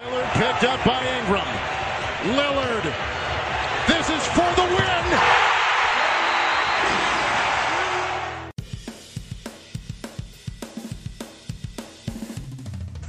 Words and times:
Lillard 0.00 0.32
picked 0.32 0.64
up 0.64 0.82
by 0.82 0.98
Ingram. 1.18 1.44
Lillard. 2.34 2.84
This 3.86 4.08
is 4.08 4.26
for 4.28 4.50
the 4.56 4.64
win. 4.74 5.04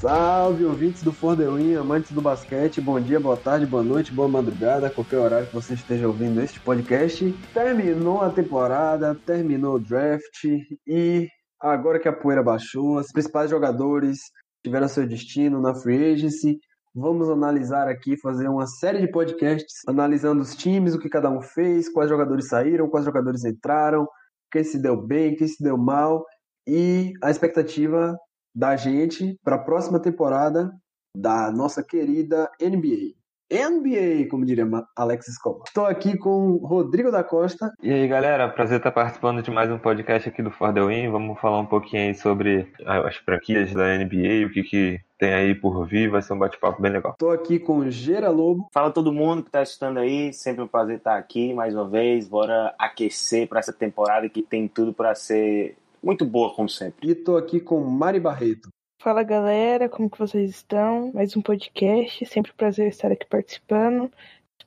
Salve, 0.01 0.65
ouvintes 0.65 1.01
do 1.01 1.13
For 1.13 1.35
The 1.37 1.49
Win, 1.49 1.77
amantes 1.77 2.11
do 2.11 2.21
basquete, 2.21 2.81
bom 2.81 2.99
dia, 2.99 3.19
boa 3.19 3.37
tarde, 3.37 3.65
boa 3.65 3.83
noite, 3.83 4.11
boa 4.11 4.27
madrugada, 4.27 4.89
qualquer 4.89 5.19
horário 5.19 5.47
que 5.47 5.53
você 5.53 5.75
esteja 5.75 6.07
ouvindo 6.07 6.41
este 6.41 6.59
podcast. 6.59 7.31
Terminou 7.53 8.21
a 8.21 8.29
temporada, 8.29 9.15
terminou 9.25 9.75
o 9.75 9.79
draft 9.79 10.43
e 10.85 11.29
agora 11.57 11.99
que 11.99 12.09
a 12.09 12.13
poeira 12.13 12.43
baixou, 12.43 12.97
os 12.97 13.11
principais 13.13 13.49
jogadores 13.49 14.17
tiveram 14.63 14.87
seu 14.87 15.07
destino 15.07 15.61
na 15.61 15.73
free 15.73 16.13
agency. 16.13 16.59
Vamos 16.93 17.29
analisar 17.29 17.87
aqui, 17.87 18.17
fazer 18.17 18.49
uma 18.49 18.67
série 18.67 18.99
de 18.99 19.09
podcasts 19.09 19.81
analisando 19.87 20.41
os 20.41 20.53
times, 20.55 20.93
o 20.93 20.99
que 20.99 21.07
cada 21.07 21.29
um 21.29 21.41
fez, 21.41 21.87
quais 21.87 22.09
jogadores 22.09 22.49
saíram, 22.49 22.89
quais 22.89 23.05
jogadores 23.05 23.45
entraram, 23.45 24.05
quem 24.51 24.63
se 24.63 24.77
deu 24.77 25.01
bem, 25.01 25.35
quem 25.35 25.47
se 25.47 25.63
deu 25.63 25.77
mal 25.77 26.25
e 26.67 27.13
a 27.23 27.31
expectativa 27.31 28.17
da 28.53 28.75
gente 28.75 29.39
para 29.41 29.55
a 29.55 29.63
próxima 29.63 30.01
temporada 30.01 30.69
da 31.15 31.49
nossa 31.49 31.81
querida 31.81 32.49
NBA. 32.61 33.15
NBA, 33.51 34.29
como 34.29 34.45
diria 34.45 34.65
Alex 34.95 35.27
Escobar. 35.27 35.63
Estou 35.67 35.85
aqui 35.85 36.17
com 36.17 36.55
Rodrigo 36.57 37.11
da 37.11 37.21
Costa. 37.21 37.69
E 37.83 37.91
aí, 37.91 38.07
galera, 38.07 38.47
prazer 38.47 38.77
estar 38.77 38.91
participando 38.91 39.41
de 39.41 39.51
mais 39.51 39.69
um 39.69 39.77
podcast 39.77 40.29
aqui 40.29 40.41
do 40.41 40.51
For 40.51 40.73
The 40.73 40.81
Win. 40.81 41.09
Vamos 41.09 41.39
falar 41.39 41.59
um 41.59 41.65
pouquinho 41.65 42.03
aí 42.03 42.15
sobre 42.15 42.71
as 42.85 43.17
franquias 43.17 43.73
da 43.73 43.97
NBA, 43.97 44.47
o 44.47 44.51
que, 44.51 44.63
que 44.63 44.99
tem 45.21 45.35
aí 45.35 45.53
por 45.53 45.85
vir, 45.85 46.09
vai 46.09 46.19
ser 46.19 46.33
um 46.33 46.39
bate-papo 46.39 46.81
bem 46.81 46.91
legal. 46.91 47.11
Estou 47.11 47.29
aqui 47.29 47.59
com 47.59 47.87
Gera 47.91 48.31
Lobo. 48.31 48.67
Fala 48.73 48.89
todo 48.89 49.13
mundo 49.13 49.43
que 49.43 49.49
está 49.49 49.61
assistindo 49.61 49.99
aí, 49.99 50.33
sempre 50.33 50.63
um 50.63 50.67
prazer 50.67 50.97
estar 50.97 51.15
aqui 51.15 51.53
mais 51.53 51.75
uma 51.75 51.87
vez. 51.87 52.27
Bora 52.27 52.73
aquecer 52.75 53.47
para 53.47 53.59
essa 53.59 53.71
temporada 53.71 54.27
que 54.27 54.41
tem 54.41 54.67
tudo 54.67 54.91
para 54.91 55.13
ser 55.13 55.77
muito 56.01 56.25
boa, 56.25 56.51
como 56.55 56.67
sempre. 56.67 57.07
E 57.07 57.11
estou 57.11 57.37
aqui 57.37 57.59
com 57.59 57.79
Mari 57.81 58.19
Barreto. 58.19 58.69
Fala 58.99 59.21
galera, 59.21 59.87
como 59.87 60.09
que 60.09 60.17
vocês 60.17 60.49
estão? 60.49 61.11
Mais 61.13 61.37
um 61.37 61.41
podcast, 61.41 62.25
sempre 62.25 62.51
um 62.51 62.55
prazer 62.55 62.87
estar 62.87 63.11
aqui 63.11 63.27
participando. 63.27 64.11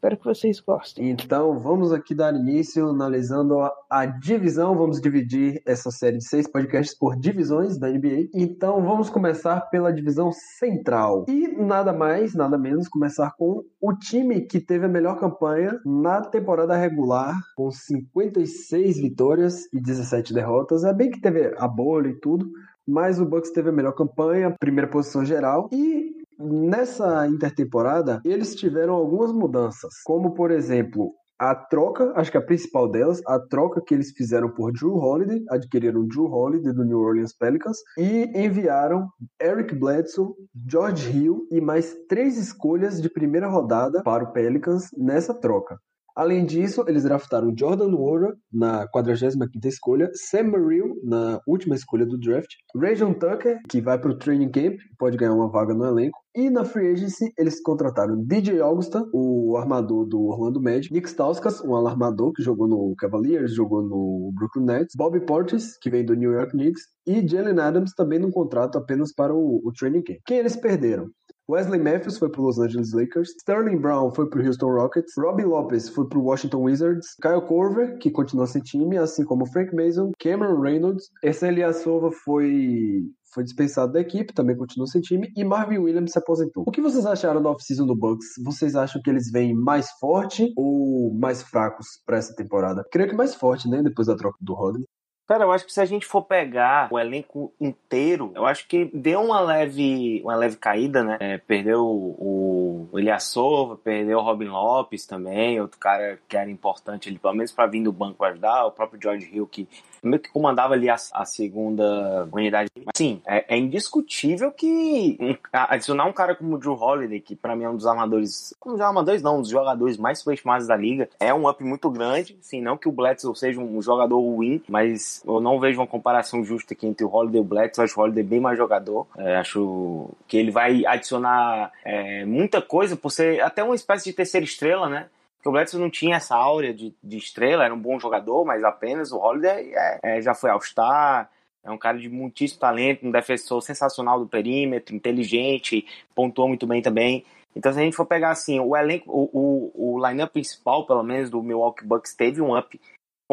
Espero 0.05 0.19
que 0.19 0.25
vocês 0.27 0.61
gostem. 0.61 1.09
Então, 1.09 1.59
vamos 1.59 1.91
aqui 1.91 2.15
dar 2.15 2.35
início 2.35 2.91
analisando 2.91 3.59
a, 3.61 3.73
a, 3.89 4.05
divisão. 4.05 4.77
Vamos 4.77 5.01
dividir 5.01 5.63
essa 5.65 5.91
série 5.91 6.19
de 6.19 6.29
seis 6.29 6.47
podcasts 6.47 6.95
por 6.95 7.17
divisões 7.17 7.79
da 7.79 7.89
NBA. 7.89 8.29
Então, 8.35 8.83
vamos 8.83 9.09
começar 9.09 9.63
pela 9.71 9.91
divisão 9.91 10.31
central. 10.31 11.25
E 11.27 11.49
nada 11.49 11.91
mais, 11.95 12.35
nada 12.35 12.59
menos, 12.59 12.87
começar 12.87 13.33
com 13.39 13.65
o 13.81 13.95
time 13.95 14.43
que 14.43 14.61
teve 14.61 14.85
a 14.85 14.91
melhor 14.91 15.19
campanha 15.19 15.81
na 15.87 16.21
temporada 16.21 16.77
regular, 16.77 17.35
com 17.57 17.71
56 17.71 18.99
vitórias 18.99 19.73
e 19.73 19.81
17 19.81 20.35
derrotas. 20.35 20.85
É 20.85 20.93
bem 20.93 21.11
que 21.11 21.19
teve 21.19 21.55
a 21.57 21.67
bolha 21.67 22.09
e 22.09 22.21
tudo, 22.21 22.47
mas 22.87 23.19
o 23.19 23.25
Bucks 23.25 23.53
teve 23.53 23.71
a 23.71 23.73
melhor 23.73 23.93
campanha, 23.93 24.55
primeira 24.61 24.91
posição 24.91 25.25
geral 25.25 25.71
e 25.73 26.14
nessa 26.39 27.27
intertemporada 27.27 28.21
eles 28.25 28.55
tiveram 28.55 28.95
algumas 28.95 29.33
mudanças, 29.33 29.93
como 30.05 30.35
por 30.35 30.51
exemplo 30.51 31.13
a 31.39 31.55
troca, 31.55 32.13
acho 32.15 32.31
que 32.31 32.39
a 32.39 32.43
principal 32.43 32.89
delas, 32.89 33.21
a 33.27 33.39
troca 33.39 33.83
que 33.85 33.93
eles 33.93 34.13
fizeram 34.13 34.49
por 34.49 34.73
Drew 34.73 34.95
Holiday, 34.95 35.45
adquiriram 35.51 36.07
Drew 36.07 36.27
Holiday 36.27 36.73
do 36.73 36.85
New 36.85 37.01
Orleans 37.01 37.37
Pelicans 37.37 37.79
e 37.99 38.31
enviaram 38.35 39.09
Eric 39.43 39.75
Bledsoe, 39.75 40.33
George 40.67 41.11
Hill 41.11 41.47
e 41.51 41.61
mais 41.61 41.95
três 42.09 42.39
escolhas 42.39 43.03
de 43.03 43.11
primeira 43.11 43.49
rodada 43.49 44.03
para 44.03 44.25
o 44.25 44.33
Pelicans 44.33 44.89
nessa 44.97 45.35
troca. 45.35 45.77
Além 46.17 46.47
disso, 46.47 46.85
eles 46.87 47.03
draftaram 47.03 47.53
Jordan 47.59 47.89
Nwora 47.89 48.37
na 48.53 48.87
45ª 48.89 49.65
escolha, 49.65 50.11
Sam 50.15 50.45
Merrill 50.45 50.95
na 51.03 51.41
última 51.45 51.75
escolha 51.75 52.07
do 52.07 52.17
draft, 52.17 52.51
Rajon 52.77 53.15
Tucker, 53.15 53.59
que 53.69 53.81
vai 53.81 53.99
para 53.99 54.13
o 54.13 54.19
training 54.19 54.51
camp, 54.51 54.79
pode 54.97 55.17
ganhar 55.17 55.35
uma 55.35 55.51
vaga 55.51 55.75
no 55.75 55.85
elenco, 55.85 56.17
e 56.37 56.49
na 56.51 56.65
free 56.65 56.93
agency 56.93 57.33
eles 57.37 57.61
contrataram 57.61 58.25
DJ 58.25 58.61
Augusta, 58.61 59.05
o 59.13 59.57
armador 59.57 60.07
do 60.07 60.21
Orlando 60.23 60.63
Magic, 60.63 60.93
Nick 60.93 61.09
Stauskas, 61.09 61.61
um 61.61 61.75
alarmador 61.75 62.33
que 62.33 62.45
jogou 62.45 62.69
no 62.69 62.95
Cavaliers, 62.97 63.53
jogou 63.53 63.83
no 63.83 64.33
Brooklyn 64.35 64.67
Nets, 64.67 64.95
Bobby 64.97 65.19
Portis, 65.27 65.77
que 65.79 65.91
vem 65.91 66.05
do 66.05 66.15
New 66.15 66.31
York 66.31 66.53
Knicks, 66.53 66.83
e 67.07 67.27
Jalen 67.27 67.59
Adams 67.59 67.93
também 67.93 68.21
num 68.21 68.31
contrato 68.31 68.79
apenas 68.79 69.13
para 69.13 69.35
o, 69.35 69.61
o 69.65 69.73
training 69.73 70.03
camp. 70.03 70.19
Quem 70.25 70.39
eles 70.39 70.57
perderam? 70.57 71.09
Wesley 71.51 71.79
Matthews 71.79 72.17
foi 72.17 72.31
para 72.31 72.41
Los 72.41 72.59
Angeles 72.59 72.95
Lakers, 72.95 73.31
Sterling 73.41 73.79
Brown 73.79 74.11
foi 74.15 74.29
para 74.31 74.43
Houston 74.43 74.69
Rockets, 74.69 75.13
Robbie 75.19 75.45
Lopez 75.45 75.91
foi 75.91 76.09
para 76.09 76.19
Washington 76.19 76.63
Wizards, 76.63 77.15
Kyle 77.21 77.43
Korver, 77.47 77.99
que 77.99 78.11
continua 78.11 78.47
sem 78.47 78.63
time, 78.63 78.97
assim 78.97 79.25
como 79.25 79.45
Frank 79.47 79.75
Mason, 79.75 80.13
Cameron 80.19 80.61
Reynolds, 80.61 81.11
esse 81.23 81.47
Eliasova 81.47 82.11
foi 82.11 83.03
foi 83.35 83.43
dispensado 83.43 83.93
da 83.93 84.01
equipe, 84.01 84.33
também 84.33 84.57
continua 84.57 84.87
sem 84.87 85.01
time, 85.01 85.29
e 85.37 85.45
Marvin 85.45 85.79
Williams 85.79 86.13
se 86.13 86.19
aposentou. 86.19 86.65
O 86.69 86.71
que 86.71 86.81
vocês 86.81 87.05
acharam 87.05 87.43
da 87.43 87.51
off-season 87.51 87.85
do 87.85 87.97
Bucks? 87.97 88.29
Vocês 88.45 88.77
acham 88.77 89.03
que 89.03 89.11
eles 89.11 89.29
vêm 89.31 89.53
mais 89.53 89.91
forte 89.99 90.53
ou 90.57 91.13
mais 91.19 91.43
fracos 91.43 91.87
para 92.07 92.17
essa 92.17 92.33
temporada? 92.35 92.85
Creio 92.93 93.09
que 93.09 93.17
mais 93.17 93.35
forte, 93.35 93.69
né? 93.69 93.83
Depois 93.83 94.07
da 94.07 94.15
troca 94.15 94.39
do 94.41 94.55
Rodney. 94.55 94.87
Cara, 95.27 95.45
eu 95.45 95.53
acho 95.53 95.65
que 95.65 95.73
se 95.73 95.81
a 95.81 95.87
gente 95.87 96.05
for 96.05 96.23
pegar 96.23 96.89
o 96.93 96.99
elenco 96.99 97.51
inteiro, 97.59 98.31
eu 98.35 98.45
acho 98.45 98.69
que 98.69 98.91
deu 98.93 99.23
uma 99.23 99.41
leve, 99.41 100.21
uma 100.23 100.37
leve 100.37 100.57
caída, 100.57 101.03
né? 101.03 101.17
É, 101.19 101.39
perdeu 101.39 101.83
o, 101.83 102.89
o 102.93 102.99
Eliassova, 102.99 103.75
perdeu 103.77 104.19
o 104.19 104.23
Robin 104.23 104.49
Lopes 104.49 105.07
também, 105.07 105.59
outro 105.59 105.79
cara 105.79 106.19
que 106.29 106.37
era 106.37 106.51
importante 106.51 107.09
ali, 107.09 107.19
pelo 107.19 107.35
menos 107.35 107.53
para 107.53 107.67
vir 107.67 107.83
do 107.83 107.91
banco 107.91 108.23
ajudar, 108.23 108.67
o 108.67 108.73
próprio 108.73 109.01
George 109.01 109.35
Hill 109.35 109.47
que 109.47 109.67
meio 110.07 110.21
que 110.21 110.31
comandava 110.31 110.75
ali 110.75 110.89
a, 110.89 110.97
a 111.13 111.25
segunda 111.25 112.29
unidade. 112.33 112.71
Sim, 112.95 113.21
é, 113.27 113.55
é, 113.55 113.59
indiscutível 113.59 114.51
que 114.53 115.39
adicionar 115.53 116.05
um 116.07 116.13
cara 116.13 116.35
como 116.35 116.55
o 116.55 116.59
Drew 116.59 116.75
Holiday, 116.75 117.21
que 117.21 117.35
para 117.35 117.57
mim 117.57 117.65
é 117.65 117.69
um 117.69 117.77
dos 117.77 117.87
armadores, 117.87 118.55
um 118.65 118.73
dos 118.73 118.81
armadores 118.81 119.23
não, 119.23 119.39
um 119.39 119.41
dos 119.41 119.51
jogadores 119.51 119.97
mais 119.97 120.19
subestimados 120.19 120.67
da 120.67 120.77
liga, 120.77 121.09
é 121.19 121.33
um 121.33 121.49
up 121.49 121.63
muito 121.63 121.91
grande. 121.91 122.37
Sim, 122.41 122.61
não 122.61 122.77
que 122.77 122.89
o 122.89 122.93
Bledsoe 122.93 123.35
seja 123.37 123.61
um 123.61 123.81
jogador 123.81 124.19
ruim, 124.19 124.63
mas 124.69 125.23
eu 125.27 125.41
não 125.41 125.59
vejo 125.59 125.81
uma 125.81 125.87
comparação 125.87 126.45
justa 126.45 126.75
aqui 126.75 126.87
entre 126.87 127.05
o 127.05 127.13
Holiday 127.13 127.41
e 127.41 127.45
o 127.45 127.45
Bledsoe. 127.45 127.85
Acho 127.85 128.01
o 128.01 128.03
Holiday 128.03 128.23
bem 128.23 128.41
mais 128.41 128.59
jogador. 128.59 129.07
É, 129.17 129.37
acho 129.37 130.11
que 130.27 130.37
ele 130.37 130.51
vai 130.51 130.85
adicionar 130.87 131.73
é, 131.85 132.25
muita 132.25 132.61
coisa 132.61 132.97
por 132.97 133.11
ser 133.11 133.41
até 133.41 133.63
uma 133.63 133.75
espécie 133.75 134.05
de 134.05 134.13
terceira 134.13 134.45
estrela, 134.45 134.89
né? 134.89 135.07
Porque 135.45 135.51
o 135.51 135.53
Bledsoe 135.53 135.79
não 135.79 135.91
tinha 135.91 136.17
essa 136.17 136.35
áurea 136.35 136.73
de, 136.73 136.95
de 137.03 137.19
estrela, 137.19 137.67
era 137.67 137.75
um 137.75 137.79
bom 137.79 138.01
jogador, 138.01 138.47
mas 138.47 138.65
apenas 138.65 139.13
o 139.13 139.19
Holiday 139.19 139.75
é, 139.75 140.01
é, 140.03 140.23
já 140.23 140.35
foi 140.35 140.49
All-Star, 140.49 141.29
é 141.63 141.71
um 141.71 141.77
cara 141.77 141.99
de 141.99 142.09
muitíssimo 142.09 142.61
talento, 142.61 143.07
um 143.07 143.11
defensor 143.11 143.61
sensacional 143.61 144.19
do 144.19 144.27
perímetro, 144.27 144.97
inteligente, 144.97 145.87
pontuou 146.15 146.49
muito 146.49 146.67
bem 146.67 146.81
também. 146.81 147.27
Então, 147.55 147.71
se 147.71 147.79
a 147.79 147.83
gente 147.83 147.95
for 147.95 148.07
pegar 148.07 148.31
assim, 148.31 148.59
o 148.59 148.75
elenco, 148.75 149.05
o, 149.07 149.29
o, 149.35 149.97
o 149.97 150.09
line-up 150.09 150.33
principal, 150.33 150.87
pelo 150.87 151.03
menos, 151.03 151.29
do 151.29 151.43
Milwaukee 151.43 151.85
Bucks 151.85 152.15
teve 152.15 152.41
um 152.41 152.57
up 152.57 152.81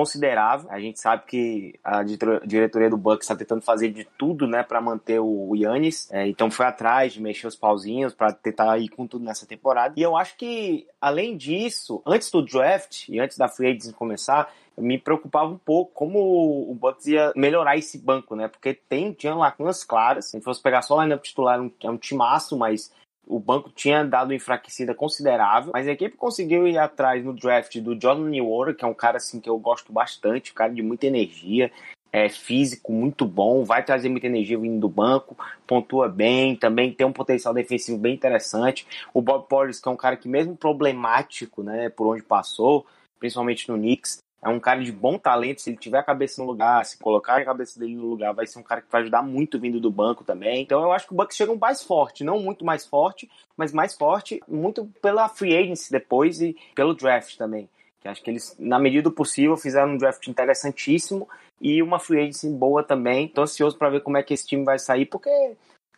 considerável. 0.02 0.68
A 0.72 0.80
gente 0.80 1.00
sabe 1.00 1.24
que 1.28 1.80
a 1.84 2.02
diretoria 2.02 2.90
do 2.90 2.98
Bucks 2.98 3.26
está 3.26 3.36
tentando 3.36 3.62
fazer 3.62 3.90
de 3.90 4.04
tudo, 4.18 4.48
né, 4.48 4.64
para 4.64 4.82
manter 4.82 5.20
o 5.20 5.56
Yannis. 5.56 6.10
É, 6.12 6.28
então 6.28 6.50
foi 6.50 6.66
atrás 6.66 7.14
de 7.14 7.22
mexer 7.22 7.46
os 7.46 7.56
pauzinhos 7.56 8.16
para 8.16 8.34
tentar 8.34 8.80
ir 8.80 8.90
com 8.90 9.06
tudo 9.06 9.24
nessa 9.24 9.46
temporada. 9.46 9.94
E 9.96 10.02
eu 10.02 10.18
acho 10.18 10.36
que, 10.38 10.88
além 11.00 11.38
disso, 11.38 12.02
antes 12.04 12.32
do 12.32 12.42
draft 12.42 13.08
e 13.10 13.20
antes 13.20 13.38
da 13.38 13.48
free 13.48 13.70
agency 13.70 13.94
começar, 13.94 14.52
me 14.76 14.98
preocupava 14.98 15.52
um 15.52 15.58
pouco 15.58 15.92
como 15.94 16.20
o 16.68 16.74
Bucks 16.74 17.06
ia 17.06 17.32
melhorar 17.36 17.78
esse 17.78 18.00
banco, 18.00 18.36
né? 18.36 18.48
Porque 18.48 18.74
tem, 18.74 19.14
tinha 19.14 19.36
lacunas 19.36 19.84
claras. 19.84 20.26
Se 20.26 20.36
a 20.36 20.40
gente 20.40 20.46
fosse 20.46 20.62
pegar 20.62 20.82
só 20.82 20.98
o 20.98 21.02
lineup 21.04 21.22
titular, 21.22 21.60
é 21.60 21.62
um, 21.62 21.72
é 21.84 21.90
um 21.92 21.98
timaço, 21.98 22.58
mas 22.58 22.92
o 23.28 23.40
banco 23.40 23.70
tinha 23.70 24.04
dado 24.04 24.34
enfraquecida 24.34 24.94
considerável, 24.94 25.72
mas 25.74 25.88
a 25.88 25.92
equipe 25.92 26.18
conseguiu 26.18 26.68
ir 26.68 26.78
atrás 26.78 27.24
no 27.24 27.34
draft 27.34 27.78
do 27.80 28.00
Jordan 28.00 28.30
Newwater, 28.30 28.76
que 28.76 28.84
é 28.84 28.88
um 28.88 28.94
cara 28.94 29.18
assim 29.18 29.40
que 29.40 29.50
eu 29.50 29.58
gosto 29.58 29.92
bastante, 29.94 30.52
um 30.52 30.56
cara 30.56 30.74
de 30.74 30.82
muita 30.82 31.08
energia, 31.08 31.72
é 32.12 32.28
físico 32.28 32.92
muito 32.92 33.26
bom, 33.26 33.64
vai 33.64 33.84
trazer 33.84 34.10
muita 34.10 34.28
energia 34.28 34.58
vindo 34.58 34.80
do 34.80 34.90
banco, 34.90 35.38
pontua 35.66 36.10
bem, 36.10 36.56
também 36.56 36.92
tem 36.94 37.08
um 37.08 37.14
potencial 37.14 37.54
defensivo 37.54 37.98
bem 37.98 38.14
interessante. 38.14 38.86
O 39.14 39.22
Bob 39.22 39.48
Portis, 39.48 39.80
que 39.80 39.88
é 39.88 39.92
um 39.92 39.96
cara 39.96 40.18
que 40.18 40.28
mesmo 40.28 40.58
problemático, 40.58 41.64
né, 41.64 41.90
por 41.90 42.08
onde 42.08 42.24
passou, 42.24 42.86
principalmente 43.18 43.70
no 43.70 43.78
Knicks, 43.78 44.18
é 44.44 44.50
um 44.50 44.60
cara 44.60 44.84
de 44.84 44.92
bom 44.92 45.18
talento, 45.18 45.62
se 45.62 45.70
ele 45.70 45.78
tiver 45.78 46.00
a 46.00 46.04
cabeça 46.04 46.42
no 46.42 46.48
lugar, 46.48 46.84
se 46.84 46.98
colocar 46.98 47.38
a 47.38 47.46
cabeça 47.46 47.80
dele 47.80 47.96
no 47.96 48.08
lugar, 48.08 48.34
vai 48.34 48.48
ser 48.48 48.60
um 48.60 48.64
cara 48.64 48.82
que 48.82 48.92
vai 48.92 49.02
ajudar 49.02 49.22
muito 49.22 49.60
vindo 49.60 49.80
do 49.80 49.92
banco 49.92 50.24
também. 50.24 50.62
Então 50.62 50.82
eu 50.82 50.92
acho 50.92 51.08
que 51.08 51.14
o 51.14 51.16
Bucks 51.16 51.38
chega 51.38 51.54
mais 51.56 51.84
forte, 51.84 52.24
não 52.24 52.40
muito 52.40 52.66
mais 52.66 52.86
forte, 52.86 53.30
mas 53.56 53.72
mais 53.72 53.96
forte, 53.96 54.42
muito 54.48 54.86
pela 55.02 55.30
free 55.30 55.56
agency 55.56 55.92
depois 55.92 56.42
e 56.42 56.56
pelo 56.74 56.96
draft 56.96 57.38
também. 57.38 57.70
Que 58.00 58.08
acho 58.08 58.24
que 58.24 58.32
eles, 58.32 58.56
na 58.58 58.80
medida 58.80 59.04
do 59.04 59.12
possível, 59.12 59.56
fizeram 59.56 59.92
um 59.92 59.98
draft 59.98 60.28
interessantíssimo 60.28 61.30
e 61.62 61.84
uma 61.84 62.00
free 62.00 62.22
agency 62.22 62.50
boa 62.50 62.84
também. 62.84 63.28
Tô 63.28 63.44
ansioso 63.44 63.78
para 63.78 63.92
ver 63.92 64.02
como 64.02 64.18
é 64.18 64.24
que 64.24 64.34
esse 64.34 64.48
time 64.48 64.64
vai 64.64 64.80
sair, 64.80 65.06
porque 65.06 65.30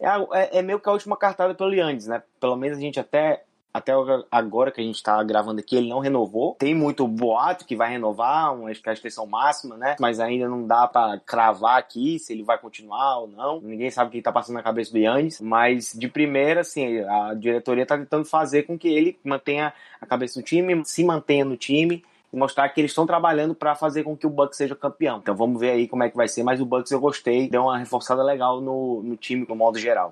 É, 0.01 0.09
é, 0.33 0.59
é 0.59 0.61
meio 0.61 0.81
que 0.81 0.89
a 0.89 0.91
última 0.91 1.15
cartada 1.15 1.55
pelo 1.55 1.73
Yannis, 1.73 2.07
né? 2.07 2.21
Pelo 2.41 2.57
menos 2.57 2.77
a 2.77 2.81
gente 2.81 2.99
até 2.99 3.43
até 3.73 3.91
agora 4.31 4.71
que 4.71 4.79
a 4.79 4.83
gente 4.83 4.95
está 4.95 5.21
gravando 5.23 5.59
aqui, 5.59 5.75
ele 5.75 5.89
não 5.89 5.99
renovou. 5.99 6.55
Tem 6.59 6.75
muito 6.75 7.07
boato 7.07 7.65
que 7.65 7.75
vai 7.75 7.89
renovar, 7.89 8.53
uma 8.53 8.71
extensão 8.71 9.25
máxima, 9.25 9.75
né? 9.75 9.95
Mas 9.99 10.19
ainda 10.19 10.47
não 10.47 10.67
dá 10.67 10.87
para 10.87 11.19
cravar 11.19 11.79
aqui 11.79 12.19
se 12.19 12.31
ele 12.33 12.43
vai 12.43 12.57
continuar 12.59 13.19
ou 13.19 13.27
não. 13.27 13.59
Ninguém 13.61 13.89
sabe 13.89 14.09
o 14.09 14.11
que 14.11 14.19
está 14.19 14.31
passando 14.31 14.55
na 14.55 14.63
cabeça 14.63 14.91
do 14.91 14.99
Yannis. 14.99 15.41
Mas 15.41 15.91
de 15.93 16.07
primeira, 16.07 16.61
assim, 16.61 16.99
a 16.99 17.33
diretoria 17.33 17.81
está 17.81 17.97
tentando 17.97 18.25
fazer 18.25 18.63
com 18.63 18.77
que 18.77 18.87
ele 18.87 19.17
mantenha 19.23 19.73
a 19.99 20.05
cabeça 20.05 20.39
do 20.39 20.45
time, 20.45 20.85
se 20.85 21.03
mantenha 21.03 21.43
no 21.43 21.57
time 21.57 22.03
e 22.31 22.37
mostrar 22.37 22.69
que 22.69 22.79
eles 22.79 22.91
estão 22.91 23.07
trabalhando 23.07 23.55
para 23.55 23.73
fazer 23.73 24.03
com 24.03 24.15
que 24.15 24.27
o 24.27 24.29
Bucks 24.29 24.57
seja 24.57 24.75
campeão. 24.75 25.17
Então 25.17 25.35
vamos 25.35 25.59
ver 25.59 25.71
aí 25.71 25.87
como 25.87 26.03
é 26.03 26.09
que 26.09 26.17
vai 26.17 26.27
ser, 26.27 26.43
mas 26.43 26.61
o 26.61 26.65
Bucks 26.65 26.91
eu 26.91 26.99
gostei, 26.99 27.49
deu 27.49 27.63
uma 27.63 27.77
reforçada 27.77 28.23
legal 28.23 28.61
no, 28.61 29.01
no 29.01 29.15
time 29.15 29.45
no 29.47 29.55
modo 29.55 29.79
geral. 29.79 30.11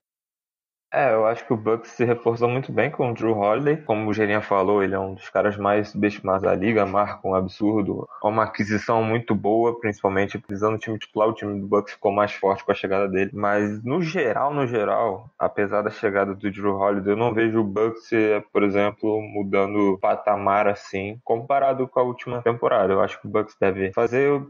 É, 0.94 1.14
eu 1.14 1.26
acho 1.26 1.46
que 1.48 1.54
o 1.54 1.58
Bucks 1.58 1.92
se 1.92 2.04
reforçou 2.04 2.50
muito 2.50 2.70
bem 2.70 2.92
com 2.92 3.10
o 3.10 3.14
Drew 3.14 3.38
Holiday. 3.38 3.78
Como 3.78 4.10
o 4.10 4.14
Gerinha 4.14 4.42
falou, 4.42 4.84
ele 4.84 4.94
é 4.94 5.00
um 5.00 5.14
dos 5.14 5.30
caras 5.30 5.56
mais 5.56 5.88
subestimados 5.90 6.44
da 6.44 6.54
liga, 6.54 6.86
marca 6.86 7.26
um 7.26 7.34
absurdo. 7.34 8.10
É 8.22 8.28
uma 8.28 8.44
aquisição 8.44 9.02
muito 9.02 9.34
boa, 9.34 9.80
principalmente 9.80 10.38
precisando 10.38 10.74
do 10.74 10.80
time 10.80 11.00
titular. 11.00 11.30
O 11.30 11.34
time 11.34 11.62
do 11.62 11.66
Bucks 11.66 11.94
ficou 11.94 12.12
mais 12.12 12.34
forte 12.34 12.66
com 12.66 12.74
a 12.74 12.76
chegada 12.76 13.08
dele. 13.08 13.32
Mas 13.34 13.82
no 13.86 14.02
geral, 14.02 14.54
no 14.54 14.68
geral, 14.68 15.30
apesar 15.40 15.82
da 15.82 15.90
chegada 15.90 16.36
do 16.36 16.52
Drew 16.52 16.76
Holiday, 16.76 17.14
eu 17.14 17.18
não 17.18 17.34
vejo 17.34 17.62
o 17.62 17.64
Bucks, 17.64 18.10
por 18.52 18.62
exemplo, 18.62 19.22
mudando 19.22 19.98
patamar 20.02 20.68
assim, 20.68 21.22
comparado 21.24 21.88
com 21.88 22.02
a 22.02 22.04
última 22.04 22.42
temporada. 22.42 22.92
Eu 22.92 23.00
acho 23.00 23.20
que 23.22 23.28
o 23.28 23.32
Bucks 23.32 23.56
deve 23.58 23.94
fazer 23.94 24.42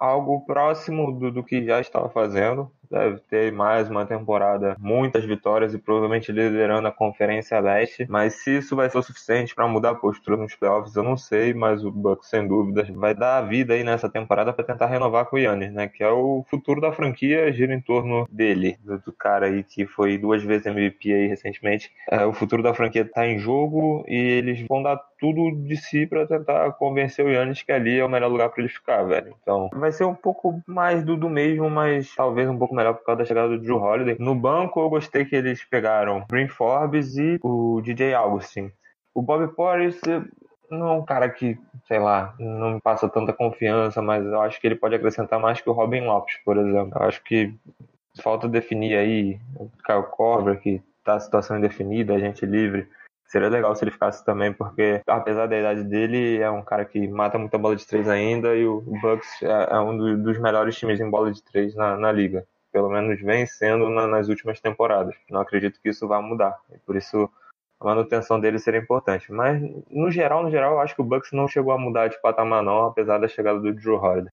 algo 0.00 0.44
próximo 0.44 1.12
do, 1.12 1.30
do 1.30 1.44
que 1.44 1.64
já 1.64 1.80
estava 1.80 2.08
fazendo 2.08 2.68
deve 2.94 3.18
ter 3.28 3.52
mais 3.52 3.90
uma 3.90 4.06
temporada, 4.06 4.76
muitas 4.78 5.24
vitórias 5.24 5.74
e 5.74 5.78
provavelmente 5.78 6.30
liderando 6.30 6.86
a 6.86 6.92
Conferência 6.92 7.58
Leste. 7.60 8.06
Mas 8.08 8.42
se 8.42 8.58
isso 8.58 8.76
vai 8.76 8.88
ser 8.88 8.98
o 8.98 9.02
suficiente 9.02 9.54
para 9.54 9.66
mudar 9.66 9.90
a 9.90 9.94
postura 9.94 10.36
nos 10.36 10.54
playoffs, 10.54 10.94
eu 10.94 11.02
não 11.02 11.16
sei. 11.16 11.52
Mas 11.52 11.84
o 11.84 11.90
Bucks, 11.90 12.28
sem 12.28 12.46
dúvidas, 12.46 12.88
vai 12.90 13.14
dar 13.14 13.38
a 13.38 13.42
vida 13.42 13.74
aí 13.74 13.82
nessa 13.82 14.08
temporada 14.08 14.52
para 14.52 14.64
tentar 14.64 14.86
renovar 14.86 15.26
com 15.26 15.36
o 15.36 15.38
Yannis, 15.38 15.72
né? 15.72 15.88
Que 15.88 16.02
é 16.04 16.10
o 16.10 16.44
futuro 16.48 16.80
da 16.80 16.92
franquia, 16.92 17.52
gira 17.52 17.74
em 17.74 17.80
torno 17.80 18.28
dele, 18.30 18.78
do, 18.82 19.12
cara 19.12 19.46
aí 19.46 19.62
que 19.62 19.86
foi 19.86 20.18
duas 20.18 20.42
vezes 20.42 20.66
MVP 20.66 21.12
aí 21.12 21.26
recentemente. 21.26 21.90
É, 22.10 22.24
o 22.24 22.32
futuro 22.32 22.62
da 22.62 22.74
franquia 22.74 23.02
está 23.02 23.26
em 23.26 23.38
jogo 23.38 24.04
e 24.06 24.16
eles 24.16 24.64
vão 24.68 24.82
dar 24.82 25.00
tudo 25.24 25.56
de 25.56 25.74
si 25.78 26.06
para 26.06 26.26
tentar 26.26 26.70
convencer 26.72 27.24
o 27.24 27.30
Yannis 27.30 27.62
que 27.62 27.72
ali 27.72 27.98
é 27.98 28.04
o 28.04 28.08
melhor 28.10 28.30
lugar 28.30 28.50
para 28.50 28.60
ele 28.60 28.68
ficar, 28.68 29.02
velho. 29.04 29.34
Então, 29.40 29.70
vai 29.72 29.90
ser 29.90 30.04
um 30.04 30.14
pouco 30.14 30.60
mais 30.66 31.02
do, 31.02 31.16
do 31.16 31.30
mesmo, 31.30 31.70
mas 31.70 32.14
talvez 32.14 32.46
um 32.46 32.58
pouco 32.58 32.74
melhor 32.74 32.92
por 32.92 33.06
causa 33.06 33.20
da 33.20 33.24
chegada 33.24 33.48
do 33.48 33.58
Drew 33.58 33.80
Holiday. 33.80 34.16
No 34.18 34.34
banco, 34.34 34.78
eu 34.80 34.90
gostei 34.90 35.24
que 35.24 35.34
eles 35.34 35.64
pegaram 35.64 36.26
Green 36.30 36.48
Forbes 36.48 37.16
e 37.16 37.38
o 37.42 37.80
DJ 37.80 38.12
Augustin. 38.12 38.70
O 39.14 39.22
Bob 39.22 39.48
Porris 39.54 39.98
não 40.70 40.88
é 40.88 40.92
um 40.92 41.04
cara 41.06 41.30
que, 41.30 41.58
sei 41.88 41.98
lá, 41.98 42.34
não 42.38 42.74
me 42.74 42.80
passa 42.82 43.08
tanta 43.08 43.32
confiança, 43.32 44.02
mas 44.02 44.26
eu 44.26 44.42
acho 44.42 44.60
que 44.60 44.66
ele 44.66 44.76
pode 44.76 44.94
acrescentar 44.94 45.40
mais 45.40 45.58
que 45.58 45.70
o 45.70 45.72
Robin 45.72 46.02
Lopes, 46.02 46.36
por 46.44 46.58
exemplo. 46.58 46.98
Eu 47.00 47.06
acho 47.06 47.24
que 47.24 47.54
falta 48.20 48.46
definir 48.46 48.94
aí 48.94 49.40
o 49.56 49.70
Kyle 49.86 50.02
Korver, 50.10 50.60
que 50.60 50.82
tá 51.02 51.14
a 51.14 51.20
situação 51.20 51.56
indefinida, 51.56 52.14
a 52.14 52.18
gente 52.18 52.44
livre. 52.44 52.86
Seria 53.34 53.48
legal 53.48 53.74
se 53.74 53.82
ele 53.82 53.90
ficasse 53.90 54.24
também, 54.24 54.52
porque 54.52 55.02
apesar 55.08 55.48
da 55.48 55.58
idade 55.58 55.82
dele, 55.82 56.38
é 56.38 56.48
um 56.48 56.62
cara 56.62 56.84
que 56.84 57.08
mata 57.08 57.36
muita 57.36 57.58
bola 57.58 57.74
de 57.74 57.84
três 57.84 58.08
ainda 58.08 58.54
e 58.54 58.64
o 58.64 58.80
Bucks 58.80 59.42
é, 59.42 59.74
é 59.74 59.80
um 59.80 60.22
dos 60.22 60.38
melhores 60.38 60.78
times 60.78 61.00
em 61.00 61.10
bola 61.10 61.32
de 61.32 61.42
três 61.42 61.74
na, 61.74 61.96
na 61.96 62.12
liga 62.12 62.46
pelo 62.70 62.88
menos 62.88 63.20
vem 63.20 63.44
sendo 63.44 63.88
na, 63.88 64.06
nas 64.06 64.28
últimas 64.28 64.60
temporadas. 64.60 65.16
Não 65.28 65.40
acredito 65.40 65.80
que 65.80 65.88
isso 65.88 66.06
vá 66.06 66.22
mudar. 66.22 66.56
E 66.72 66.78
por 66.78 66.94
isso 66.94 67.28
a 67.80 67.84
manutenção 67.84 68.38
dele 68.38 68.60
seria 68.60 68.80
importante. 68.80 69.32
Mas 69.32 69.60
no 69.90 70.10
geral, 70.12 70.42
no 70.44 70.50
geral, 70.50 70.74
eu 70.74 70.80
acho 70.80 70.94
que 70.94 71.00
o 71.00 71.04
Bucks 71.04 71.32
não 71.32 71.48
chegou 71.48 71.72
a 71.72 71.78
mudar 71.78 72.08
de 72.08 72.20
patamar 72.20 72.62
não, 72.64 72.86
apesar 72.86 73.18
da 73.18 73.28
chegada 73.28 73.60
do 73.60 73.72
Drew 73.72 73.96
Holiday. 73.96 74.30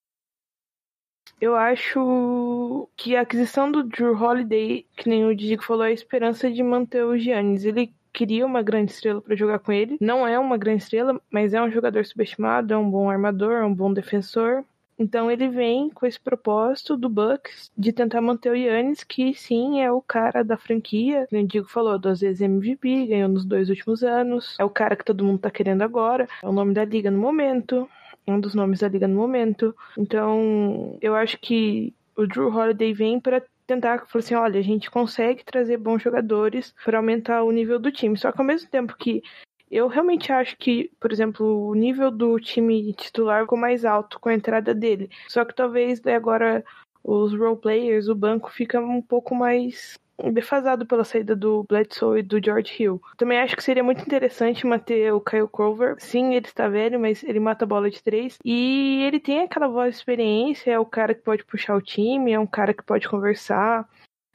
Eu 1.40 1.56
acho 1.56 2.88
que 2.96 3.16
a 3.16 3.22
aquisição 3.22 3.72
do 3.72 3.84
Drew 3.84 4.16
Holiday, 4.16 4.88
que 4.96 5.10
nem 5.10 5.26
o 5.26 5.36
Diego 5.36 5.64
falou, 5.64 5.86
é 5.86 5.90
a 5.90 5.94
esperança 5.94 6.52
de 6.52 6.62
manter 6.62 7.04
o 7.04 7.18
Giannis. 7.18 7.66
Ele 7.66 7.94
queria 8.14 8.46
uma 8.46 8.62
grande 8.62 8.92
estrela 8.92 9.22
para 9.22 9.36
jogar 9.36 9.60
com 9.60 9.72
ele. 9.72 9.98
Não 10.00 10.28
é 10.28 10.38
uma 10.38 10.58
grande 10.58 10.84
estrela, 10.84 11.20
mas 11.30 11.54
é 11.54 11.62
um 11.62 11.72
jogador 11.72 12.06
subestimado, 12.06 12.74
é 12.74 12.78
um 12.78 12.90
bom 12.90 13.10
armador, 13.10 13.54
é 13.54 13.66
um 13.66 13.74
bom 13.74 13.94
defensor. 13.94 14.64
Então 15.02 15.32
ele 15.32 15.48
vem 15.48 15.90
com 15.90 16.06
esse 16.06 16.20
propósito 16.20 16.96
do 16.96 17.10
Bucks 17.10 17.72
de 17.76 17.92
tentar 17.92 18.22
manter 18.22 18.52
o 18.52 18.56
Yannis, 18.56 19.04
que 19.04 19.34
sim 19.34 19.82
é 19.82 19.92
o 19.92 20.00
cara 20.00 20.44
da 20.44 20.58
franquia. 20.58 21.28
O 21.32 21.44
Diego 21.48 21.68
falou, 21.68 21.98
duas 21.98 22.20
vezes 22.22 22.40
MVP, 22.40 23.08
ganhou 23.08 23.28
nos 23.28 23.44
dois 23.44 23.70
últimos 23.70 24.04
anos. 24.04 24.56
É 24.60 24.64
o 24.64 24.70
cara 24.70 24.96
que 24.96 25.04
todo 25.04 25.24
mundo 25.24 25.40
tá 25.40 25.50
querendo 25.50 25.82
agora. 25.82 26.28
É 26.44 26.48
o 26.48 26.52
nome 26.52 26.76
da 26.76 26.86
liga 26.86 27.10
no 27.10 27.18
momento. 27.18 27.90
É 28.28 28.32
um 28.32 28.40
dos 28.40 28.54
nomes 28.54 28.82
da 28.82 28.88
liga 28.88 29.08
no 29.08 29.16
momento. 29.16 29.76
Então, 29.98 30.98
eu 31.02 31.16
acho 31.16 31.40
que 31.40 31.94
o 32.16 32.28
Drew 32.28 32.56
Holiday 32.56 32.94
vem 32.94 33.20
para 33.20 33.42
tentar 33.72 34.06
falar 34.06 34.20
assim, 34.24 34.36
olha, 34.36 34.60
a 34.60 34.64
gente 34.64 34.92
consegue 34.92 35.46
trazer 35.46 35.78
bons 35.78 36.02
jogadores 36.02 36.76
para 36.84 36.98
aumentar 36.98 37.44
o 37.44 37.52
nível 37.52 37.80
do 37.80 37.92
time. 37.92 38.18
Só 38.18 38.32
que 38.32 38.42
ao 38.42 38.46
mesmo 38.46 38.70
tempo 38.70 38.96
que 38.98 39.24
eu 39.70 39.88
realmente 39.88 40.32
acho 40.34 40.58
que, 40.58 40.92
por 41.00 41.12
exemplo, 41.12 41.70
o 41.70 41.74
nível 41.74 42.12
do 42.12 42.38
time 42.40 42.94
titular 42.94 43.44
ficou 43.44 43.58
mais 43.58 43.86
alto 43.86 44.20
com 44.20 44.28
a 44.28 44.34
entrada 44.34 44.74
dele. 44.74 45.10
Só 45.30 45.46
que 45.46 45.56
talvez 45.56 46.06
agora 46.06 46.64
os 47.02 47.34
role 47.34 47.58
players, 47.58 48.10
o 48.10 48.16
banco 48.16 48.52
fica 48.52 48.80
um 48.82 49.02
pouco 49.02 49.34
mais 49.34 49.98
defasado 50.32 50.86
pela 50.86 51.04
saída 51.04 51.36
do 51.36 51.64
Bledsoe 51.68 52.20
e 52.20 52.24
do 52.24 52.44
George 52.44 52.74
Hill. 52.78 53.02
Também 53.18 53.40
acho 53.40 53.56
que 53.56 53.64
seria 53.64 53.84
muito 53.84 54.02
interessante 54.02 54.68
manter 54.68 55.14
o 55.14 55.22
Kyle 55.22 55.48
Crover. 55.48 55.96
Sim, 56.00 56.36
ele 56.36 56.46
está 56.46 56.68
velho, 56.68 57.00
mas 57.00 57.24
ele 57.24 57.40
mata 57.40 57.66
a 57.66 57.68
bola 57.68 57.90
de 57.90 58.04
três. 58.04 58.38
E 58.44 59.04
ele 59.04 59.20
tem 59.20 59.42
aquela 59.42 59.68
voz 59.68 59.92
de 59.92 59.98
experiência, 59.98 60.72
é 60.72 60.80
o 60.80 60.86
cara 60.86 61.14
que 61.14 61.22
pode 61.22 61.46
puxar 61.46 61.76
o 61.76 61.82
time, 61.82 62.32
é 62.32 62.40
um 62.40 62.48
cara 62.48 62.74
que 62.74 62.84
pode 62.84 63.08
conversar. 63.08 63.88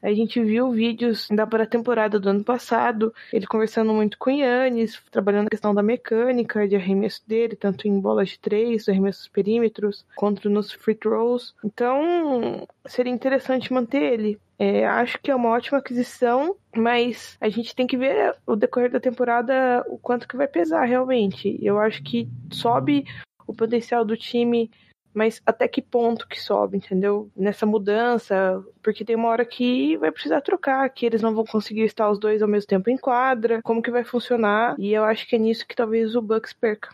A 0.03 0.13
gente 0.13 0.41
viu 0.43 0.71
vídeos 0.71 1.27
da 1.31 1.47
pré-temporada 1.47 2.21
do 2.21 2.29
ano 2.29 2.45
passado, 2.45 3.13
ele 3.33 3.47
conversando 3.47 3.93
muito 3.93 4.19
com 4.19 4.31
o 4.31 4.33
Yannis, 4.33 5.03
trabalhando 5.11 5.45
na 5.45 5.51
questão 5.51 5.75
da 5.75 5.83
mecânica 5.83 6.69
de 6.69 6.77
arremesso 6.77 7.27
dele, 7.27 7.57
tanto 7.57 7.89
em 7.89 7.99
bolas 7.99 8.29
de 8.29 8.39
três, 8.39 8.89
arremessos 8.89 9.27
perímetros, 9.27 10.07
quanto 10.15 10.49
nos 10.51 10.71
free 10.71 10.95
throws. 10.95 11.55
Então, 11.65 12.67
seria 12.87 13.13
interessante 13.13 13.73
manter 13.73 14.03
ele. 14.03 14.39
É, 14.59 14.87
acho 14.87 15.19
que 15.21 15.31
é 15.31 15.35
uma 15.35 15.51
ótima 15.51 15.79
aquisição, 15.79 16.57
mas 16.75 17.37
a 17.41 17.49
gente 17.49 17.75
tem 17.75 17.87
que 17.87 17.97
ver 17.97 18.35
o 18.47 18.57
decorrer 18.57 18.91
da 18.91 19.01
temporada 19.01 19.85
o 19.89 19.99
quanto 19.99 20.27
que 20.27 20.37
vai 20.37 20.49
pesar 20.49 20.85
realmente. 20.85 21.59
Eu 21.63 21.79
acho 21.79 22.03
que 22.03 22.29
sobe 22.51 23.05
o 23.47 23.55
potencial 23.55 24.05
do 24.05 24.17
time 24.17 24.71
mas 25.17 25.41
até 25.47 25.67
que 25.67 25.81
ponto 25.81 26.29
que 26.29 26.39
sobe, 26.39 26.77
entendeu? 26.77 27.31
Nessa 27.35 27.65
mudança, 27.65 28.63
porque 28.83 29.03
tem 29.03 29.17
uma 29.17 29.31
hora 29.31 29.47
que 29.47 29.97
vai 29.97 30.13
precisar 30.13 30.43
trocar, 30.43 30.87
que 30.91 31.07
eles 31.07 31.23
não 31.23 31.35
vão 31.35 31.43
conseguir 31.43 31.85
estar 31.85 32.11
os 32.11 32.19
dois 32.19 32.43
ao 32.43 32.49
mesmo 32.49 32.69
tempo 32.69 32.91
em 32.91 32.99
quadra, 32.99 33.63
como 33.63 33.81
que 33.81 33.91
vai 33.91 34.05
funcionar, 34.05 34.77
e 34.79 34.93
eu 34.93 35.05
acho 35.05 35.27
que 35.27 35.35
é 35.35 35.39
nisso 35.39 35.67
que 35.67 35.75
talvez 35.75 36.15
o 36.15 36.21
Bucks 36.21 36.53
perca. 36.53 36.91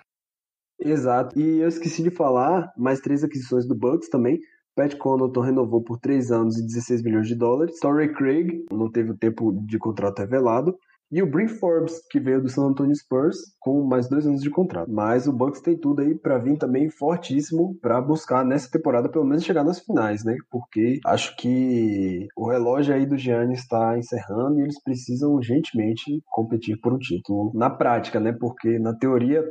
Exato, 0.78 1.37
e 1.37 1.59
eu 1.59 1.66
esqueci 1.66 2.00
de 2.00 2.11
falar 2.11 2.73
mais 2.76 3.00
três 3.00 3.25
aquisições 3.25 3.66
do 3.66 3.75
Bucks 3.75 4.09
também, 4.09 4.38
Pat 4.75 4.97
Connaughton 4.97 5.41
renovou 5.41 5.83
por 5.83 5.99
3 5.99 6.31
anos 6.31 6.59
e 6.59 6.67
16 6.67 7.02
milhões 7.02 7.29
de 7.29 7.35
dólares. 7.35 7.79
Torrey 7.81 8.12
Craig 8.12 8.64
não 8.71 8.91
teve 8.91 9.11
o 9.11 9.17
tempo 9.17 9.52
de 9.67 9.79
contrato 9.79 10.21
revelado. 10.21 10.76
E 11.14 11.23
o 11.23 11.31
Bryn 11.31 11.47
Forbes, 11.47 12.00
que 12.11 12.19
veio 12.19 12.41
do 12.41 12.49
San 12.49 12.69
Antonio 12.69 12.97
Spurs, 12.97 13.37
com 13.61 13.85
mais 13.85 14.09
dois 14.09 14.26
anos 14.26 14.41
de 14.41 14.49
contrato. 14.49 14.91
Mas 14.91 15.26
o 15.26 15.33
Bucks 15.33 15.61
tem 15.61 15.76
tudo 15.76 16.00
aí 16.00 16.14
para 16.14 16.38
vir 16.38 16.57
também 16.57 16.88
fortíssimo 16.88 17.76
para 17.83 18.00
buscar 18.00 18.43
nessa 18.47 18.71
temporada 18.71 19.11
pelo 19.11 19.26
menos 19.26 19.45
chegar 19.45 19.62
nas 19.62 19.79
finais, 19.79 20.25
né? 20.25 20.35
Porque 20.50 21.00
acho 21.05 21.37
que 21.37 22.26
o 22.35 22.49
relógio 22.49 22.95
aí 22.95 23.05
do 23.05 23.19
Giannis 23.19 23.61
está 23.61 23.99
encerrando 23.99 24.59
e 24.59 24.62
eles 24.62 24.83
precisam 24.83 25.35
urgentemente 25.35 26.23
competir 26.31 26.81
por 26.81 26.95
um 26.95 26.99
título 26.99 27.52
na 27.55 27.69
prática, 27.69 28.19
né? 28.19 28.33
Porque 28.33 28.79
na 28.79 28.95
teoria 28.95 29.45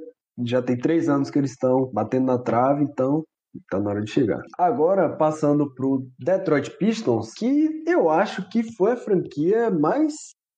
já 0.44 0.63
tem 0.63 0.75
três 0.75 1.10
anos 1.10 1.30
que 1.30 1.38
eles 1.38 1.51
estão 1.51 1.92
batendo 1.94 2.25
na 2.25 2.40
trave, 2.40 2.84
então 2.84 3.24
Tá 3.70 3.79
na 3.79 3.89
hora 3.89 4.01
de 4.01 4.12
chegar. 4.12 4.41
Agora, 4.58 5.15
passando 5.17 5.74
pro 5.74 6.08
Detroit 6.20 6.72
Pistons, 6.77 7.34
que 7.34 7.84
eu 7.86 8.10
acho 8.10 8.48
que 8.50 8.63
foi 8.75 8.93
a 8.93 8.98
franquia 8.98 9.70
mais 9.70 10.13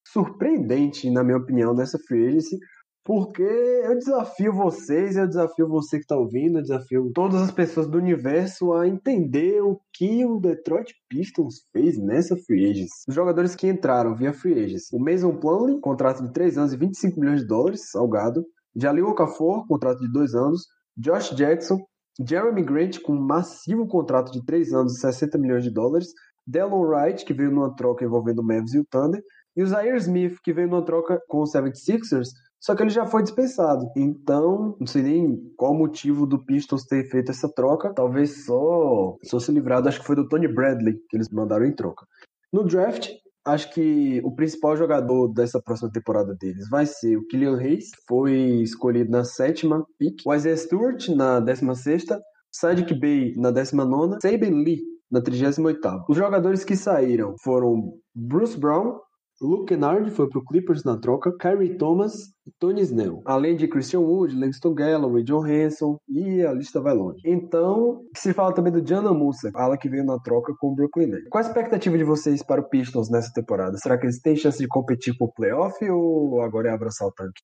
surpreendente, 0.07 1.09
na 1.09 1.23
minha 1.23 1.37
opinião, 1.37 1.73
nessa 1.73 1.97
free 2.07 2.27
agency, 2.27 2.57
porque 3.05 3.43
eu 3.43 3.97
desafio 3.97 4.53
vocês, 4.53 5.17
eu 5.17 5.27
desafio 5.27 5.67
você 5.67 5.97
que 5.97 6.03
está 6.03 6.15
ouvindo, 6.15 6.59
eu 6.59 6.61
desafio 6.61 7.11
todas 7.13 7.41
as 7.41 7.51
pessoas 7.51 7.85
do 7.87 7.97
universo 7.97 8.71
a 8.73 8.87
entender 8.87 9.61
o 9.61 9.81
que 9.93 10.23
o 10.25 10.39
Detroit 10.39 10.93
Pistons 11.09 11.63
fez 11.73 11.97
nessa 11.97 12.37
free 12.37 12.69
agency. 12.69 13.03
Os 13.07 13.13
jogadores 13.13 13.55
que 13.55 13.67
entraram 13.67 14.15
via 14.15 14.31
free 14.33 14.63
agency. 14.63 14.95
O 14.95 14.99
Mason 14.99 15.35
Plumlee, 15.37 15.81
contrato 15.81 16.23
de 16.23 16.31
3 16.31 16.57
anos 16.57 16.73
e 16.73 16.77
25 16.77 17.19
milhões 17.19 17.41
de 17.41 17.47
dólares, 17.47 17.89
salgado. 17.91 18.45
Jalil 18.75 19.07
Okafor, 19.07 19.67
contrato 19.67 19.99
de 19.99 20.11
2 20.11 20.33
anos. 20.33 20.67
Josh 20.95 21.31
Jackson, 21.35 21.79
Jeremy 22.19 22.63
Grant 22.63 22.99
com 23.01 23.13
um 23.13 23.21
massivo 23.21 23.87
contrato 23.87 24.31
de 24.31 24.45
3 24.45 24.73
anos 24.73 24.97
e 24.97 25.01
60 25.01 25.37
milhões 25.37 25.63
de 25.63 25.71
dólares. 25.71 26.09
Delon 26.45 26.81
Wright, 26.81 27.23
que 27.25 27.33
veio 27.33 27.51
numa 27.51 27.75
troca 27.75 28.03
envolvendo 28.05 28.39
o 28.39 28.43
Mavs 28.43 28.73
e 28.73 28.79
o 28.79 28.85
Thunder, 28.85 29.21
e 29.55 29.63
o 29.63 29.67
Zaire 29.67 29.97
Smith, 29.97 30.37
que 30.43 30.53
veio 30.53 30.67
numa 30.67 30.83
troca 30.83 31.19
com 31.27 31.39
o 31.39 31.43
76ers, 31.43 32.27
só 32.63 32.75
que 32.75 32.81
ele 32.81 32.89
já 32.89 33.05
foi 33.05 33.23
dispensado. 33.23 33.85
Então, 33.95 34.75
não 34.79 34.87
sei 34.87 35.01
nem 35.01 35.37
qual 35.57 35.73
motivo 35.73 36.25
do 36.25 36.43
Pistons 36.45 36.85
ter 36.85 37.09
feito 37.09 37.29
essa 37.29 37.51
troca. 37.53 37.93
Talvez 37.93 38.45
só, 38.45 39.17
só 39.23 39.37
se 39.37 39.51
livrado, 39.51 39.89
acho 39.89 39.99
que 39.99 40.05
foi 40.05 40.15
do 40.15 40.27
Tony 40.29 40.47
Bradley 40.47 40.95
que 41.09 41.17
eles 41.17 41.29
mandaram 41.29 41.65
em 41.65 41.75
troca. 41.75 42.05
No 42.53 42.63
draft, 42.63 43.09
acho 43.45 43.73
que 43.73 44.21
o 44.23 44.33
principal 44.33 44.75
jogador 44.77 45.33
dessa 45.33 45.61
próxima 45.61 45.91
temporada 45.91 46.35
deles 46.39 46.67
vai 46.69 46.85
ser 46.85 47.17
o 47.17 47.27
Killian 47.27 47.57
Hayes, 47.57 47.89
foi 48.07 48.61
escolhido 48.61 49.11
na 49.11 49.23
sétima 49.23 49.85
pick, 49.97 50.21
o 50.25 50.33
Isaiah 50.33 50.57
Stewart 50.57 51.09
na 51.09 51.39
décima 51.39 51.75
sexta, 51.75 52.21
Sadiq 52.51 52.93
Bey 52.93 53.33
na 53.35 53.51
décima 53.51 53.83
nona, 53.83 54.17
Saben 54.21 54.63
Lee 54.63 54.79
na 55.11 55.21
38ª. 55.21 56.05
Os 56.09 56.17
jogadores 56.17 56.63
que 56.63 56.75
saíram 56.75 57.35
foram 57.43 57.93
Bruce 58.15 58.57
Brown, 58.57 58.99
Luke 59.41 59.65
Kennard 59.65 60.09
foi 60.11 60.29
para 60.29 60.39
o 60.39 60.45
Clippers 60.45 60.83
na 60.83 60.97
troca, 60.97 61.35
Kyrie 61.37 61.77
Thomas 61.77 62.13
e 62.45 62.51
Tony 62.59 62.81
Snell. 62.81 63.21
Além 63.25 63.55
de 63.55 63.67
Christian 63.67 63.99
Wood, 63.99 64.35
Langston 64.35 64.73
Galloway, 64.73 65.23
John 65.23 65.45
Hanson 65.45 65.97
e 66.07 66.41
a 66.41 66.53
lista 66.53 66.79
vai 66.79 66.93
longe. 66.93 67.21
Então, 67.25 68.01
se 68.15 68.33
fala 68.33 68.53
também 68.53 68.71
do 68.71 68.85
Jana 68.85 69.13
Musa, 69.13 69.51
ala 69.55 69.77
que 69.77 69.89
veio 69.89 70.05
na 70.05 70.19
troca 70.19 70.53
com 70.59 70.71
o 70.71 70.75
Brooklyn 70.75 71.07
Nets. 71.07 71.27
Qual 71.29 71.43
a 71.43 71.47
expectativa 71.47 71.97
de 71.97 72.03
vocês 72.03 72.43
para 72.43 72.61
o 72.61 72.69
Pistons 72.69 73.09
nessa 73.09 73.33
temporada? 73.33 73.77
Será 73.77 73.97
que 73.97 74.05
eles 74.05 74.21
têm 74.21 74.35
chance 74.35 74.59
de 74.59 74.67
competir 74.67 75.15
por 75.17 75.33
playoff 75.33 75.77
ou 75.89 76.41
agora 76.41 76.69
é 76.69 76.71
abraçar 76.71 77.07
o 77.07 77.11
tanque? 77.11 77.41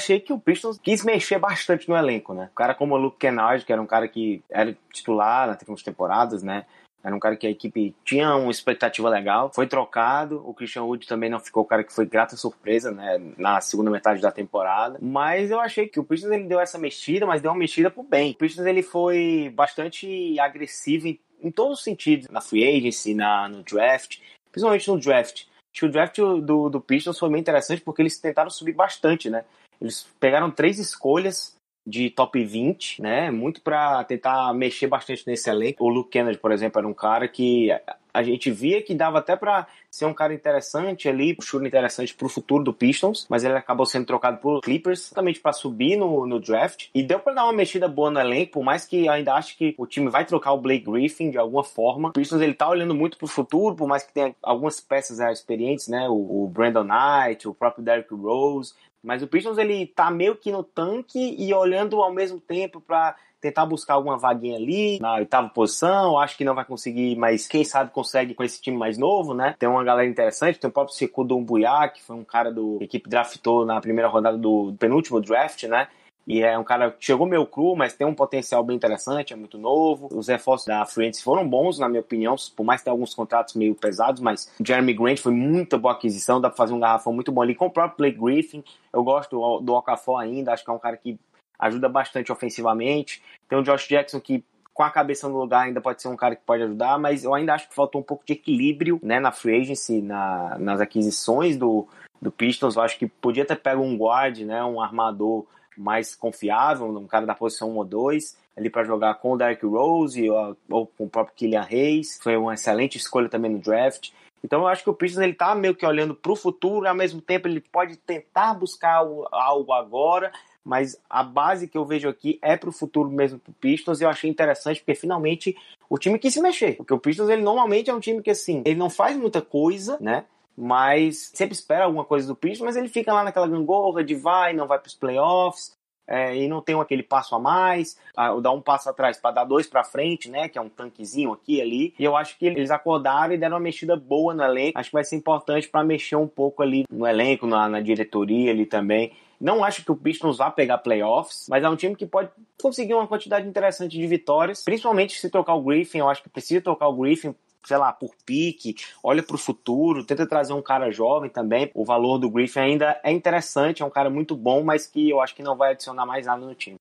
achei 0.00 0.20
que 0.20 0.32
o 0.32 0.38
Pistons 0.38 0.78
quis 0.78 1.04
mexer 1.04 1.38
bastante 1.38 1.88
no 1.88 1.96
elenco, 1.96 2.32
né? 2.32 2.48
Um 2.50 2.54
cara 2.54 2.74
como 2.74 2.94
o 2.94 2.98
Luke 2.98 3.18
Kennard, 3.18 3.64
que 3.64 3.72
era 3.72 3.82
um 3.82 3.86
cara 3.86 4.08
que 4.08 4.42
era 4.50 4.76
titular 4.92 5.46
nas 5.46 5.58
últimas 5.58 5.82
temporadas, 5.82 6.42
né? 6.42 6.64
Era 7.02 7.14
um 7.14 7.20
cara 7.20 7.36
que 7.36 7.46
a 7.46 7.50
equipe 7.50 7.94
tinha 8.04 8.34
uma 8.34 8.50
expectativa 8.50 9.08
legal. 9.08 9.50
Foi 9.54 9.66
trocado. 9.66 10.42
O 10.44 10.52
Christian 10.52 10.82
Wood 10.82 11.06
também 11.06 11.30
não 11.30 11.38
ficou 11.38 11.62
o 11.62 11.66
cara 11.66 11.84
que 11.84 11.92
foi 11.92 12.04
grata 12.04 12.36
surpresa, 12.36 12.90
né? 12.90 13.20
Na 13.36 13.60
segunda 13.60 13.90
metade 13.90 14.20
da 14.20 14.32
temporada. 14.32 14.98
Mas 15.00 15.50
eu 15.50 15.60
achei 15.60 15.86
que 15.86 16.00
o 16.00 16.04
Pistons 16.04 16.32
ele 16.32 16.44
deu 16.44 16.60
essa 16.60 16.78
mexida, 16.78 17.24
mas 17.24 17.40
deu 17.40 17.50
uma 17.50 17.58
mexida 17.58 17.90
pro 17.90 18.02
bem. 18.02 18.32
O 18.32 18.34
Pistons 18.34 18.66
ele 18.66 18.82
foi 18.82 19.52
bastante 19.54 20.38
agressivo 20.40 21.06
em, 21.06 21.20
em 21.40 21.50
todos 21.50 21.78
os 21.78 21.84
sentidos. 21.84 22.28
Na 22.28 22.40
free 22.40 22.66
agency, 22.66 23.14
na, 23.14 23.48
no 23.48 23.62
draft. 23.62 24.18
Principalmente 24.50 24.88
no 24.88 24.98
draft. 24.98 25.44
Acho 25.72 25.80
que 25.80 25.86
o 25.86 25.92
draft 25.92 26.16
do, 26.16 26.68
do 26.68 26.80
Pistons 26.80 27.18
foi 27.18 27.30
bem 27.30 27.40
interessante 27.40 27.80
porque 27.82 28.02
eles 28.02 28.18
tentaram 28.18 28.50
subir 28.50 28.72
bastante, 28.72 29.30
né? 29.30 29.44
Eles 29.80 30.06
pegaram 30.18 30.50
três 30.50 30.78
escolhas 30.78 31.57
de 31.88 32.10
top 32.10 32.44
20, 32.44 33.00
né? 33.00 33.30
Muito 33.30 33.62
para 33.62 34.04
tentar 34.04 34.52
mexer 34.52 34.86
bastante 34.86 35.24
nesse 35.26 35.48
elenco. 35.48 35.82
O 35.84 35.88
Luke 35.88 36.10
Kennedy, 36.10 36.36
por 36.36 36.52
exemplo, 36.52 36.78
era 36.78 36.86
um 36.86 36.92
cara 36.92 37.26
que 37.26 37.70
a 38.12 38.22
gente 38.22 38.50
via 38.50 38.82
que 38.82 38.94
dava 38.94 39.18
até 39.18 39.36
para 39.36 39.66
ser 39.90 40.04
um 40.04 40.14
cara 40.14 40.34
interessante 40.34 41.08
ali, 41.08 41.36
um 41.38 41.42
chute 41.42 41.66
interessante 41.66 42.14
pro 42.14 42.28
futuro 42.28 42.64
do 42.64 42.72
Pistons, 42.72 43.26
mas 43.28 43.44
ele 43.44 43.54
acabou 43.54 43.86
sendo 43.86 44.06
trocado 44.06 44.38
por 44.38 44.60
Clippers, 44.60 45.06
exatamente 45.06 45.40
para 45.40 45.52
subir 45.52 45.96
no, 45.96 46.26
no 46.26 46.40
draft. 46.40 46.88
E 46.94 47.02
deu 47.02 47.18
para 47.18 47.34
dar 47.34 47.44
uma 47.44 47.52
mexida 47.52 47.88
boa 47.88 48.10
no 48.10 48.20
elenco, 48.20 48.52
por 48.52 48.64
mais 48.64 48.84
que 48.84 49.08
ainda 49.08 49.34
acho 49.34 49.56
que 49.56 49.74
o 49.78 49.86
time 49.86 50.08
vai 50.08 50.24
trocar 50.24 50.52
o 50.52 50.60
Blake 50.60 50.90
Griffin 50.90 51.30
de 51.30 51.38
alguma 51.38 51.64
forma. 51.64 52.10
O 52.10 52.12
Pistons 52.12 52.40
ele 52.40 52.54
tá 52.54 52.68
olhando 52.68 52.94
muito 52.94 53.16
pro 53.16 53.26
futuro, 53.26 53.74
por 53.74 53.88
mais 53.88 54.02
que 54.02 54.12
tenha 54.12 54.34
algumas 54.42 54.80
peças 54.80 55.18
já 55.18 55.32
experientes, 55.32 55.88
né? 55.88 56.08
O, 56.08 56.44
o 56.44 56.48
Brandon 56.48 56.84
Knight, 56.84 57.48
o 57.48 57.54
próprio 57.54 57.84
Derrick 57.84 58.14
Rose. 58.14 58.74
Mas 59.02 59.22
o 59.22 59.26
Pistons 59.26 59.58
ele 59.58 59.86
tá 59.86 60.10
meio 60.10 60.36
que 60.36 60.50
no 60.50 60.62
tanque 60.62 61.36
e 61.38 61.54
olhando 61.54 62.02
ao 62.02 62.12
mesmo 62.12 62.40
tempo 62.40 62.80
para 62.80 63.16
tentar 63.40 63.66
buscar 63.66 63.94
alguma 63.94 64.18
vaguinha 64.18 64.56
ali 64.56 64.98
na 65.00 65.14
oitava 65.14 65.48
posição. 65.48 66.18
Acho 66.18 66.36
que 66.36 66.44
não 66.44 66.54
vai 66.54 66.64
conseguir, 66.64 67.16
mas 67.16 67.46
quem 67.46 67.64
sabe 67.64 67.90
consegue 67.90 68.34
com 68.34 68.42
esse 68.42 68.60
time 68.60 68.76
mais 68.76 68.98
novo, 68.98 69.34
né? 69.34 69.54
Tem 69.58 69.68
uma 69.68 69.84
galera 69.84 70.08
interessante, 70.08 70.58
tem 70.58 70.68
o 70.68 70.72
próprio 70.72 70.94
Sekou 70.94 71.24
Dumbuya, 71.24 71.88
que 71.88 72.02
foi 72.02 72.16
um 72.16 72.24
cara 72.24 72.52
do 72.52 72.78
a 72.80 72.84
equipe 72.84 73.08
draftou 73.08 73.64
na 73.64 73.80
primeira 73.80 74.08
rodada 74.08 74.36
do 74.36 74.74
penúltimo 74.78 75.20
draft, 75.20 75.64
né? 75.64 75.88
E 76.28 76.42
é 76.42 76.58
um 76.58 76.62
cara 76.62 76.90
que 76.90 77.06
chegou 77.06 77.26
meio 77.26 77.46
cru, 77.46 77.74
mas 77.74 77.94
tem 77.94 78.06
um 78.06 78.14
potencial 78.14 78.62
bem 78.62 78.76
interessante, 78.76 79.32
é 79.32 79.36
muito 79.36 79.56
novo. 79.56 80.10
Os 80.12 80.28
reforços 80.28 80.66
da 80.66 80.84
Friends 80.84 81.22
foram 81.22 81.48
bons, 81.48 81.78
na 81.78 81.88
minha 81.88 82.02
opinião, 82.02 82.36
por 82.54 82.64
mais 82.64 82.82
que 82.82 82.84
tenha 82.84 82.92
alguns 82.92 83.14
contratos 83.14 83.54
meio 83.54 83.74
pesados, 83.74 84.20
mas 84.20 84.52
Jeremy 84.62 84.92
Grant 84.92 85.20
foi 85.20 85.32
muita 85.32 85.78
boa 85.78 85.94
aquisição, 85.94 86.38
dá 86.38 86.50
pra 86.50 86.56
fazer 86.58 86.74
um 86.74 86.80
garrafão 86.80 87.14
muito 87.14 87.32
bom 87.32 87.40
ali 87.40 87.54
com 87.54 87.64
o 87.64 87.70
próprio 87.70 87.96
Blake 87.96 88.18
Griffin. 88.18 88.62
Eu 88.92 89.02
gosto 89.02 89.30
do, 89.30 89.60
do 89.60 89.72
Okafor 89.72 90.20
ainda, 90.20 90.52
acho 90.52 90.62
que 90.62 90.70
é 90.70 90.72
um 90.74 90.78
cara 90.78 90.98
que 90.98 91.18
ajuda 91.58 91.88
bastante 91.88 92.30
ofensivamente. 92.30 93.22
Tem 93.48 93.58
o 93.58 93.62
Josh 93.62 93.88
Jackson 93.88 94.20
que 94.20 94.44
com 94.78 94.84
a 94.84 94.90
cabeça 94.90 95.28
no 95.28 95.36
lugar 95.36 95.66
ainda 95.66 95.80
pode 95.80 96.00
ser 96.00 96.06
um 96.06 96.16
cara 96.16 96.36
que 96.36 96.42
pode 96.46 96.62
ajudar, 96.62 96.98
mas 97.00 97.24
eu 97.24 97.34
ainda 97.34 97.52
acho 97.52 97.68
que 97.68 97.74
faltou 97.74 98.00
um 98.00 98.04
pouco 98.04 98.24
de 98.24 98.34
equilíbrio 98.34 99.00
né, 99.02 99.18
na 99.18 99.32
free 99.32 99.60
agency, 99.60 100.00
na, 100.00 100.56
nas 100.56 100.80
aquisições 100.80 101.56
do, 101.56 101.88
do 102.22 102.30
Pistons. 102.30 102.76
Eu 102.76 102.82
acho 102.82 102.96
que 102.96 103.08
podia 103.08 103.44
ter 103.44 103.56
pego 103.56 103.82
um 103.82 103.96
guard, 103.96 104.38
né, 104.38 104.62
um 104.62 104.80
armador 104.80 105.44
mais 105.76 106.14
confiável, 106.14 106.86
um 106.86 107.08
cara 107.08 107.26
da 107.26 107.34
posição 107.34 107.70
1 107.70 107.76
ou 107.76 107.84
2, 107.84 108.36
ali 108.56 108.70
para 108.70 108.84
jogar 108.84 109.14
com 109.14 109.32
o 109.32 109.36
Derrick 109.36 109.66
Rose 109.66 110.30
ou, 110.30 110.56
ou, 110.70 110.86
com 110.86 111.06
o 111.06 111.10
próprio 111.10 111.34
Killian 111.34 111.66
Hayes. 111.68 112.20
Foi 112.22 112.36
uma 112.36 112.54
excelente 112.54 112.98
escolha 112.98 113.28
também 113.28 113.50
no 113.50 113.58
draft. 113.58 114.10
Então 114.44 114.60
eu 114.60 114.68
acho 114.68 114.84
que 114.84 114.90
o 114.90 114.94
Pistons 114.94 115.24
ele 115.24 115.34
tá 115.34 115.54
meio 115.54 115.74
que 115.74 115.84
olhando 115.84 116.14
para 116.14 116.30
o 116.30 116.36
futuro, 116.36 116.86
ao 116.86 116.94
mesmo 116.94 117.20
tempo 117.20 117.48
ele 117.48 117.60
pode 117.60 117.96
tentar 117.96 118.54
buscar 118.54 118.98
algo 119.32 119.72
agora, 119.72 120.32
mas 120.64 121.00
a 121.08 121.22
base 121.22 121.68
que 121.68 121.78
eu 121.78 121.84
vejo 121.84 122.08
aqui 122.08 122.38
é 122.42 122.56
para 122.56 122.68
o 122.68 122.72
futuro 122.72 123.10
mesmo 123.10 123.38
para 123.38 123.52
Pistons 123.60 124.00
e 124.00 124.04
eu 124.04 124.08
achei 124.08 124.28
interessante 124.28 124.80
porque 124.80 124.94
finalmente 124.94 125.56
o 125.88 125.98
time 125.98 126.18
quis 126.18 126.34
se 126.34 126.42
mexer, 126.42 126.76
porque 126.76 126.92
o 126.92 126.98
Pistons 126.98 127.28
ele 127.28 127.42
normalmente 127.42 127.90
é 127.90 127.94
um 127.94 128.00
time 128.00 128.22
que 128.22 128.30
assim, 128.30 128.62
ele 128.64 128.78
não 128.78 128.90
faz 128.90 129.16
muita 129.16 129.40
coisa, 129.40 129.96
né? 130.00 130.24
mas 130.60 131.30
sempre 131.32 131.54
espera 131.54 131.84
alguma 131.84 132.04
coisa 132.04 132.26
do 132.26 132.34
Pistons, 132.34 132.66
mas 132.66 132.76
ele 132.76 132.88
fica 132.88 133.12
lá 133.12 133.22
naquela 133.22 133.46
gangorra 133.46 134.02
de 134.02 134.16
vai, 134.16 134.52
não 134.52 134.66
vai 134.66 134.76
para 134.76 134.88
os 134.88 134.94
playoffs, 134.94 135.78
é, 136.08 136.34
e 136.34 136.48
não 136.48 136.62
tem 136.62 136.74
aquele 136.80 137.02
passo 137.02 137.36
a 137.36 137.38
mais, 137.38 137.96
a, 138.16 138.34
dar 138.40 138.50
um 138.50 138.60
passo 138.60 138.88
atrás 138.88 139.18
para 139.18 139.30
dar 139.30 139.44
dois 139.44 139.66
para 139.66 139.84
frente, 139.84 140.30
né? 140.30 140.48
Que 140.48 140.58
é 140.58 140.60
um 140.60 140.68
tanquezinho 140.68 141.32
aqui 141.32 141.56
e 141.56 141.60
ali. 141.60 141.94
E 141.98 142.02
eu 142.02 142.16
acho 142.16 142.38
que 142.38 142.46
eles 142.46 142.70
acordaram 142.70 143.34
e 143.34 143.38
deram 143.38 143.56
uma 143.56 143.62
mexida 143.62 143.94
boa 143.94 144.32
no 144.32 144.42
elenco. 144.42 144.78
Acho 144.78 144.88
que 144.88 144.96
vai 144.96 145.04
ser 145.04 145.16
importante 145.16 145.68
para 145.68 145.84
mexer 145.84 146.16
um 146.16 146.26
pouco 146.26 146.62
ali 146.62 146.84
no 146.90 147.06
elenco, 147.06 147.46
na, 147.46 147.68
na 147.68 147.80
diretoria 147.80 148.50
ali 148.50 148.64
também. 148.64 149.12
Não 149.40 149.62
acho 149.62 149.84
que 149.84 149.92
o 149.92 149.96
Pistons 149.96 150.38
vá 150.38 150.50
pegar 150.50 150.78
playoffs, 150.78 151.46
mas 151.48 151.62
é 151.62 151.68
um 151.68 151.76
time 151.76 151.94
que 151.94 152.06
pode 152.06 152.30
conseguir 152.60 152.94
uma 152.94 153.06
quantidade 153.06 153.46
interessante 153.46 153.96
de 153.96 154.06
vitórias, 154.06 154.62
principalmente 154.62 155.18
se 155.18 155.30
trocar 155.30 155.54
o 155.54 155.62
Griffin. 155.62 155.98
Eu 155.98 156.08
acho 156.08 156.22
que 156.22 156.28
precisa 156.28 156.60
trocar 156.60 156.88
o 156.88 156.96
Griffin 156.96 157.34
sei 157.64 157.76
lá, 157.76 157.92
por 157.92 158.14
pique, 158.24 158.76
olha 159.02 159.22
para 159.22 159.36
o 159.36 159.38
futuro, 159.38 160.04
tenta 160.04 160.26
trazer 160.26 160.54
um 160.54 160.62
cara 160.62 160.90
jovem 160.90 161.28
também. 161.28 161.70
O 161.74 161.84
valor 161.84 162.18
do 162.18 162.30
Griffin 162.30 162.60
ainda 162.60 162.98
é 163.04 163.12
interessante, 163.12 163.82
é 163.82 163.84
um 163.86 163.90
cara 163.90 164.08
muito 164.08 164.34
bom, 164.34 164.62
mas 164.64 164.86
que 164.86 165.10
eu 165.10 165.20
acho 165.20 165.34
que 165.34 165.42
não 165.42 165.56
vai 165.56 165.72
adicionar 165.72 166.06
mais 166.06 166.24
nada 166.24 166.40
no 166.40 166.54
time. 166.54 166.78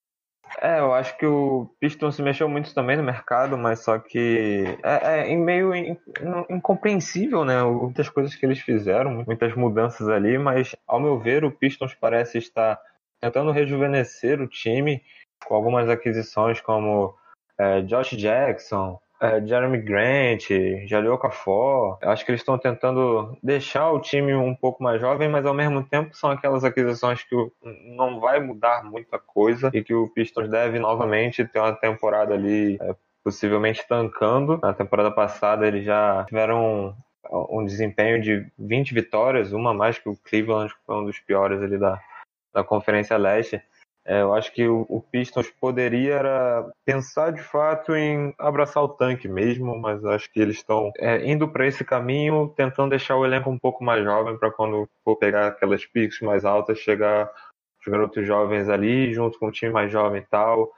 É, 0.62 0.80
eu 0.80 0.94
acho 0.94 1.18
que 1.18 1.26
o 1.26 1.70
Pistons 1.80 2.16
se 2.16 2.22
mexeu 2.22 2.48
muito 2.50 2.74
também 2.74 2.98
no 2.98 3.04
mercado, 3.04 3.58
mas 3.58 3.84
só 3.84 4.00
que 4.00 4.78
é, 4.84 5.32
é 5.32 5.36
meio 5.36 5.74
incompreensível, 6.50 7.46
né? 7.46 7.62
Muitas 7.64 8.10
coisas 8.10 8.36
que 8.36 8.46
eles 8.46 8.60
fizeram, 8.60 9.24
muitas 9.26 9.54
mudanças 9.56 10.08
ali, 10.10 10.38
mas 10.38 10.76
ao 10.88 11.00
meu 11.00 11.20
ver 11.20 11.44
o 11.44 11.52
Pistons 11.52 11.94
parece 11.94 12.38
estar 12.38 12.80
tentando 13.20 13.52
rejuvenescer 13.52 14.42
o 14.42 14.48
time 14.48 15.02
com 15.46 15.56
algumas 15.56 15.90
aquisições 15.90 16.62
como 16.62 17.16
é, 17.58 17.82
Josh 17.82 18.12
Jackson, 18.12 19.00
é, 19.22 19.46
Jeremy 19.46 19.80
Grant, 19.80 20.50
Jalil 20.86 21.14
Okafor. 21.14 21.98
Acho 22.02 22.26
que 22.26 22.32
eles 22.32 22.42
estão 22.42 22.58
tentando 22.58 23.38
deixar 23.42 23.92
o 23.92 24.00
time 24.00 24.34
um 24.36 24.56
pouco 24.56 24.84
mais 24.84 25.02
jovem, 25.02 25.28
mas 25.28 25.46
ao 25.46 25.54
mesmo 25.54 25.84
tempo 25.84 26.16
são 26.16 26.30
aquelas 26.30 26.64
aquisições 26.64 27.24
que 27.24 27.36
não 27.96 28.20
vai 28.20 28.40
mudar 28.40 28.84
muita 28.84 29.18
coisa 29.18 29.72
e 29.74 29.84
que 29.84 29.94
o 29.94 30.08
Pistons 30.10 30.50
deve 30.50 30.80
novamente 30.80 31.46
ter 31.46 31.60
uma 31.60 31.74
temporada 31.74 32.34
ali 32.34 32.78
é, 32.82 32.96
possivelmente 33.24 33.88
tancando. 33.88 34.60
Na 34.62 34.74
temporada 34.74 35.12
passada 35.12 35.68
eles 35.68 35.84
já 35.84 36.24
tiveram 36.26 36.96
um, 37.32 37.60
um 37.60 37.66
desempenho 37.66 38.22
de 38.22 38.46
20 38.58 38.94
vitórias, 38.94 39.52
uma 39.52 39.74
mais 39.74 39.98
que 39.98 40.10
o 40.10 40.16
Cleveland, 40.16 40.74
que 40.74 40.80
foi 40.86 40.96
um 40.96 41.06
dos 41.06 41.20
piores 41.20 41.62
ali 41.62 41.78
da, 41.78 42.00
da 42.54 42.64
Conferência 42.64 43.18
Leste. 43.18 43.62
É, 44.08 44.22
eu 44.22 44.34
acho 44.34 44.54
que 44.54 44.66
o, 44.66 44.86
o, 44.88 45.02
Pistons 45.02 45.50
poderia 45.60 46.24
pensar 46.86 47.34
de 47.34 47.42
fato 47.44 47.94
em 47.94 48.34
abraçar 48.40 48.82
o 48.82 48.88
tanque 48.88 49.28
mesmo, 49.28 49.78
mas 49.78 50.04
acho 50.06 50.32
que 50.32 50.40
eles 50.40 50.56
estão 50.56 50.94
é, 50.98 51.30
indo 51.30 51.46
para 51.50 51.68
esse 51.68 51.84
caminho, 51.84 52.48
tentando 52.56 52.92
deixar 52.92 53.18
o 53.18 53.26
elenco 53.26 53.50
um 53.50 53.60
pouco 53.60 53.84
mais 53.84 54.02
jovem 54.06 54.38
para 54.38 54.50
quando 54.50 54.88
for 55.04 55.18
pegar 55.18 55.48
aquelas 55.48 55.86
picks 55.86 56.22
mais 56.22 56.46
altas, 56.46 56.80
chegar 56.80 57.30
os 57.82 57.92
garotos 57.92 58.26
jovens 58.26 58.70
ali, 58.70 59.14
junto 59.14 59.38
com 59.38 59.48
o 59.48 59.52
time 59.52 59.74
mais 59.74 59.92
jovem 59.92 60.22
e 60.22 60.26
tal, 60.26 60.72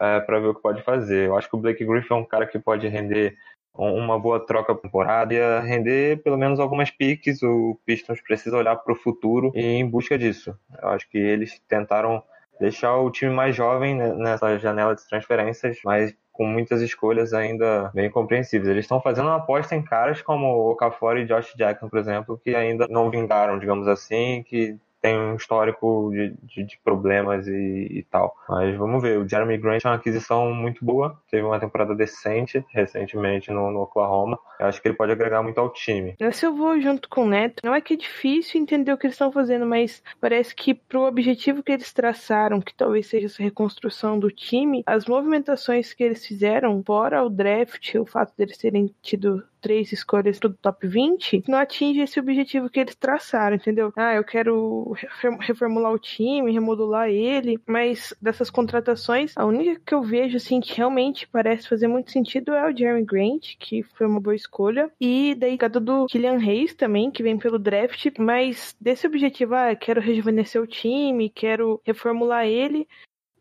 é, 0.00 0.20
para 0.20 0.38
ver 0.38 0.46
o 0.46 0.54
que 0.54 0.62
pode 0.62 0.80
fazer. 0.82 1.26
Eu 1.26 1.36
acho 1.36 1.50
que 1.50 1.56
o 1.56 1.58
Blake 1.58 1.84
Griffin 1.84 2.14
é 2.14 2.16
um 2.16 2.24
cara 2.24 2.46
que 2.46 2.58
pode 2.58 2.86
render 2.86 3.36
uma 3.74 4.16
boa 4.16 4.38
troca 4.38 4.74
temporada 4.76 5.34
e 5.34 5.60
render 5.60 6.22
pelo 6.22 6.38
menos 6.38 6.60
algumas 6.60 6.92
piques. 6.92 7.42
O 7.42 7.76
Pistons 7.84 8.20
precisa 8.22 8.56
olhar 8.56 8.76
para 8.76 8.92
o 8.92 8.96
futuro 8.96 9.50
e 9.56 9.60
em 9.60 9.84
busca 9.84 10.16
disso. 10.16 10.56
Eu 10.80 10.90
acho 10.90 11.08
que 11.10 11.18
eles 11.18 11.60
tentaram 11.68 12.22
deixar 12.60 12.96
o 12.96 13.10
time 13.10 13.32
mais 13.32 13.54
jovem 13.54 13.94
nessa 13.94 14.58
janela 14.58 14.94
de 14.94 15.06
transferências, 15.08 15.78
mas 15.84 16.14
com 16.32 16.46
muitas 16.46 16.82
escolhas 16.82 17.32
ainda 17.32 17.90
bem 17.94 18.10
compreensíveis. 18.10 18.68
Eles 18.68 18.84
estão 18.84 19.00
fazendo 19.00 19.26
uma 19.26 19.36
aposta 19.36 19.74
em 19.74 19.82
caras 19.82 20.20
como 20.20 20.46
o 20.46 20.70
Okafor 20.70 21.16
e 21.16 21.24
Josh 21.24 21.54
Jackson, 21.56 21.88
por 21.88 21.98
exemplo, 21.98 22.38
que 22.42 22.54
ainda 22.54 22.86
não 22.88 23.10
vingaram, 23.10 23.58
digamos 23.58 23.88
assim, 23.88 24.42
que 24.42 24.76
tem 25.06 25.16
um 25.16 25.36
histórico 25.36 26.10
de, 26.12 26.34
de, 26.42 26.64
de 26.64 26.78
problemas 26.82 27.46
e, 27.46 27.52
e, 27.52 28.06
tal. 28.10 28.34
Mas 28.48 28.76
vamos 28.76 29.00
ver. 29.00 29.18
O 29.18 29.28
Jeremy 29.28 29.56
Grant 29.56 29.84
é 29.84 29.88
uma 29.88 29.94
aquisição 29.94 30.52
muito 30.52 30.84
boa. 30.84 31.16
Teve 31.30 31.44
uma 31.44 31.60
temporada 31.60 31.94
decente 31.94 32.64
recentemente 32.70 33.52
no, 33.52 33.70
no 33.70 33.82
Oklahoma. 33.82 34.36
Eu 34.58 34.66
acho 34.66 34.82
que 34.82 34.88
ele 34.88 34.96
pode 34.96 35.12
agregar 35.12 35.44
muito 35.44 35.58
ao 35.60 35.72
time. 35.72 36.16
Essa 36.18 36.46
eu 36.46 36.56
vou 36.56 36.80
junto 36.80 37.08
com 37.08 37.22
o 37.22 37.28
Neto. 37.28 37.62
Não 37.64 37.72
é 37.72 37.80
que 37.80 37.94
é 37.94 37.96
difícil 37.96 38.60
entender 38.60 38.92
o 38.92 38.98
que 38.98 39.06
eles 39.06 39.14
estão 39.14 39.30
fazendo, 39.30 39.64
mas 39.64 40.02
parece 40.20 40.52
que 40.52 40.74
pro 40.74 41.06
objetivo 41.06 41.62
que 41.62 41.70
eles 41.70 41.92
traçaram, 41.92 42.60
que 42.60 42.74
talvez 42.74 43.06
seja 43.06 43.26
essa 43.26 43.42
reconstrução 43.42 44.18
do 44.18 44.30
time, 44.30 44.82
as 44.86 45.06
movimentações 45.06 45.94
que 45.94 46.02
eles 46.02 46.26
fizeram, 46.26 46.82
fora 46.84 47.22
o 47.22 47.30
draft, 47.30 47.94
o 47.94 48.06
fato 48.06 48.32
deles 48.36 48.58
terem 48.58 48.92
tido 49.00 49.44
três 49.66 49.90
escolhas 49.90 50.38
do 50.38 50.54
top 50.54 50.86
20, 50.86 51.42
não 51.48 51.58
atinge 51.58 52.00
esse 52.00 52.20
objetivo 52.20 52.70
que 52.70 52.78
eles 52.78 52.94
traçaram, 52.94 53.56
entendeu? 53.56 53.92
Ah, 53.96 54.14
eu 54.14 54.22
quero 54.22 54.94
reformular 55.40 55.92
o 55.92 55.98
time, 55.98 56.52
remodular 56.52 57.08
ele, 57.08 57.58
mas 57.66 58.14
dessas 58.22 58.48
contratações, 58.48 59.32
a 59.34 59.44
única 59.44 59.80
que 59.84 59.92
eu 59.92 60.02
vejo, 60.02 60.36
assim, 60.36 60.60
que 60.60 60.76
realmente 60.76 61.26
parece 61.26 61.68
fazer 61.68 61.88
muito 61.88 62.12
sentido 62.12 62.54
é 62.54 62.70
o 62.70 62.76
Jeremy 62.76 63.04
Grant, 63.04 63.56
que 63.58 63.82
foi 63.82 64.06
uma 64.06 64.20
boa 64.20 64.36
escolha, 64.36 64.88
e 65.00 65.34
daí 65.34 65.58
cada 65.58 65.80
do 65.80 66.06
Killian 66.06 66.38
Hayes 66.38 66.72
também, 66.72 67.10
que 67.10 67.24
vem 67.24 67.36
pelo 67.36 67.58
draft, 67.58 68.06
mas 68.20 68.76
desse 68.80 69.04
objetivo, 69.04 69.56
ah, 69.56 69.74
quero 69.74 70.00
rejuvenescer 70.00 70.62
o 70.62 70.66
time, 70.66 71.28
quero 71.28 71.80
reformular 71.84 72.46
ele, 72.46 72.86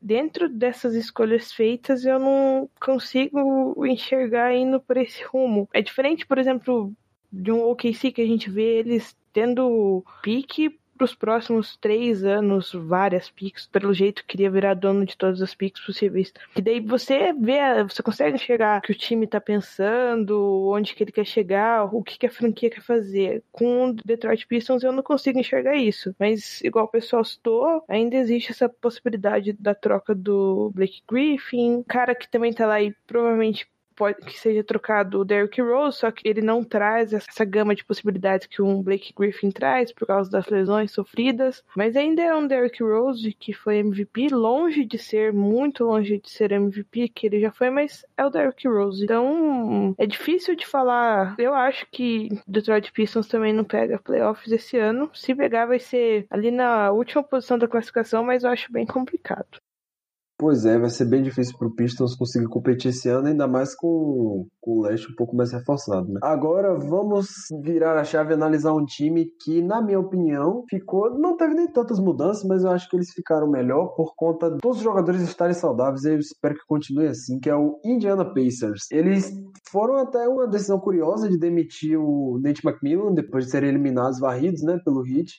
dentro 0.05 0.47
dessas 0.47 0.93
escolhas 0.93 1.51
feitas, 1.51 2.05
eu 2.05 2.19
não 2.19 2.69
consigo 2.79 3.83
enxergar 3.88 4.53
indo 4.53 4.79
por 4.79 4.97
esse 4.97 5.24
rumo. 5.24 5.67
É 5.74 5.81
diferente, 5.81 6.27
por 6.27 6.38
exemplo, 6.38 6.93
de 7.31 7.51
um 7.51 7.63
OKC 7.63 8.12
que 8.12 8.21
a 8.21 8.25
gente 8.25 8.47
vê 8.47 8.77
eles 8.77 9.17
tendo 9.33 10.05
pique 10.21 10.79
para 10.97 11.05
os 11.05 11.15
próximos 11.15 11.77
três 11.77 12.23
anos 12.23 12.71
várias 12.73 13.29
picks, 13.29 13.67
pelo 13.67 13.93
jeito 13.93 14.25
queria 14.25 14.49
virar 14.49 14.73
dono 14.73 15.05
de 15.05 15.17
todas 15.17 15.41
as 15.41 15.53
picks 15.53 15.85
possíveis. 15.85 16.33
E 16.55 16.61
daí 16.61 16.79
você 16.79 17.33
vê, 17.33 17.83
você 17.83 18.01
consegue 18.01 18.37
o 18.37 18.81
que 18.81 18.91
o 18.91 18.95
time 18.95 19.25
está 19.25 19.41
pensando, 19.41 20.69
onde 20.69 20.95
que 20.95 21.03
ele 21.03 21.11
quer 21.11 21.25
chegar, 21.25 21.93
o 21.93 22.03
que, 22.03 22.17
que 22.17 22.25
a 22.25 22.31
franquia 22.31 22.69
quer 22.69 22.81
fazer. 22.81 23.43
Com 23.51 23.89
o 23.89 23.93
Detroit 23.93 24.47
Pistons 24.47 24.83
eu 24.83 24.91
não 24.91 25.03
consigo 25.03 25.39
enxergar 25.39 25.75
isso. 25.75 26.15
Mas, 26.19 26.61
igual 26.61 26.85
o 26.85 26.89
pessoal 26.89 27.23
citou, 27.23 27.83
ainda 27.87 28.15
existe 28.15 28.51
essa 28.51 28.69
possibilidade 28.69 29.53
da 29.53 29.75
troca 29.75 30.13
do 30.15 30.71
Blake 30.73 31.01
Griffin, 31.09 31.83
cara 31.83 32.15
que 32.15 32.29
também 32.29 32.53
tá 32.53 32.65
lá 32.65 32.81
e 32.81 32.93
provavelmente 33.05 33.67
pode 33.95 34.17
que 34.21 34.37
seja 34.39 34.63
trocado 34.63 35.19
o 35.19 35.25
Derrick 35.25 35.61
Rose, 35.61 35.99
só 35.99 36.11
que 36.11 36.27
ele 36.27 36.41
não 36.41 36.63
traz 36.63 37.13
essa 37.13 37.45
gama 37.45 37.75
de 37.75 37.85
possibilidades 37.85 38.47
que 38.47 38.61
um 38.61 38.81
Blake 38.81 39.13
Griffin 39.17 39.51
traz 39.51 39.91
por 39.91 40.07
causa 40.07 40.29
das 40.29 40.47
lesões 40.47 40.91
sofridas, 40.91 41.63
mas 41.75 41.95
ainda 41.95 42.21
é 42.21 42.35
um 42.35 42.47
Derrick 42.47 42.81
Rose 42.83 43.33
que 43.33 43.53
foi 43.53 43.77
MVP, 43.77 44.29
longe 44.29 44.85
de 44.85 44.97
ser, 44.97 45.33
muito 45.33 45.83
longe 45.83 46.19
de 46.19 46.29
ser 46.29 46.51
MVP 46.51 47.09
que 47.09 47.27
ele 47.27 47.39
já 47.39 47.51
foi, 47.51 47.69
mas 47.69 48.05
é 48.17 48.25
o 48.25 48.29
Derrick 48.29 48.67
Rose. 48.67 49.03
Então, 49.03 49.95
é 49.97 50.05
difícil 50.05 50.55
de 50.55 50.65
falar. 50.65 51.35
Eu 51.37 51.53
acho 51.53 51.87
que 51.91 52.29
Detroit 52.47 52.91
Pistons 52.91 53.27
também 53.27 53.53
não 53.53 53.63
pega 53.63 53.99
playoffs 53.99 54.51
esse 54.51 54.77
ano. 54.77 55.09
Se 55.13 55.33
pegar 55.33 55.65
vai 55.65 55.79
ser 55.79 56.25
ali 56.29 56.51
na 56.51 56.91
última 56.91 57.23
posição 57.23 57.57
da 57.57 57.67
classificação, 57.67 58.23
mas 58.23 58.43
eu 58.43 58.49
acho 58.49 58.71
bem 58.71 58.85
complicado. 58.85 59.59
Pois 60.38 60.65
é, 60.65 60.77
vai 60.77 60.89
ser 60.89 61.06
bem 61.06 61.24
difícil 61.24 61.58
para 61.58 61.68
o 61.68 61.74
Pistons 61.74 62.13
conseguir 62.13 62.48
competir 62.48 62.89
esse 62.89 63.08
ano, 63.08 63.27
ainda 63.27 63.48
mais 63.48 63.74
com, 63.74 64.46
com 64.60 64.72
o 64.80 64.82
leste 64.82 65.10
um 65.10 65.15
pouco 65.15 65.34
mais 65.34 65.54
reforçado. 65.54 66.12
Né? 66.12 66.20
Agora 66.22 66.77
vamos 66.77 67.27
virar 67.63 67.98
a 67.98 68.04
chave 68.04 68.32
e 68.32 68.34
analisar 68.34 68.74
um 68.74 68.84
time 68.84 69.27
que, 69.42 69.62
na 69.62 69.82
minha 69.82 70.00
opinião, 70.00 70.65
ficou. 70.70 71.18
Não 71.18 71.38
teve 71.38 71.54
nem 71.54 71.72
tantas 71.72 72.00
mudanças, 72.00 72.44
mas 72.44 72.65
eu 72.65 72.72
acho 72.72 72.89
que 72.89 72.98
eles 72.98 73.13
ficaram 73.13 73.50
melhor 73.50 73.96
por 73.96 74.13
conta 74.13 74.51
de 74.51 74.58
todos 74.58 74.80
os 74.80 74.84
jogadores 74.84 75.22
estarem 75.22 75.54
saudáveis 75.54 76.04
e 76.04 76.10
eu 76.10 76.19
espero 76.19 76.56
que 76.56 76.65
continue 76.67 77.08
assim, 77.08 77.39
que 77.39 77.50
é 77.50 77.56
o 77.56 77.80
Indiana 77.86 78.26
Pacers. 78.26 78.88
Eles 78.91 79.32
foram 79.71 79.95
até 79.95 80.28
uma 80.28 80.48
decisão 80.48 80.80
curiosa 80.80 81.30
de 81.30 81.39
demitir 81.39 81.98
o 81.98 82.41
Nate 82.43 82.62
McMillan 82.65 83.13
depois 83.13 83.45
de 83.45 83.52
serem 83.52 83.69
eliminados, 83.69 84.19
varridos 84.19 84.62
né, 84.63 84.78
pelo 84.84 85.08
Heat. 85.08 85.32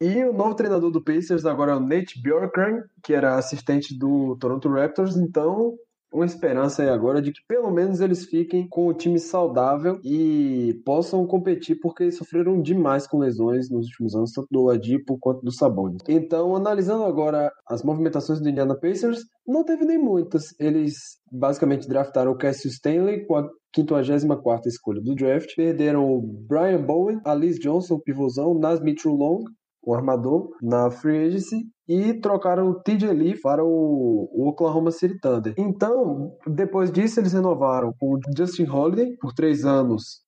E 0.00 0.24
o 0.24 0.32
novo 0.32 0.54
treinador 0.54 0.90
do 0.90 1.02
Pacers 1.02 1.46
agora 1.46 1.72
é 1.72 1.76
o 1.76 1.80
Nate 1.80 2.20
Bjorkgren, 2.22 2.82
que 3.02 3.14
era 3.14 3.36
assistente 3.36 3.96
do 3.98 4.36
Toronto 4.36 4.68
Raptors, 4.68 5.16
então 5.16 5.74
uma 6.12 6.24
esperança 6.24 6.82
aí 6.82 6.88
agora 6.88 7.20
de 7.20 7.32
que 7.32 7.40
pelo 7.48 7.70
menos 7.70 8.00
eles 8.00 8.24
fiquem 8.24 8.66
com 8.68 8.86
o 8.86 8.94
time 8.94 9.18
saudável 9.18 9.98
e 10.04 10.80
possam 10.84 11.26
competir, 11.26 11.78
porque 11.80 12.10
sofreram 12.10 12.60
demais 12.60 13.06
com 13.06 13.18
lesões 13.18 13.70
nos 13.70 13.86
últimos 13.86 14.14
anos, 14.14 14.32
tanto 14.32 14.48
do 14.50 14.64
Ladipo 14.64 15.18
quanto 15.18 15.42
do 15.42 15.52
Sabonis. 15.52 16.02
Então, 16.08 16.54
analisando 16.56 17.04
agora 17.04 17.50
as 17.68 17.82
movimentações 17.82 18.40
do 18.40 18.48
Indiana 18.48 18.78
Pacers, 18.78 19.20
não 19.46 19.64
teve 19.64 19.84
nem 19.84 19.98
muitas. 19.98 20.54
Eles 20.58 20.94
basicamente 21.30 21.88
draftaram 21.88 22.32
o 22.32 22.38
Cassius 22.38 22.74
Stanley 22.74 23.26
com 23.26 23.36
a 23.36 23.48
54ª 23.76 24.66
escolha 24.66 25.02
do 25.02 25.14
draft, 25.14 25.54
perderam 25.54 26.10
o 26.10 26.22
Brian 26.22 26.82
Bowen, 26.82 27.20
a 27.24 27.34
Liz 27.34 27.58
Johnson, 27.58 27.98
pivôzão, 27.98 28.54
Nas 28.54 28.80
Mitchell 28.80 29.12
Long, 29.12 29.44
o 29.86 29.94
armador, 29.94 30.50
na 30.60 30.90
free 30.90 31.28
agency 31.28 31.64
e 31.88 32.14
trocaram 32.14 32.68
o 32.68 32.82
TJ 32.82 33.12
Lee 33.12 33.40
para 33.40 33.64
o, 33.64 34.28
Oklahoma 34.48 34.90
City 34.90 35.16
Thunder. 35.20 35.54
Então, 35.56 36.36
depois 36.44 36.90
disso, 36.90 37.20
eles 37.20 37.32
renovaram 37.32 37.92
com 37.98 38.14
o 38.14 38.20
Justin 38.36 38.66
Holiday 38.68 39.16
por 39.20 39.32
três 39.32 39.64
anos. 39.64 40.22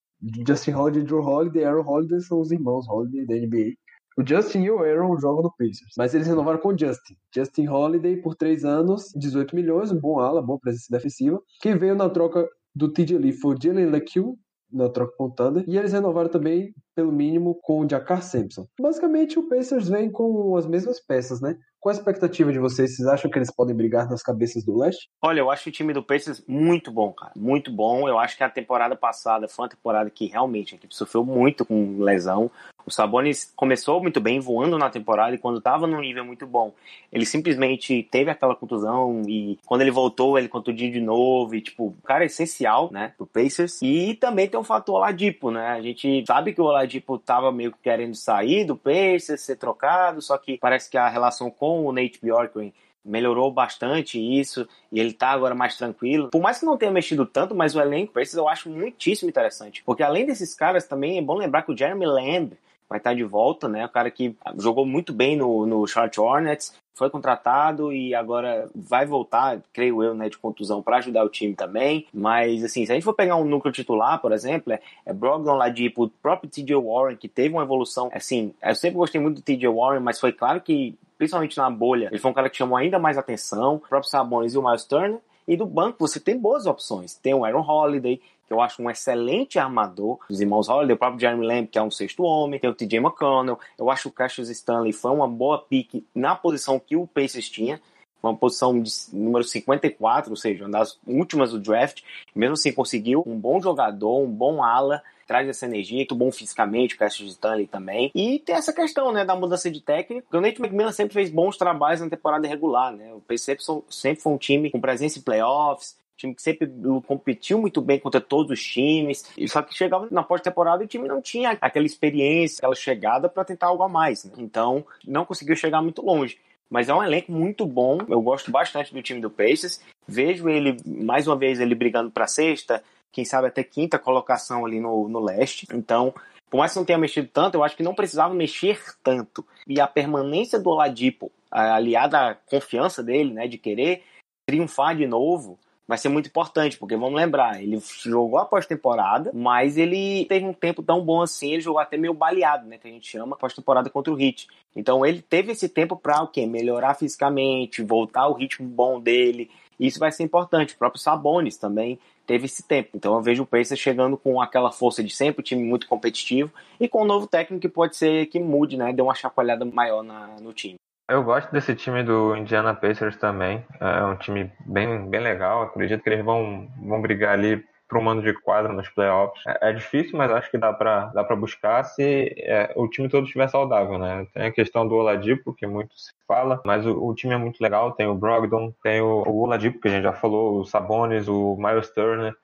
Justin 0.47 0.73
Holiday, 0.73 1.03
Drew 1.03 1.21
Holiday 1.21 1.65
Aaron 1.65 1.85
Holiday 1.85 2.21
são 2.21 2.41
os 2.41 2.53
irmãos 2.53 2.89
Holiday 2.89 3.27
da 3.27 3.35
NBA. 3.35 3.73
O 4.17 4.27
Justin 4.27 4.63
e 4.63 4.71
o 4.71 4.79
Aaron 4.79 5.17
jogam 5.19 5.43
no 5.43 5.53
Pacers, 5.57 5.95
mas 5.97 6.13
eles 6.15 6.27
renovaram 6.27 6.59
com 6.59 6.69
o 6.69 6.79
Justin. 6.79 7.15
Justin 7.35 7.69
Holiday 7.69 8.17
por 8.21 8.35
três 8.35 8.65
anos, 8.65 9.13
18 9.17 9.55
milhões, 9.55 9.93
um 9.93 10.01
bom 10.01 10.19
ala, 10.19 10.43
boa 10.43 10.59
presença 10.59 10.87
defensiva. 10.91 11.41
Quem 11.61 11.77
veio 11.77 11.95
na 11.95 12.09
troca 12.09 12.49
do 12.75 12.93
TJ 12.93 13.17
Lee 13.17 13.33
foi 13.33 13.55
o 13.55 13.59
Jalen 13.61 13.87
LeCue, 13.87 14.35
na 14.73 14.89
troca 14.89 15.15
com 15.17 15.27
o 15.27 15.31
Thunder. 15.31 15.65
E 15.67 15.77
eles 15.77 15.93
renovaram 15.93 16.29
também, 16.29 16.73
pelo 16.99 17.13
mínimo, 17.13 17.55
com 17.63 17.79
o 17.79 17.89
Jakar 17.89 18.21
Sampson. 18.21 18.67
Basicamente, 18.81 19.39
o 19.39 19.49
Pacers 19.49 19.89
vem 19.89 20.11
com 20.11 20.57
as 20.57 20.67
mesmas 20.67 20.99
peças, 20.99 21.41
né? 21.41 21.57
Qual 21.79 21.95
a 21.95 21.97
expectativa 21.97 22.53
de 22.53 22.59
vocês? 22.59 22.97
Vocês 22.97 23.07
acham 23.07 23.31
que 23.31 23.39
eles 23.39 23.55
podem 23.55 23.77
brigar 23.77 24.11
nas 24.11 24.21
cabeças 24.21 24.65
do 24.65 24.77
leste? 24.77 25.09
Olha, 25.23 25.39
eu 25.39 25.49
acho 25.49 25.69
o 25.69 25.73
time 25.73 25.93
do 25.93 26.03
Pacers 26.03 26.43
muito 26.49 26.91
bom, 26.91 27.13
cara. 27.13 27.31
Muito 27.37 27.71
bom. 27.71 28.09
Eu 28.09 28.19
acho 28.19 28.37
que 28.37 28.43
a 28.43 28.51
temporada 28.51 28.97
passada 28.97 29.47
foi 29.47 29.63
uma 29.63 29.69
temporada 29.69 30.11
que 30.11 30.27
realmente 30.27 30.75
a 30.75 30.77
equipe 30.77 30.93
sofreu 30.93 31.25
muito 31.25 31.65
com 31.65 32.03
lesão. 32.03 32.51
O 32.89 32.91
Sabonis 32.91 33.53
começou 33.55 34.01
muito 34.01 34.19
bem, 34.19 34.41
voando 34.41 34.79
na 34.79 34.89
temporada, 34.89 35.35
e 35.35 35.39
quando 35.39 35.59
estava 35.59 35.87
num 35.87 36.01
nível 36.01 36.25
muito 36.25 36.47
bom, 36.47 36.73
ele 37.13 37.27
simplesmente 37.27 38.03
teve 38.11 38.31
aquela 38.31 38.57
contusão, 38.57 39.21
e 39.29 39.59
quando 39.67 39.83
ele 39.83 39.91
voltou, 39.91 40.39
ele 40.39 40.49
contundiu 40.49 40.91
de 40.91 40.99
novo, 40.99 41.55
e 41.55 41.61
tipo, 41.61 41.95
cara 42.03 42.25
é 42.25 42.29
essencial, 42.29 42.89
né, 42.91 43.13
pro 43.15 43.27
Pacers. 43.27 43.83
E 43.83 44.15
também 44.15 44.49
tem 44.49 44.59
o 44.59 44.65
fator 44.65 44.95
Oladipo, 44.95 45.51
né, 45.51 45.67
a 45.67 45.83
gente 45.83 46.25
sabe 46.27 46.55
que 46.55 46.63
o 46.63 46.65
Oladipo 46.65 46.88
tava 47.25 47.53
meio 47.53 47.73
que 47.73 47.79
querendo 47.83 48.15
sair 48.15 48.65
do 48.65 48.77
Pacers, 48.77 49.41
ser 49.41 49.57
trocado, 49.57 50.21
só 50.23 50.37
que 50.39 50.59
parece 50.59 50.91
que 50.91 50.97
a 50.97 51.09
relação 51.09 51.51
com 51.51 51.87
o 51.87 51.93
Nate 51.93 52.19
Bjorkgren 52.23 52.73
melhorou 53.05 53.51
bastante 53.51 54.19
isso 54.19 54.69
e 54.93 55.01
ele 55.01 55.13
tá 55.13 55.31
agora 55.31 55.55
mais 55.55 55.77
tranquilo. 55.77 56.29
Por 56.31 56.43
mais 56.43 56.59
que 56.59 56.67
não 56.67 56.77
tenha 56.77 56.93
mexido 56.93 57.25
tanto, 57.25 57.55
mas 57.55 57.75
o 57.75 57.81
elenco 57.81 58.13
Pacers 58.13 58.35
eu 58.35 58.49
acho 58.49 58.69
muitíssimo 58.69 59.29
interessante. 59.29 59.83
Porque 59.85 60.03
além 60.03 60.27
desses 60.27 60.55
caras, 60.55 60.87
também 60.87 61.19
é 61.19 61.23
bom 61.23 61.35
lembrar 61.35 61.63
que 61.63 61.73
o 61.73 61.77
Jeremy 61.77 62.07
Lamb 62.07 62.53
vai 62.89 62.99
estar 62.99 63.15
de 63.15 63.25
volta, 63.25 63.69
né? 63.69 63.85
O 63.85 63.89
cara 63.89 64.11
que 64.11 64.37
jogou 64.59 64.87
muito 64.87 65.13
bem 65.13 65.37
no, 65.37 65.67
no 65.67 65.87
Charlotte 65.87 66.21
Hornets, 66.21 66.75
foi 66.99 67.09
contratado 67.09 67.93
e 67.93 68.13
agora 68.13 68.69
vai 68.75 69.07
voltar, 69.07 69.63
creio 69.73 70.03
eu, 70.03 70.15
né, 70.15 70.29
de 70.29 70.37
contusão 70.37 70.83
para 70.83 70.97
ajudar 70.97 71.25
o 71.25 71.29
time 71.29 71.55
também. 71.55 72.07
Mas, 72.13 72.65
assim, 72.65 72.85
se 72.85 72.91
a 72.91 72.95
gente 72.97 73.05
for 73.05 73.15
pegar 73.15 73.37
um 73.37 73.45
núcleo 73.45 73.73
titular, 73.73 74.21
por 74.21 74.33
exemplo, 74.33 74.73
é, 74.73 74.81
é 75.07 75.13
Brogdon, 75.13 75.55
Ladipo, 75.55 76.05
o 76.05 76.11
próprio 76.11 76.51
TJ 76.51 76.75
Warren, 76.75 77.17
que 77.17 77.29
teve 77.29 77.55
uma 77.55 77.63
evolução, 77.63 78.11
assim, 78.13 78.53
eu 78.61 78.75
sempre 78.75 78.97
gostei 78.97 79.21
muito 79.21 79.37
do 79.37 79.43
TJ 79.43 79.69
Warren, 79.69 80.01
mas 80.01 80.19
foi 80.19 80.33
claro 80.33 80.61
que, 80.61 80.99
principalmente 81.17 81.57
na 81.57 81.71
bolha, 81.71 82.09
ele 82.11 82.19
foi 82.19 82.31
um 82.33 82.35
cara 82.35 82.51
que 82.51 82.57
chamou 82.57 82.77
ainda 82.77 82.99
mais 82.99 83.17
atenção. 83.17 83.77
O 83.77 83.79
próprio 83.79 84.11
Sabonis 84.11 84.55
e 84.55 84.59
o 84.59 84.63
Miles 84.63 84.85
Turner. 84.85 85.21
E 85.47 85.57
do 85.57 85.65
banco 85.65 85.97
você 86.01 86.21
tem 86.21 86.37
boas 86.37 86.67
opções. 86.67 87.15
Tem 87.15 87.33
o 87.33 87.43
Aaron 87.43 87.63
Holiday, 87.67 88.21
que 88.49 88.55
eu 88.55 88.61
acho 88.61 88.83
um 88.83 88.91
excelente 88.91 89.59
armador 89.59 90.19
dos 90.29 90.41
irmãos 90.41 90.69
Holiday, 90.69 90.95
o 90.95 90.99
próprio 90.99 91.21
Jeremy 91.21 91.47
Lamb, 91.47 91.69
que 91.69 91.79
é 91.79 91.83
um 91.83 91.91
sexto 91.91 92.23
homem, 92.23 92.59
tem 92.59 92.71
o 92.71 92.75
TJ 92.75 92.99
McConnell, 92.99 93.59
eu 93.79 93.91
acho 93.91 94.05
que 94.05 94.09
o 94.09 94.13
Cassius 94.13 94.49
Stanley 94.49 94.93
foi 94.93 95.11
uma 95.11 95.29
boa 95.29 95.59
pique 95.59 96.05
na 96.15 96.35
posição 96.35 96.81
que 96.81 96.97
o 96.97 97.07
Pacers 97.07 97.49
tinha, 97.49 97.81
uma 98.23 98.35
posição 98.35 98.81
de 98.81 98.91
número 99.13 99.45
54, 99.45 100.31
ou 100.31 100.37
seja, 100.37 100.65
uma 100.65 100.71
das 100.71 100.99
últimas 101.07 101.53
do 101.53 101.61
draft, 101.61 102.03
mesmo 102.35 102.55
assim 102.55 102.73
conseguiu 102.73 103.23
um 103.27 103.39
bom 103.39 103.61
jogador, 103.61 104.19
um 104.19 104.31
bom 104.31 104.63
ala, 104.65 105.03
traz 105.27 105.47
essa 105.47 105.67
energia, 105.67 105.99
muito 105.99 106.15
bom 106.15 106.33
fisicamente, 106.33 106.95
o 106.95 106.99
Cassius 106.99 107.33
Stanley 107.33 107.67
também. 107.67 108.11
E 108.15 108.39
tem 108.39 108.57
essa 108.57 108.73
questão, 108.73 109.13
né, 109.13 109.25
da 109.27 109.37
mudança 109.37 109.71
de 109.71 109.81
técnico. 109.81 110.27
O 110.35 110.41
Nate 110.41 110.61
McMillan 110.61 110.91
sempre 110.91 111.15
fez 111.15 111.31
bons 111.31 111.57
trabalhos 111.59 112.01
na 112.01 112.09
temporada 112.09 112.49
regular, 112.49 112.93
né? 112.93 113.13
O 113.13 113.21
Pacers 113.21 113.67
sempre 113.91 114.23
foi 114.23 114.33
um 114.33 114.39
time 114.39 114.71
com 114.71 114.81
presença 114.81 115.19
em 115.19 115.23
playoffs, 115.23 115.97
time 116.19 116.35
que 116.35 116.43
sempre 116.43 116.71
competiu 117.07 117.59
muito 117.59 117.81
bem 117.81 117.99
contra 117.99 118.21
todos 118.21 118.51
os 118.51 118.63
times, 118.63 119.25
só 119.47 119.63
que 119.63 119.75
chegava 119.75 120.09
na 120.11 120.23
pós-temporada 120.23 120.83
e 120.83 120.87
o 120.87 120.89
time 120.89 121.09
não 121.09 121.23
tinha 121.23 121.57
aquela 121.61 121.87
experiência, 121.87 122.59
aquela 122.59 122.75
chegada 122.75 123.29
para 123.29 123.45
tentar 123.45 123.69
algo 123.69 123.85
a 123.85 123.89
mais. 123.89 124.25
Né? 124.25 124.33
Então, 124.39 124.85
não 125.07 125.25
conseguiu 125.25 125.57
chegar 125.57 125.81
muito 125.81 126.03
longe. 126.05 126.39
Mas 126.69 126.89
é 126.89 126.95
um 126.95 127.03
elenco 127.03 127.33
muito 127.33 127.65
bom. 127.65 127.99
Eu 128.09 128.21
gosto 128.21 128.51
bastante 128.51 128.93
do 128.93 129.01
time 129.01 129.21
do 129.21 129.31
Pacers. 129.31 129.81
Vejo 130.07 130.49
ele, 130.49 130.77
mais 130.85 131.27
uma 131.27 131.37
vez, 131.37 131.61
ele 131.61 131.75
brigando 131.75 132.11
para 132.11 132.27
sexta, 132.27 132.83
quem 133.11 133.25
sabe 133.25 133.47
até 133.47 133.63
quinta 133.63 133.99
colocação 133.99 134.67
ali 134.67 134.79
no, 134.79 135.09
no 135.09 135.21
leste. 135.21 135.67
Então, 135.73 136.13
por 136.51 136.59
mais 136.59 136.73
que 136.73 136.79
não 136.79 136.85
tenha 136.85 136.99
mexido 136.99 137.29
tanto, 137.33 137.55
eu 137.55 137.65
acho 137.65 137.77
que 137.77 137.83
não 137.83 137.95
precisava 137.95 138.35
mexer 138.35 138.79
tanto. 139.03 139.47
E 139.67 139.81
a 139.81 139.87
permanência 139.87 140.59
do 140.59 140.69
Oladipo, 140.69 141.31
aliada 141.51 142.19
à 142.19 142.35
confiança 142.35 143.03
dele, 143.03 143.33
né, 143.33 143.49
de 143.49 143.57
querer 143.57 144.03
triunfar 144.47 144.97
de 144.97 145.07
novo, 145.07 145.59
vai 145.89 145.97
ser 145.97 146.11
muito 146.11 146.29
importante, 146.29 146.77
porque 146.77 146.95
vamos 146.95 147.19
lembrar, 147.19 147.63
ele 147.63 147.83
jogou 148.05 148.39
a 148.39 148.45
pós-temporada, 148.45 149.31
mas 149.33 149.79
ele 149.79 150.27
teve 150.27 150.45
um 150.45 150.53
tempo 150.53 150.83
tão 150.83 151.03
bom 151.03 151.23
assim, 151.23 151.55
ele 151.55 151.63
jogou 151.63 151.81
até 151.81 151.97
meio 151.97 152.13
baleado, 152.13 152.69
né, 152.69 152.77
que 152.77 152.87
a 152.87 152.91
gente 152.91 153.09
chama, 153.09 153.37
pós-temporada 153.37 153.89
contra 153.89 154.13
o 154.13 154.21
Heat. 154.21 154.47
Então 154.77 155.05
ele 155.07 155.23
teve 155.23 155.53
esse 155.53 155.67
tempo 155.67 155.97
para 155.97 156.23
o 156.23 156.29
quê? 156.29 156.47
Melhorar 156.47 156.93
fisicamente, 156.93 157.83
voltar 157.83 158.23
ao 158.23 158.35
ritmo 158.35 158.69
bom 158.69 159.01
dele. 159.01 159.51
Isso 159.81 159.99
vai 159.99 160.13
ser 160.13 160.25
importante. 160.25 160.75
O 160.75 160.79
próprio 160.79 161.01
Sabonis 161.01 161.57
também 161.57 161.99
teve 162.27 162.45
esse 162.45 162.63
tempo. 162.63 162.91
Então 162.95 163.15
eu 163.15 163.23
vejo 163.23 163.45
o 163.45 163.47
Pacers 163.47 163.81
chegando 163.81 164.17
com 164.17 164.41
aquela 164.43 164.71
força 164.71 165.03
de 165.03 165.15
sempre, 165.15 165.41
um 165.41 165.45
time 165.45 165.65
muito 165.65 165.89
competitivo 165.89 166.53
e 166.79 166.87
com 166.87 167.03
um 167.03 167.07
novo 167.07 167.27
técnico 167.27 167.63
que 167.63 167.69
pode 167.69 167.97
ser 167.97 168.27
que 168.27 168.39
mude, 168.39 168.77
né, 168.77 168.93
dê 168.93 169.01
uma 169.01 169.15
chacoalhada 169.15 169.65
maior 169.65 170.03
na, 170.03 170.37
no 170.41 170.53
time. 170.53 170.77
Eu 171.09 171.25
gosto 171.25 171.51
desse 171.51 171.75
time 171.75 172.03
do 172.03 172.37
Indiana 172.37 172.75
Pacers 172.75 173.17
também. 173.17 173.65
É 173.81 174.05
um 174.05 174.17
time 174.17 174.53
bem, 174.67 175.09
bem 175.09 175.21
legal. 175.21 175.63
Acredito 175.63 176.03
que 176.03 176.11
eles 176.11 176.23
vão, 176.23 176.69
vão 176.83 177.01
brigar 177.01 177.33
ali 177.33 177.65
para 177.89 177.99
um 177.99 178.03
mando 178.03 178.21
de 178.21 178.35
quadro 178.35 178.75
nos 178.75 178.91
playoffs. 178.91 179.43
É, 179.47 179.71
é, 179.71 179.73
difícil, 179.73 180.19
mas 180.19 180.31
acho 180.31 180.51
que 180.51 180.59
dá 180.59 180.71
para 180.73 181.07
dá 181.07 181.25
buscar 181.35 181.83
se 181.85 182.35
é, 182.37 182.71
o 182.77 182.87
time 182.87 183.09
todo 183.09 183.25
estiver 183.25 183.49
saudável, 183.49 183.99
né? 183.99 184.27
Tem 184.35 184.45
a 184.49 184.53
questão 184.53 184.87
do 184.87 184.95
Oladipo, 184.97 185.55
que 185.55 185.67
muito 185.67 185.99
se 185.99 186.13
fala, 186.27 186.61
mas 186.67 186.85
o, 186.85 187.03
o 187.03 187.15
time 187.15 187.33
é 187.33 187.39
muito 187.39 187.59
legal. 187.63 187.93
Tem 187.93 188.07
o 188.07 188.15
Brogdon, 188.15 188.75
tem 188.83 189.01
o, 189.01 189.23
o 189.27 189.41
Oladipo, 189.41 189.81
que 189.81 189.89
a 189.89 189.91
gente 189.91 190.03
já 190.03 190.13
falou, 190.13 190.61
o 190.61 190.67
Sabonis, 190.67 191.27
o 191.27 191.57
Miles 191.57 191.89
Turner. 191.91 192.35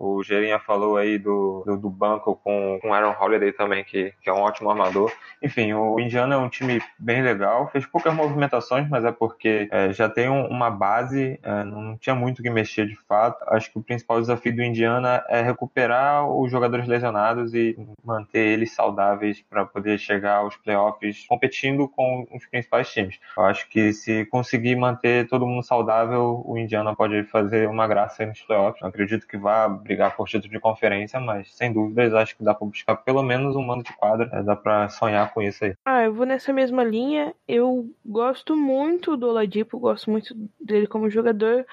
O 0.00 0.22
Gerinha 0.22 0.58
falou 0.58 0.96
aí 0.96 1.18
do, 1.18 1.62
do, 1.66 1.76
do 1.76 1.90
banco 1.90 2.34
com, 2.42 2.78
com 2.80 2.94
Aaron 2.94 3.14
Holiday 3.20 3.52
também, 3.52 3.84
que, 3.84 4.14
que 4.22 4.30
é 4.30 4.32
um 4.32 4.40
ótimo 4.40 4.70
armador. 4.70 5.12
Enfim, 5.42 5.74
o 5.74 6.00
Indiana 6.00 6.36
é 6.36 6.38
um 6.38 6.48
time 6.48 6.80
bem 6.98 7.20
legal, 7.20 7.68
fez 7.68 7.84
poucas 7.84 8.14
movimentações, 8.14 8.88
mas 8.88 9.04
é 9.04 9.12
porque 9.12 9.68
é, 9.70 9.92
já 9.92 10.08
tem 10.08 10.30
um, 10.30 10.46
uma 10.46 10.70
base, 10.70 11.38
é, 11.42 11.64
não 11.64 11.98
tinha 11.98 12.14
muito 12.14 12.42
que 12.42 12.48
mexer 12.48 12.86
de 12.86 12.96
fato. 12.96 13.44
Acho 13.48 13.70
que 13.70 13.78
o 13.78 13.82
principal 13.82 14.18
desafio 14.18 14.56
do 14.56 14.62
Indiana 14.62 15.22
é 15.28 15.42
recuperar 15.42 16.26
os 16.26 16.50
jogadores 16.50 16.88
lesionados 16.88 17.54
e 17.54 17.76
manter 18.02 18.40
eles 18.40 18.74
saudáveis 18.74 19.42
para 19.50 19.66
poder 19.66 19.98
chegar 19.98 20.36
aos 20.36 20.56
playoffs 20.56 21.26
competindo 21.28 21.86
com 21.86 22.26
os 22.32 22.46
principais 22.46 22.90
times. 22.90 23.20
Eu 23.36 23.44
acho 23.44 23.68
que 23.68 23.92
se 23.92 24.24
conseguir 24.26 24.76
manter 24.76 25.28
todo 25.28 25.46
mundo 25.46 25.62
saudável, 25.62 26.42
o 26.46 26.56
Indiana 26.56 26.96
pode 26.96 27.22
fazer 27.24 27.68
uma 27.68 27.86
graça 27.86 28.24
nos 28.24 28.40
playoffs. 28.40 28.80
Eu 28.80 28.88
acredito 28.88 29.26
que 29.26 29.36
vá 29.36 29.68
brigar 29.90 30.16
por 30.16 30.28
título 30.28 30.52
de 30.52 30.60
conferência, 30.60 31.18
mas 31.18 31.52
sem 31.56 31.72
dúvidas 31.72 32.14
acho 32.14 32.36
que 32.36 32.44
dá 32.44 32.54
para 32.54 32.66
buscar 32.66 32.96
pelo 32.96 33.24
menos 33.24 33.56
um 33.56 33.62
mando 33.62 33.82
de 33.82 33.92
quadra, 33.96 34.30
é, 34.32 34.42
dá 34.42 34.54
para 34.54 34.88
sonhar 34.88 35.34
com 35.34 35.42
isso 35.42 35.64
aí. 35.64 35.74
Ah, 35.84 36.04
eu 36.04 36.14
vou 36.14 36.24
nessa 36.24 36.52
mesma 36.52 36.84
linha. 36.84 37.34
Eu 37.48 37.90
gosto 38.06 38.56
muito 38.56 39.16
do 39.16 39.28
Oladipo, 39.28 39.80
gosto 39.80 40.08
muito 40.08 40.32
dele 40.60 40.86
como 40.86 41.10
jogador, 41.10 41.66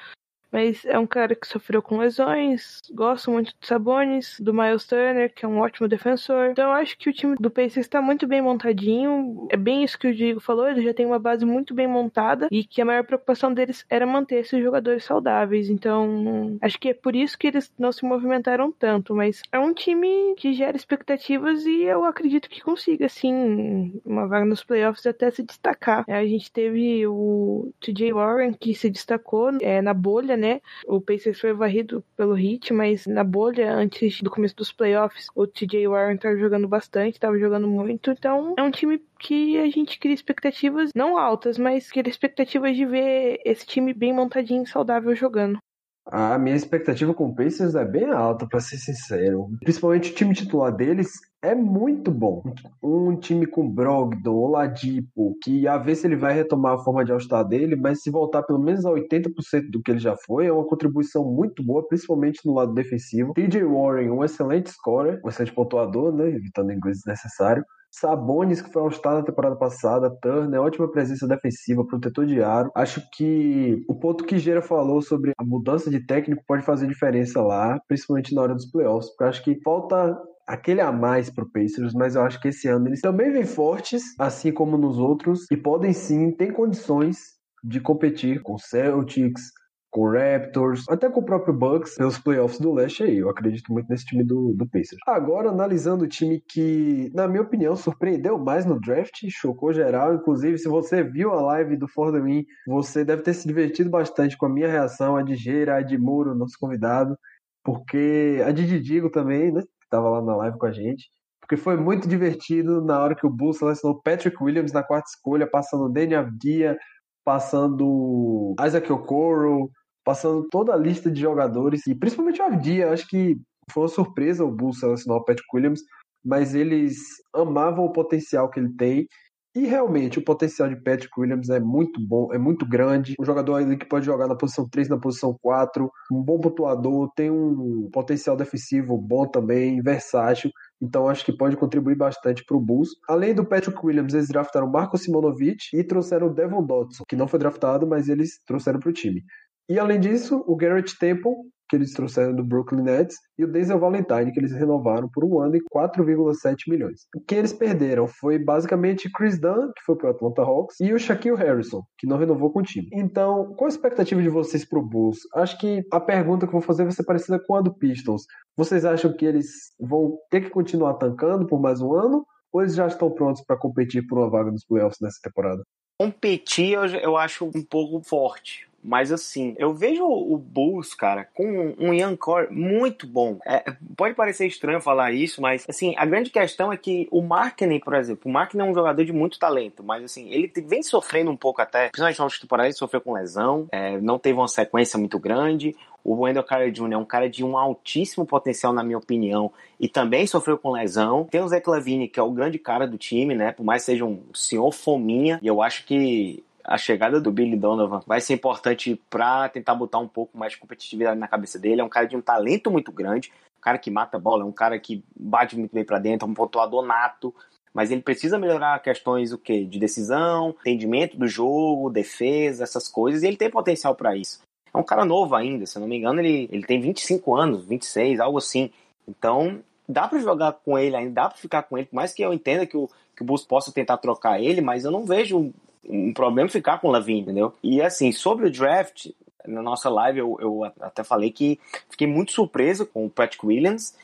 mas 0.52 0.86
é 0.86 0.98
um 0.98 1.08
cara 1.08 1.36
que 1.36 1.48
sofreu 1.48 1.82
com 1.82 1.98
lesões. 1.98 2.82
Gosto 2.92 3.32
muito 3.32 3.54
do 3.60 3.66
Sabonis, 3.66 4.38
do 4.40 4.54
Miles 4.54 4.86
Turner, 4.86 5.34
que 5.34 5.46
é 5.46 5.48
um 5.48 5.60
ótimo 5.60 5.88
defensor. 5.88 6.52
Então 6.52 6.70
eu 6.70 6.74
acho 6.74 6.98
que 6.98 7.10
o 7.10 7.14
time 7.14 7.36
do 7.40 7.50
Pacers 7.50 7.86
está 7.86 8.02
muito 8.02 8.28
bem 8.28 8.42
montadinho. 8.42 9.48
É 9.50 9.58
bem 9.58 9.84
isso 9.84 9.98
que 9.98 10.08
o 10.08 10.16
Diego 10.16 10.40
falou, 10.40 10.68
ele 10.68 10.84
já 10.84 10.94
tem 10.94 11.06
uma 11.06 11.20
base 11.20 11.46
muito 11.46 11.74
bem 11.74 11.88
montada 11.88 12.48
e 12.52 12.64
que 12.64 12.82
a 12.82 12.86
maior 12.86 13.04
preocupação 13.04 13.54
deles 13.54 13.86
era 13.90 14.06
manter 14.06 14.40
esses 14.40 14.62
jogadores 14.62 15.04
saudáveis. 15.04 15.70
Então 15.70 16.58
acho 16.62 16.80
que 16.80 16.90
é 16.90 16.94
por 16.94 17.16
isso 17.16 17.38
que 17.38 17.48
eles 17.48 17.72
não 17.78 17.92
se 17.92 18.06
movimentaram 18.06 18.72
tanto. 18.72 19.16
Mas 19.16 19.42
é 19.52 19.60
um 19.60 19.74
time 19.74 20.36
que 20.38 20.54
gera 20.54 20.78
expectativas 20.78 21.66
e 21.66 21.84
eu 21.84 22.06
acredito 22.06 22.50
que 22.50 22.62
consiga, 22.62 23.10
sim, 23.10 24.00
uma 24.06 24.28
vaga 24.28 24.46
nos 24.46 24.64
playoffs 24.64 25.06
até 25.06 25.30
se 25.32 25.44
destacar. 25.44 26.06
A 26.08 26.26
gente 26.26 26.52
teve 26.52 27.06
o 27.08 27.72
TJ 27.80 28.14
Warren 28.14 28.54
que 28.54 28.74
se 28.74 28.90
destacou 28.90 29.52
é, 29.62 29.82
na 29.82 29.94
bolha 29.94 30.38
né? 30.38 30.47
O 30.86 31.02
Pacers 31.02 31.40
foi 31.40 31.54
varrido 31.54 32.04
pelo 32.16 32.38
Heat, 32.38 32.74
mas 32.74 33.06
na 33.06 33.24
bolha, 33.24 33.74
antes 33.74 34.22
do 34.22 34.30
começo 34.30 34.56
dos 34.56 34.72
playoffs, 34.72 35.28
o 35.36 35.46
TJ 35.46 35.88
Warren 35.88 36.16
estava 36.16 36.36
jogando 36.38 36.68
bastante, 36.68 37.16
estava 37.16 37.38
jogando 37.38 37.68
muito. 37.68 38.12
Então, 38.12 38.54
é 38.58 38.64
um 38.64 38.72
time 38.72 39.02
que 39.20 39.58
a 39.58 39.70
gente 39.70 40.00
cria 40.00 40.14
expectativas 40.14 40.92
não 40.96 41.18
altas, 41.18 41.58
mas 41.58 41.90
cria 41.90 42.10
expectativas 42.10 42.76
de 42.76 42.86
ver 42.86 43.40
esse 43.46 43.66
time 43.66 43.94
bem 43.94 44.14
montadinho 44.14 44.64
e 44.64 44.68
saudável 44.68 45.16
jogando. 45.16 45.60
A 46.10 46.38
minha 46.38 46.56
expectativa 46.56 47.13
com 47.13 47.28
o 47.28 47.36
Pacers 47.36 47.76
é 47.76 47.84
bem 47.84 48.10
alta, 48.10 48.48
para 48.48 48.62
ser 48.62 48.78
sincero. 48.78 49.50
Principalmente 49.62 50.12
o 50.12 50.15
time 50.15 50.34
titular 50.34 50.74
deles 50.74 51.12
é 51.41 51.54
muito 51.54 52.12
bom. 52.12 52.41
Um 52.82 53.15
time 53.15 53.46
com 53.46 53.70
Brogdon, 53.70 54.34
Oladipo, 54.34 55.38
que 55.43 55.67
a 55.67 55.78
ver 55.78 55.96
se 55.96 56.08
ele 56.08 56.15
vai 56.15 56.34
retomar 56.34 56.76
a 56.76 56.78
forma 56.78 57.04
de 57.04 57.12
all 57.12 57.48
dele, 57.48 57.76
mas 57.76 58.02
se 58.02 58.10
voltar 58.10 58.43
pelo 58.43 58.60
menos 58.60 58.86
a 58.86 58.91
80% 58.91 59.70
do 59.70 59.82
que 59.82 59.91
ele 59.91 60.00
já 60.00 60.15
foi, 60.26 60.48
é 60.48 60.52
uma 60.52 60.65
contribuição 60.65 61.26
muito 61.26 61.63
boa, 61.63 61.86
principalmente 61.88 62.39
no 62.46 62.54
lado 62.54 62.74
defensivo. 62.74 63.34
TJ 63.34 63.63
Warren, 63.63 64.10
um 64.10 64.24
excelente 64.24 64.70
scorer, 64.72 65.20
um 65.24 65.30
excelente 65.30 65.54
pontuador, 65.54 66.13
né, 66.13 66.30
evitando 66.30 66.72
inglês 66.72 66.98
desnecessário. 66.98 67.63
Sabonis, 67.91 68.62
que 68.62 68.71
foi 68.71 68.82
all-star 68.82 69.15
na 69.15 69.23
temporada 69.23 69.56
passada, 69.56 70.15
Turner, 70.21 70.62
ótima 70.62 70.91
presença 70.91 71.28
defensiva, 71.28 71.86
protetor 71.86 72.26
de 72.26 72.41
aro. 72.41 72.71
Acho 72.76 73.02
que 73.13 73.84
o 73.88 73.95
ponto 73.95 74.23
que 74.23 74.38
Gera 74.38 74.62
falou 74.62 75.02
sobre 75.02 75.32
a 75.38 75.43
mudança 75.43 75.89
de 75.89 76.06
técnico 76.06 76.43
pode 76.47 76.63
fazer 76.63 76.88
diferença 76.88 77.41
lá, 77.41 77.80
principalmente 77.88 78.36
na 78.36 78.41
hora 78.41 78.54
dos 78.54 78.69
playoffs, 78.69 79.10
porque 79.10 79.23
acho 79.23 79.43
que 79.43 79.62
falta 79.63 80.17
aquele 80.47 80.80
a 80.80 80.91
mais 80.91 81.30
pro 81.30 81.50
Pacers, 81.52 81.93
mas 81.93 82.15
eu 82.15 82.21
acho 82.21 82.39
que 82.39 82.47
esse 82.47 82.67
ano 82.67 82.88
eles 82.88 83.02
também 83.02 83.32
vêm 83.32 83.45
fortes, 83.45 84.04
assim 84.17 84.52
como 84.52 84.78
nos 84.78 84.97
outros, 84.97 85.45
e 85.52 85.58
podem 85.58 85.91
sim, 85.91 86.32
ter 86.32 86.54
condições 86.54 87.17
de 87.63 87.82
competir 87.82 88.41
com 88.41 88.58
Celtics, 88.58 89.52
com 89.98 90.12
Raptors, 90.12 90.86
até 90.88 91.10
com 91.10 91.22
o 91.22 91.26
próprio 91.26 91.56
Bucks 91.56 91.96
pelos 91.96 92.20
playoffs 92.20 92.60
do 92.60 92.72
leste 92.72 93.02
aí. 93.02 93.18
Eu 93.18 93.30
acredito 93.32 93.74
muito 93.74 93.90
nesse 93.90 94.06
time 94.06 94.24
do, 94.24 94.54
do 94.54 94.70
Pacers. 94.70 95.02
Agora, 95.08 95.50
analisando 95.50 96.04
o 96.04 96.08
time 96.08 96.40
que, 96.40 97.12
na 97.16 97.28
minha 97.28 97.42
opinião, 97.42 97.76
surpreendeu 97.76 98.38
mais 98.38 98.64
no 98.64 98.80
draft, 98.80 99.26
chocou 99.30 99.74
geral. 99.74 100.14
Inclusive, 100.14 100.60
se 100.60 100.68
você 100.68 101.02
viu 101.02 101.32
a 101.32 101.42
live 101.42 101.76
do 101.76 101.88
For 101.88 102.12
The 102.12 102.22
Win, 102.22 102.46
você 102.68 103.04
deve 103.04 103.24
ter 103.24 103.34
se 103.34 103.48
divertido 103.48 103.90
bastante 103.90 104.38
com 104.38 104.46
a 104.46 104.50
minha 104.50 104.70
reação, 104.70 105.16
a 105.16 105.24
de 105.24 105.36
Geira, 105.36 105.78
a 105.78 105.82
de 105.82 105.98
Muro, 105.98 106.36
nosso 106.36 106.58
convidado, 106.60 107.18
porque 107.64 108.44
a 108.46 108.52
de 108.52 108.68
Didigo 108.68 109.10
também, 109.10 109.52
né, 109.52 109.62
que 109.62 109.90
tava 109.90 110.10
lá 110.10 110.22
na 110.22 110.36
live 110.36 110.60
com 110.60 110.68
a 110.68 110.72
gente. 110.72 111.08
Porque 111.42 111.58
foi 111.58 111.76
muito 111.76 112.08
divertido 112.08 112.84
na 112.84 113.00
hora 113.02 113.16
que 113.16 113.26
o 113.26 113.32
Bulls 113.32 113.58
selecionou 113.58 114.00
Patrick 114.04 114.38
Williams 114.44 114.74
na 114.74 114.84
quarta 114.84 115.10
escolha, 115.10 115.50
passando 115.50 115.90
Danny 115.90 116.14
Avdia, 116.14 116.78
passando 117.26 118.56
Isaac 118.64 118.92
Okoro, 118.92 119.72
passando 120.08 120.48
toda 120.50 120.74
a 120.74 120.78
lista 120.78 121.12
de 121.12 121.20
jogadores, 121.20 121.86
e 121.86 121.93
principalmente 121.93 122.41
o 122.41 122.46
Avdia, 122.46 122.93
acho 122.93 123.06
que 123.10 123.36
foi 123.70 123.84
uma 123.84 123.89
surpresa 123.89 124.46
o 124.46 124.50
Bulls 124.50 124.80
selecionar 124.80 125.20
o 125.20 125.26
Patrick 125.26 125.50
Williams, 125.54 125.82
mas 126.24 126.56
eles 126.56 126.96
amavam 127.36 127.84
o 127.84 127.91
potencial 127.91 128.50
que 128.50 128.58
ele 128.58 128.74
tem. 128.78 129.06
E 129.54 129.65
realmente 129.65 130.17
o 130.17 130.24
potencial 130.24 130.70
de 130.70 130.82
Patrick 130.82 131.12
Williams 131.20 131.50
é 131.50 131.60
muito 131.60 132.00
bom, 132.00 132.32
é 132.32 132.38
muito 132.38 132.65
grande. 132.65 133.15
Um 133.20 133.26
jogador 133.26 133.56
ali 133.56 133.76
que 133.76 133.86
pode 133.86 134.06
jogar 134.06 134.28
na 134.28 134.36
posição 134.36 134.70
3, 134.70 134.88
na 134.88 134.98
posição 134.98 135.36
4, 135.41 135.91
um 136.10 136.24
bom 136.24 136.39
pontuador, 136.39 137.12
tem 137.13 137.30
um 137.30 137.89
potencial 137.91 138.38
defensivo 138.38 138.98
bom 138.98 139.28
também, 139.28 139.82
versátil. 139.82 140.52
Então 140.82 141.10
acho 141.10 141.26
que 141.26 141.36
pode 141.36 141.58
contribuir 141.58 141.98
bastante 141.98 142.46
para 142.46 142.56
o 142.56 142.62
Bulls. 142.62 142.91
Além 143.10 143.34
do 143.34 143.46
Patrick 143.46 143.78
Williams, 143.84 144.13
eles 144.13 144.30
draftaram 144.30 144.72
Marco 144.72 144.98
Simonovic 144.98 145.65
e 145.74 145.84
trouxeram 145.84 146.28
o 146.28 146.34
Devon 146.34 146.63
Dodson, 146.63 147.04
que 147.10 147.15
não 147.15 147.28
foi 147.28 147.39
draftado, 147.39 147.86
mas 147.86 148.08
eles 148.08 148.39
trouxeram 148.46 148.80
para 148.80 148.89
o 148.89 148.93
time. 148.93 149.24
E 149.70 149.78
além 149.78 150.00
disso, 150.00 150.44
o 150.48 150.56
Garrett 150.56 150.98
Temple, 150.98 151.34
que 151.70 151.76
eles 151.76 151.92
trouxeram 151.92 152.34
do 152.34 152.44
Brooklyn 152.44 152.84
Nets, 152.84 153.18
e 153.38 153.44
o 153.44 153.52
Denzel 153.52 153.80
Valentine, 153.80 154.32
que 154.32 154.40
eles 154.40 154.54
renovaram 154.54 155.10
por 155.10 155.26
um 155.26 155.42
ano 155.42 155.58
e 155.58 155.62
4,7 155.74 156.70
milhões. 156.70 157.02
O 157.16 157.20
que 157.20 157.36
eles 157.36 157.52
perderam 157.52 158.08
foi 158.08 158.40
basicamente 158.40 159.12
Chris 159.12 159.40
Dunn, 159.40 159.72
que 159.76 159.84
foi 159.86 159.98
para 159.98 160.08
o 160.08 160.12
Atlanta 160.12 160.42
Hawks, 160.42 160.80
e 160.80 160.94
o 160.94 161.00
Shaquille 161.00 161.36
Harrison, 161.36 161.82
que 161.98 162.08
não 162.08 162.18
renovou 162.18 162.52
com 162.52 162.60
o 162.60 162.64
time. 162.64 162.88
Então, 162.94 163.54
qual 163.58 163.66
a 163.66 163.70
expectativa 163.70 164.22
de 164.22 164.30
vocês 164.30 164.64
para 164.64 164.80
o 164.80 164.86
Bulls? 164.86 165.20
Acho 165.36 165.58
que 165.60 165.84
a 165.92 166.00
pergunta 166.00 166.48
que 166.48 166.52
eu 166.52 166.60
vou 166.60 166.62
fazer 166.62 166.84
vai 166.84 166.94
ser 166.94 167.04
parecida 167.04 167.40
com 167.46 167.56
a 167.56 167.62
do 167.62 167.74
Pistons. 167.74 168.24
Vocês 168.56 168.86
acham 168.86 169.14
que 169.14 169.26
eles 169.26 169.74
vão 169.80 170.18
ter 170.32 170.42
que 170.42 170.50
continuar 170.50 170.94
tancando 170.94 171.46
por 171.46 171.60
mais 171.60 171.82
um 171.82 171.94
ano? 171.94 172.26
Ou 172.54 172.62
eles 172.62 172.76
já 172.76 172.88
estão 172.88 173.12
prontos 173.12 173.44
para 173.46 173.58
competir 173.58 174.08
por 174.08 174.18
uma 174.18 174.30
vaga 174.30 174.50
nos 174.50 174.66
playoffs 174.66 175.00
nessa 175.02 175.20
temporada? 175.22 175.62
Competir 176.00 176.72
eu, 176.72 176.86
eu 176.86 177.18
acho 177.18 177.46
um 177.46 177.64
pouco 177.64 178.02
forte 178.08 178.68
Mas 178.88 179.12
assim, 179.12 179.54
eu 179.60 179.73
vejo 179.73 180.06
o 180.06 180.38
Bulls, 180.38 180.93
cara, 180.93 181.28
com 181.34 181.76
um 181.78 181.93
young 181.93 182.17
muito 182.50 183.06
bom. 183.06 183.38
É, 183.45 183.65
pode 183.97 184.15
parecer 184.15 184.47
estranho 184.47 184.80
falar 184.80 185.12
isso, 185.12 185.41
mas 185.41 185.65
assim, 185.67 185.93
a 185.97 186.06
grande 186.06 186.30
questão 186.30 186.71
é 186.71 186.78
que 186.78 187.06
o 187.12 187.21
Markkinen, 187.21 187.82
por 187.82 187.93
exemplo, 187.93 188.23
o 188.30 188.34
Markkinen 188.34 188.65
é 188.65 188.71
um 188.71 188.73
jogador 188.73 189.04
de 189.04 189.12
muito 189.12 189.38
talento, 189.38 189.84
mas 189.84 190.06
assim, 190.06 190.30
ele 190.32 190.50
vem 190.65 190.82
sofrendo 190.82 191.30
um 191.30 191.36
pouco 191.36 191.62
até, 191.62 191.89
principalmente 191.89 192.17
na 192.17 192.23
última 192.23 192.41
temporada, 192.41 192.69
ele 192.69 192.78
sofreu 192.78 193.02
com 193.02 193.12
lesão, 193.12 193.67
é, 193.73 194.00
não 194.00 194.17
teve 194.17 194.39
uma 194.39 194.47
sequência 194.47 194.97
muito 194.97 195.19
grande. 195.19 195.76
O 196.02 196.21
Wendell 196.21 196.43
Carter 196.43 196.71
Jr. 196.71 196.93
é 196.93 196.97
um 196.97 197.04
cara 197.04 197.30
de 197.30 197.43
um 197.43 197.58
altíssimo 197.58 198.26
potencial, 198.26 198.71
na 198.71 198.82
minha 198.82 198.97
opinião, 198.97 199.52
e 199.78 199.89
também 199.89 200.26
sofreu 200.26 200.58
com 200.58 200.71
lesão. 200.71 201.26
Tem 201.26 201.41
o 201.41 201.47
Zé 201.50 201.60
Clavini, 201.60 202.08
que 202.08 202.17
é 202.17 202.23
o 202.23 202.32
grande 202.32 202.58
cara 202.58 202.88
do 202.88 202.97
time, 202.97 203.36
né? 203.36 203.52
Por 203.52 203.65
mais 203.65 203.82
que 203.82 203.88
seja 203.88 204.06
um 204.06 204.21
senhor 204.34 204.71
fominha, 204.71 205.38
e 205.41 205.47
eu 205.47 205.62
acho 205.62 205.86
que 205.86 206.45
a 206.68 206.78
chegada 206.78 207.22
do 207.22 207.32
Billy 207.32 207.56
Donovan 207.56 208.02
vai 208.06 208.20
ser 208.20 208.34
importante 208.34 209.02
para 209.10 209.48
tentar 209.48 209.74
botar 209.74 210.00
um 210.00 210.08
pouco 210.08 210.38
mais 210.38 210.52
de 210.52 210.60
competitividade 210.60 211.18
na 211.18 211.28
cabeça 211.28 211.58
dele. 211.58 211.80
É 211.80 211.84
um 211.84 211.90
cara 211.90 212.06
de 212.06 212.18
um 212.18 212.22
talento 212.22 212.70
muito 212.70 212.92
grande, 212.92 213.32
um 213.58 213.62
cara 213.62 213.78
que 213.78 213.90
mata 213.90 214.18
a 214.18 214.20
bola, 214.20 214.44
é 214.44 214.46
um 214.46 214.52
cara 214.52 214.78
que 214.78 215.02
bate 215.16 215.58
muito 215.58 215.74
bem 215.74 215.86
para 215.86 215.98
dentro, 215.98 216.28
é 216.28 216.30
um 216.30 216.34
pontuador 216.34 216.86
nato. 216.86 217.34
Mas 217.74 217.90
ele 217.90 218.02
precisa 218.02 218.38
melhorar 218.38 218.82
questões 218.82 219.32
o 219.32 219.38
quê? 219.38 219.64
De 219.64 219.80
decisão, 219.80 220.50
entendimento 220.60 221.16
do 221.16 221.28
jogo, 221.28 221.90
defesa, 221.90 222.64
essas 222.64 222.90
coisas, 222.90 223.24
e 223.24 223.28
ele 223.28 223.38
tem 223.38 223.50
potencial 223.50 223.96
para 223.96 224.18
isso. 224.18 224.42
É 224.74 224.78
um 224.78 224.84
cara 224.84 225.06
novo 225.06 225.36
ainda, 225.36 225.66
se 225.66 225.78
eu 225.78 225.82
não 225.82 225.88
me 225.88 225.98
engano, 225.98 226.20
ele, 226.20 226.50
ele 226.52 226.64
tem 226.64 226.82
25 226.82 227.34
anos, 227.34 227.66
26, 227.66 228.20
algo 228.20 228.40
assim. 228.40 228.72
Então, 229.08 229.62
dá 229.88 230.08
para 230.08 230.20
jogar 230.20 230.52
com 230.54 230.78
ele 230.78 230.96
ainda, 230.96 231.12
dá 231.12 231.30
para 231.30 231.38
ficar 231.38 231.64
com 231.64 231.78
ele, 231.78 231.88
por 231.88 231.96
mais 231.96 232.14
que 232.14 232.22
eu 232.22 232.34
entenda 232.34 232.66
que 232.66 232.76
o, 232.76 232.90
que 233.16 233.22
o 233.22 233.26
Bulls 233.26 233.46
possa 233.46 233.72
tentar 233.72 233.98
trocar 233.98 234.42
ele, 234.42 234.60
mas 234.60 234.84
eu 234.84 234.92
não 234.92 235.06
vejo 235.06 235.54
um 235.84 236.13
problema 236.13 236.50
ficar 236.50 236.80
com 236.80 236.88
o 236.88 236.92
Lavin, 236.92 237.20
entendeu? 237.20 237.54
E 237.63 237.82
assim, 237.82 238.12
sobre 238.12 238.48
o 238.48 238.52
draft, 238.52 239.08
na 239.46 239.62
nossa 239.62 239.90
live 239.90 240.20
eu, 240.20 240.38
eu 240.40 240.63
até 240.82 241.04
falei 241.04 241.32
que 241.32 241.60
fiquei 241.90 242.08
muito 242.08 242.32
surpreso 242.32 242.86
com 242.86 243.06
o 243.06 243.10
Patrick 243.10 243.46
Williams. 243.46 243.96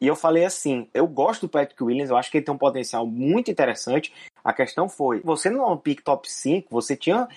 E 0.00 0.06
eu 0.06 0.14
falei 0.14 0.44
assim, 0.44 0.88
eu 0.94 1.06
gosto 1.08 1.42
do 1.42 1.48
Patrick 1.48 1.82
Williams, 1.82 2.10
eu 2.10 2.16
acho 2.16 2.30
que 2.30 2.38
ele 2.38 2.44
tem 2.44 2.54
um 2.54 2.58
potencial 2.58 3.04
muito 3.04 3.50
interessante. 3.50 4.12
A 4.44 4.52
questão 4.52 4.88
foi, 4.88 5.20
você 5.20 5.50
não 5.50 5.64
é 5.64 5.66
um 5.66 5.76
pick 5.76 6.02
top 6.02 6.30
5, 6.30 6.68
você 6.70 6.96
tinha 6.96 7.28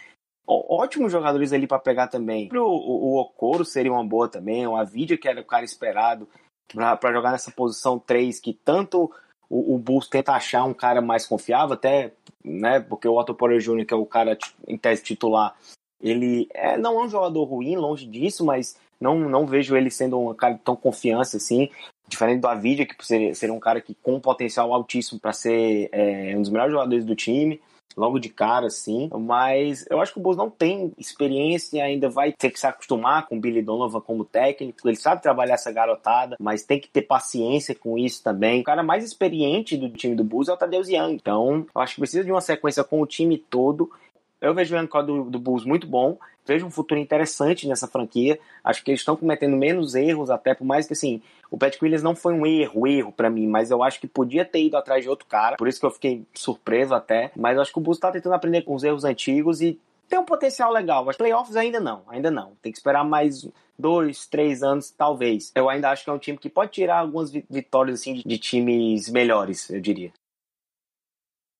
ótimos 0.47 1.11
jogadores 1.11 1.53
ali 1.53 1.65
para 1.65 1.79
pegar 1.79 2.07
também. 2.07 2.49
O, 2.53 2.59
o, 2.59 3.13
o 3.13 3.19
Okoro 3.19 3.65
seria 3.65 3.91
uma 3.91 4.05
boa 4.05 4.27
também, 4.27 4.67
o 4.67 4.75
Avidia, 4.75 5.17
que 5.17 5.27
era 5.27 5.41
o 5.41 5.45
cara 5.45 5.65
esperado 5.65 6.27
para 6.73 7.11
jogar 7.11 7.31
nessa 7.31 7.51
posição 7.51 7.99
3, 7.99 8.39
que 8.39 8.53
tanto 8.53 9.11
o, 9.49 9.75
o 9.75 9.77
Bulls 9.77 10.07
tenta 10.07 10.31
achar 10.33 10.63
um 10.63 10.73
cara 10.73 11.01
mais 11.01 11.25
confiável, 11.25 11.73
até 11.73 12.13
né? 12.43 12.79
Porque 12.79 13.07
o 13.07 13.17
Otto 13.17 13.33
Porter 13.33 13.59
Jr., 13.59 13.85
que 13.85 13.93
é 13.93 13.97
o 13.97 14.05
cara 14.05 14.37
em 14.67 14.77
tese 14.77 15.03
titular, 15.03 15.55
ele 16.01 16.47
é, 16.53 16.77
não 16.77 16.99
é 16.99 17.05
um 17.05 17.09
jogador 17.09 17.43
ruim, 17.43 17.75
longe 17.75 18.05
disso, 18.05 18.45
mas 18.45 18.75
não, 18.99 19.17
não 19.19 19.45
vejo 19.45 19.75
ele 19.75 19.89
sendo 19.89 20.19
um 20.19 20.33
cara 20.33 20.59
tão 20.63 20.75
confiança 20.75 21.37
assim. 21.37 21.69
Diferente 22.07 22.41
do 22.41 22.47
Avidia, 22.47 22.85
que 22.85 22.95
seria, 23.05 23.33
seria 23.33 23.53
um 23.53 23.59
cara 23.59 23.79
que 23.79 23.95
com 23.95 24.15
um 24.15 24.19
potencial 24.19 24.73
altíssimo 24.73 25.19
para 25.19 25.31
ser 25.31 25.89
é, 25.91 26.33
um 26.35 26.41
dos 26.41 26.49
melhores 26.49 26.73
jogadores 26.73 27.05
do 27.05 27.15
time 27.15 27.61
logo 27.95 28.19
de 28.19 28.29
cara, 28.29 28.67
assim. 28.67 29.09
Mas 29.19 29.85
eu 29.89 29.99
acho 29.99 30.13
que 30.13 30.19
o 30.19 30.21
Bulls 30.21 30.37
não 30.37 30.49
tem 30.49 30.91
experiência 30.97 31.77
e 31.77 31.81
ainda 31.81 32.09
vai 32.09 32.31
ter 32.31 32.49
que 32.49 32.59
se 32.59 32.67
acostumar 32.67 33.27
com 33.27 33.37
o 33.37 33.39
Billy 33.39 33.61
Donovan 33.61 34.01
como 34.01 34.25
técnico. 34.25 34.87
Ele 34.87 34.95
sabe 34.95 35.21
trabalhar 35.21 35.55
essa 35.55 35.71
garotada, 35.71 36.35
mas 36.39 36.63
tem 36.63 36.79
que 36.79 36.89
ter 36.89 37.03
paciência 37.03 37.75
com 37.75 37.97
isso 37.97 38.23
também. 38.23 38.61
O 38.61 38.63
cara 38.63 38.83
mais 38.83 39.03
experiente 39.03 39.77
do 39.77 39.89
time 39.89 40.15
do 40.15 40.23
Bulls 40.23 40.49
é 40.49 40.53
o 40.53 40.57
Tadeusz 40.57 40.89
Young. 40.89 41.13
Então, 41.13 41.65
eu 41.73 41.81
acho 41.81 41.95
que 41.95 42.01
precisa 42.01 42.23
de 42.23 42.31
uma 42.31 42.41
sequência 42.41 42.83
com 42.83 43.01
o 43.01 43.07
time 43.07 43.37
todo. 43.37 43.91
Eu 44.39 44.53
vejo 44.53 44.75
o 44.75 44.77
Young 44.77 44.87
do, 45.05 45.23
do 45.25 45.39
Bulls 45.39 45.65
muito 45.65 45.87
bom 45.87 46.17
vejo 46.45 46.65
um 46.65 46.71
futuro 46.71 46.99
interessante 46.99 47.67
nessa 47.67 47.87
franquia. 47.87 48.39
Acho 48.63 48.83
que 48.83 48.91
eles 48.91 49.01
estão 49.01 49.15
cometendo 49.15 49.55
menos 49.55 49.95
erros, 49.95 50.29
até 50.29 50.53
por 50.53 50.65
mais 50.65 50.87
que 50.87 50.93
assim, 50.93 51.21
o 51.51 51.57
Patrick 51.57 51.83
Williams 51.83 52.01
não 52.01 52.15
foi 52.15 52.33
um 52.33 52.45
erro, 52.45 52.87
erro 52.87 53.11
para 53.11 53.29
mim, 53.29 53.45
mas 53.45 53.69
eu 53.69 53.83
acho 53.83 53.99
que 53.99 54.07
podia 54.07 54.45
ter 54.45 54.63
ido 54.63 54.77
atrás 54.77 55.03
de 55.03 55.09
outro 55.09 55.27
cara. 55.27 55.57
Por 55.57 55.67
isso 55.67 55.81
que 55.81 55.85
eu 55.85 55.91
fiquei 55.91 56.25
surpreso 56.33 56.95
até. 56.95 57.29
Mas 57.35 57.57
eu 57.57 57.61
acho 57.61 57.73
que 57.73 57.77
o 57.77 57.81
Bulls 57.81 57.99
tá 57.99 58.09
tentando 58.09 58.33
aprender 58.33 58.61
com 58.61 58.73
os 58.73 58.85
erros 58.85 59.03
antigos 59.03 59.61
e 59.61 59.77
tem 60.07 60.17
um 60.17 60.23
potencial 60.23 60.71
legal. 60.71 61.03
Mas 61.03 61.17
playoffs 61.17 61.57
ainda 61.57 61.81
não, 61.81 62.03
ainda 62.07 62.31
não. 62.31 62.53
Tem 62.61 62.71
que 62.71 62.77
esperar 62.77 63.03
mais 63.03 63.45
dois, 63.77 64.25
três 64.27 64.63
anos, 64.63 64.91
talvez. 64.91 65.51
Eu 65.53 65.69
ainda 65.69 65.89
acho 65.89 66.05
que 66.05 66.09
é 66.09 66.13
um 66.13 66.17
time 66.17 66.37
que 66.37 66.49
pode 66.49 66.71
tirar 66.71 66.99
algumas 66.99 67.29
vitórias 67.29 67.99
assim 67.99 68.21
de, 68.25 68.37
times 68.37 69.09
melhores, 69.09 69.69
eu 69.69 69.81
diria. 69.81 70.13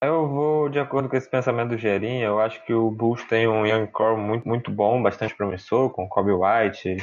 Eu 0.02 0.26
vou 0.26 0.70
de 0.70 0.78
acordo 0.78 1.08
com 1.08 1.16
esse 1.16 1.28
pensamento 1.28 1.68
do 1.70 1.78
Gerinha. 1.78 2.24
Eu 2.24 2.40
acho 2.40 2.64
que 2.64 2.72
o 2.72 2.90
Bulls 2.90 3.22
tem 3.24 3.46
um 3.46 3.66
young 3.66 3.86
core 3.88 4.18
muito, 4.18 4.48
muito 4.48 4.70
bom, 4.70 5.02
bastante 5.02 5.36
promissor, 5.36 5.90
com 5.90 6.08
Kobe 6.08 6.32
White, 6.32 6.96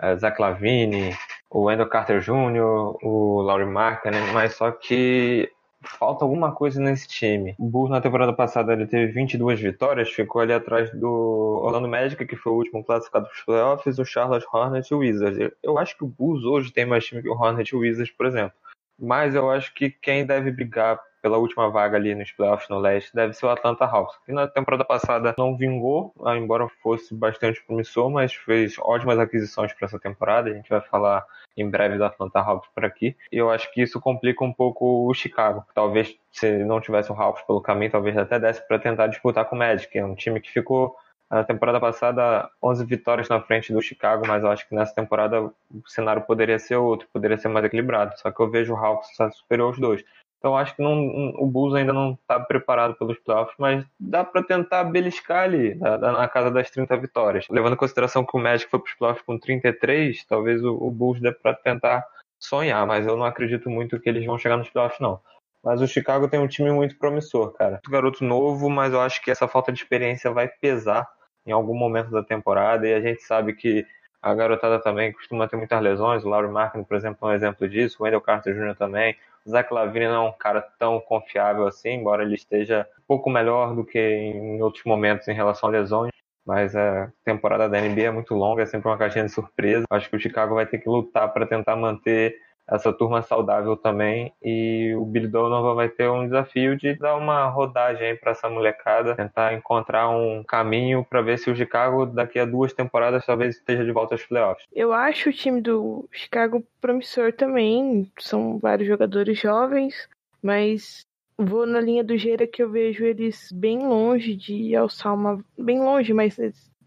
uh, 0.00 0.18
Zach 0.18 0.40
Lavine, 0.40 1.16
o 1.50 1.64
Wendell 1.64 1.88
Carter 1.88 2.20
Jr., 2.20 2.96
o 3.02 3.42
Laurie 3.42 3.66
Markkinen, 3.66 4.32
mas 4.32 4.54
só 4.54 4.70
que 4.70 5.50
falta 5.84 6.24
alguma 6.24 6.52
coisa 6.52 6.80
nesse 6.80 7.06
time. 7.06 7.54
O 7.58 7.66
Bulls 7.66 7.90
na 7.90 8.00
temporada 8.00 8.32
passada 8.32 8.72
ele 8.72 8.86
teve 8.86 9.12
22 9.12 9.60
vitórias, 9.60 10.10
ficou 10.10 10.42
ali 10.42 10.52
atrás 10.52 10.90
do 10.92 11.60
Orlando 11.62 11.88
Magic, 11.88 12.24
que 12.26 12.36
foi 12.36 12.52
o 12.52 12.56
último 12.56 12.84
classificado 12.84 13.26
para 13.26 13.34
os 13.34 13.42
playoffs, 13.42 13.98
o 13.98 14.04
Charlotte 14.04 14.46
Hornets 14.52 14.90
e 14.90 14.94
o 14.94 14.98
Wizards. 14.98 15.52
Eu 15.62 15.78
acho 15.78 15.96
que 15.96 16.04
o 16.04 16.08
Bulls 16.08 16.44
hoje 16.44 16.72
tem 16.72 16.86
mais 16.86 17.04
time 17.04 17.22
que 17.22 17.28
o 17.28 17.34
Hornets 17.34 17.72
e 17.72 17.76
o 17.76 17.80
Wizards, 17.80 18.14
por 18.16 18.26
exemplo. 18.26 18.56
Mas 18.98 19.34
eu 19.34 19.50
acho 19.50 19.74
que 19.74 19.90
quem 19.90 20.24
deve 20.24 20.50
brigar 20.50 21.00
pela 21.24 21.38
última 21.38 21.70
vaga 21.70 21.96
ali 21.96 22.14
nos 22.14 22.30
playoffs 22.32 22.68
no 22.68 22.78
leste 22.78 23.14
deve 23.14 23.32
ser 23.32 23.46
o 23.46 23.48
Atlanta 23.48 23.86
Hawks, 23.86 24.14
que 24.26 24.30
na 24.30 24.46
temporada 24.46 24.84
passada 24.84 25.34
não 25.38 25.56
vingou, 25.56 26.12
ah, 26.22 26.36
embora 26.36 26.68
fosse 26.82 27.14
bastante 27.14 27.64
promissor, 27.64 28.10
mas 28.10 28.34
fez 28.34 28.76
ótimas 28.78 29.18
aquisições 29.18 29.72
para 29.72 29.86
essa 29.86 29.98
temporada. 29.98 30.50
A 30.50 30.52
gente 30.52 30.68
vai 30.68 30.82
falar 30.82 31.24
em 31.56 31.66
breve 31.70 31.96
do 31.96 32.04
Atlanta 32.04 32.40
Hawks 32.40 32.68
por 32.74 32.84
aqui. 32.84 33.16
E 33.32 33.38
eu 33.38 33.50
acho 33.50 33.72
que 33.72 33.80
isso 33.80 33.98
complica 33.98 34.44
um 34.44 34.52
pouco 34.52 35.08
o 35.08 35.14
Chicago. 35.14 35.64
Talvez 35.74 36.14
se 36.30 36.62
não 36.62 36.78
tivesse 36.78 37.10
o 37.10 37.14
Hawks 37.14 37.42
pelo 37.44 37.62
caminho, 37.62 37.92
talvez 37.92 38.18
até 38.18 38.38
desse 38.38 38.60
para 38.68 38.78
tentar 38.78 39.06
disputar 39.06 39.46
com 39.46 39.56
o 39.56 39.58
Magic, 39.58 39.96
é 39.96 40.04
um 40.04 40.14
time 40.14 40.42
que 40.42 40.50
ficou 40.50 40.94
na 41.30 41.42
temporada 41.42 41.80
passada 41.80 42.50
11 42.62 42.84
vitórias 42.84 43.28
na 43.28 43.40
frente 43.40 43.72
do 43.72 43.80
Chicago, 43.80 44.26
mas 44.26 44.44
eu 44.44 44.50
acho 44.50 44.68
que 44.68 44.74
nessa 44.74 44.94
temporada 44.94 45.42
o 45.42 45.52
cenário 45.86 46.22
poderia 46.22 46.58
ser 46.58 46.76
outro, 46.76 47.08
poderia 47.12 47.38
ser 47.38 47.48
mais 47.48 47.64
equilibrado. 47.64 48.12
Só 48.18 48.30
que 48.30 48.40
eu 48.40 48.50
vejo 48.50 48.74
o 48.74 48.76
Hawks 48.76 49.08
superior 49.32 49.68
aos 49.68 49.78
dois. 49.78 50.04
Então 50.44 50.58
acho 50.58 50.76
que 50.76 50.82
não, 50.82 51.32
o 51.38 51.46
Bulls 51.46 51.74
ainda 51.74 51.90
não 51.90 52.18
está 52.20 52.38
preparado 52.38 52.94
pelos 52.96 53.18
playoffs, 53.18 53.56
mas 53.58 53.82
dá 53.98 54.22
para 54.22 54.42
tentar 54.42 54.84
beliscar 54.84 55.44
ali 55.44 55.74
na, 55.76 55.96
na, 55.96 56.28
casa 56.28 56.50
das 56.50 56.70
30 56.70 56.94
vitórias. 56.98 57.46
Levando 57.48 57.72
em 57.72 57.78
consideração 57.78 58.26
que 58.26 58.36
o 58.36 58.38
Magic 58.38 58.70
foi 58.70 58.78
para 58.78 58.86
os 58.86 58.94
playoffs 58.94 59.24
com 59.24 59.38
33, 59.38 60.22
talvez 60.26 60.62
o, 60.62 60.74
o 60.74 60.90
Bulls 60.90 61.18
dê 61.18 61.32
para 61.32 61.54
tentar 61.54 62.06
sonhar, 62.38 62.86
mas 62.86 63.06
eu 63.06 63.16
não 63.16 63.24
acredito 63.24 63.70
muito 63.70 63.98
que 63.98 64.06
eles 64.06 64.26
vão 64.26 64.36
chegar 64.36 64.58
nos 64.58 64.68
playoffs 64.68 65.00
não. 65.00 65.18
Mas 65.62 65.80
o 65.80 65.88
Chicago 65.88 66.28
tem 66.28 66.38
um 66.38 66.46
time 66.46 66.70
muito 66.70 66.98
promissor, 66.98 67.54
cara. 67.54 67.80
Garoto 67.88 68.22
novo, 68.22 68.68
mas 68.68 68.92
eu 68.92 69.00
acho 69.00 69.22
que 69.22 69.30
essa 69.30 69.48
falta 69.48 69.72
de 69.72 69.78
experiência 69.78 70.30
vai 70.30 70.46
pesar 70.46 71.08
em 71.46 71.52
algum 71.52 71.74
momento 71.74 72.10
da 72.10 72.22
temporada 72.22 72.86
e 72.86 72.92
a 72.92 73.00
gente 73.00 73.22
sabe 73.22 73.54
que 73.54 73.86
a 74.24 74.34
garotada 74.34 74.78
também 74.78 75.12
costuma 75.12 75.46
ter 75.46 75.56
muitas 75.56 75.82
lesões. 75.82 76.24
O 76.24 76.28
Laurie 76.30 76.50
Markin, 76.50 76.82
por 76.82 76.96
exemplo, 76.96 77.28
é 77.28 77.32
um 77.32 77.34
exemplo 77.34 77.68
disso. 77.68 77.98
O 78.00 78.04
Wendell 78.04 78.22
Carter 78.22 78.54
Jr. 78.54 78.74
também. 78.74 79.14
Zach 79.46 79.72
Lavine 79.72 80.06
não 80.08 80.14
é 80.14 80.28
um 80.30 80.32
cara 80.32 80.62
tão 80.78 80.98
confiável 80.98 81.66
assim, 81.66 81.90
embora 81.90 82.22
ele 82.22 82.34
esteja 82.34 82.88
um 82.98 83.02
pouco 83.06 83.28
melhor 83.28 83.74
do 83.74 83.84
que 83.84 83.98
em 83.98 84.62
outros 84.62 84.82
momentos 84.84 85.28
em 85.28 85.34
relação 85.34 85.68
a 85.68 85.72
lesões. 85.72 86.10
Mas 86.46 86.74
a 86.74 87.12
temporada 87.22 87.68
da 87.68 87.78
NBA 87.78 88.04
é 88.04 88.10
muito 88.10 88.34
longa, 88.34 88.62
é 88.62 88.66
sempre 88.66 88.88
uma 88.88 88.96
caixinha 88.96 89.26
de 89.26 89.30
surpresa. 89.30 89.84
Acho 89.90 90.08
que 90.08 90.16
o 90.16 90.20
Chicago 90.20 90.54
vai 90.54 90.64
ter 90.64 90.78
que 90.78 90.88
lutar 90.88 91.30
para 91.30 91.46
tentar 91.46 91.76
manter 91.76 92.34
essa 92.66 92.92
turma 92.92 93.22
saudável 93.22 93.76
também. 93.76 94.32
E 94.42 94.94
o 94.96 95.04
Billy 95.04 95.28
Donovan 95.28 95.74
vai 95.74 95.88
ter 95.88 96.08
um 96.08 96.24
desafio 96.24 96.76
de 96.76 96.94
dar 96.94 97.16
uma 97.16 97.46
rodagem 97.48 98.16
para 98.16 98.32
essa 98.32 98.48
molecada, 98.48 99.14
tentar 99.14 99.54
encontrar 99.54 100.08
um 100.08 100.42
caminho 100.42 101.04
para 101.04 101.22
ver 101.22 101.38
se 101.38 101.50
o 101.50 101.56
Chicago 101.56 102.06
daqui 102.06 102.38
a 102.38 102.44
duas 102.44 102.72
temporadas 102.72 103.26
talvez 103.26 103.56
esteja 103.56 103.84
de 103.84 103.92
volta 103.92 104.14
aos 104.14 104.24
playoffs. 104.24 104.66
Eu 104.72 104.92
acho 104.92 105.30
o 105.30 105.32
time 105.32 105.60
do 105.60 106.08
Chicago 106.10 106.64
promissor 106.80 107.32
também. 107.32 108.10
São 108.18 108.58
vários 108.58 108.88
jogadores 108.88 109.38
jovens, 109.38 110.08
mas 110.42 111.06
vou 111.36 111.66
na 111.66 111.80
linha 111.80 112.04
do 112.04 112.16
Gera 112.16 112.46
que 112.46 112.62
eu 112.62 112.70
vejo 112.70 113.04
eles 113.04 113.50
bem 113.52 113.78
longe 113.78 114.34
de 114.36 114.74
alçar 114.74 115.14
uma. 115.14 115.44
Bem 115.58 115.80
longe, 115.80 116.12
mas 116.12 116.38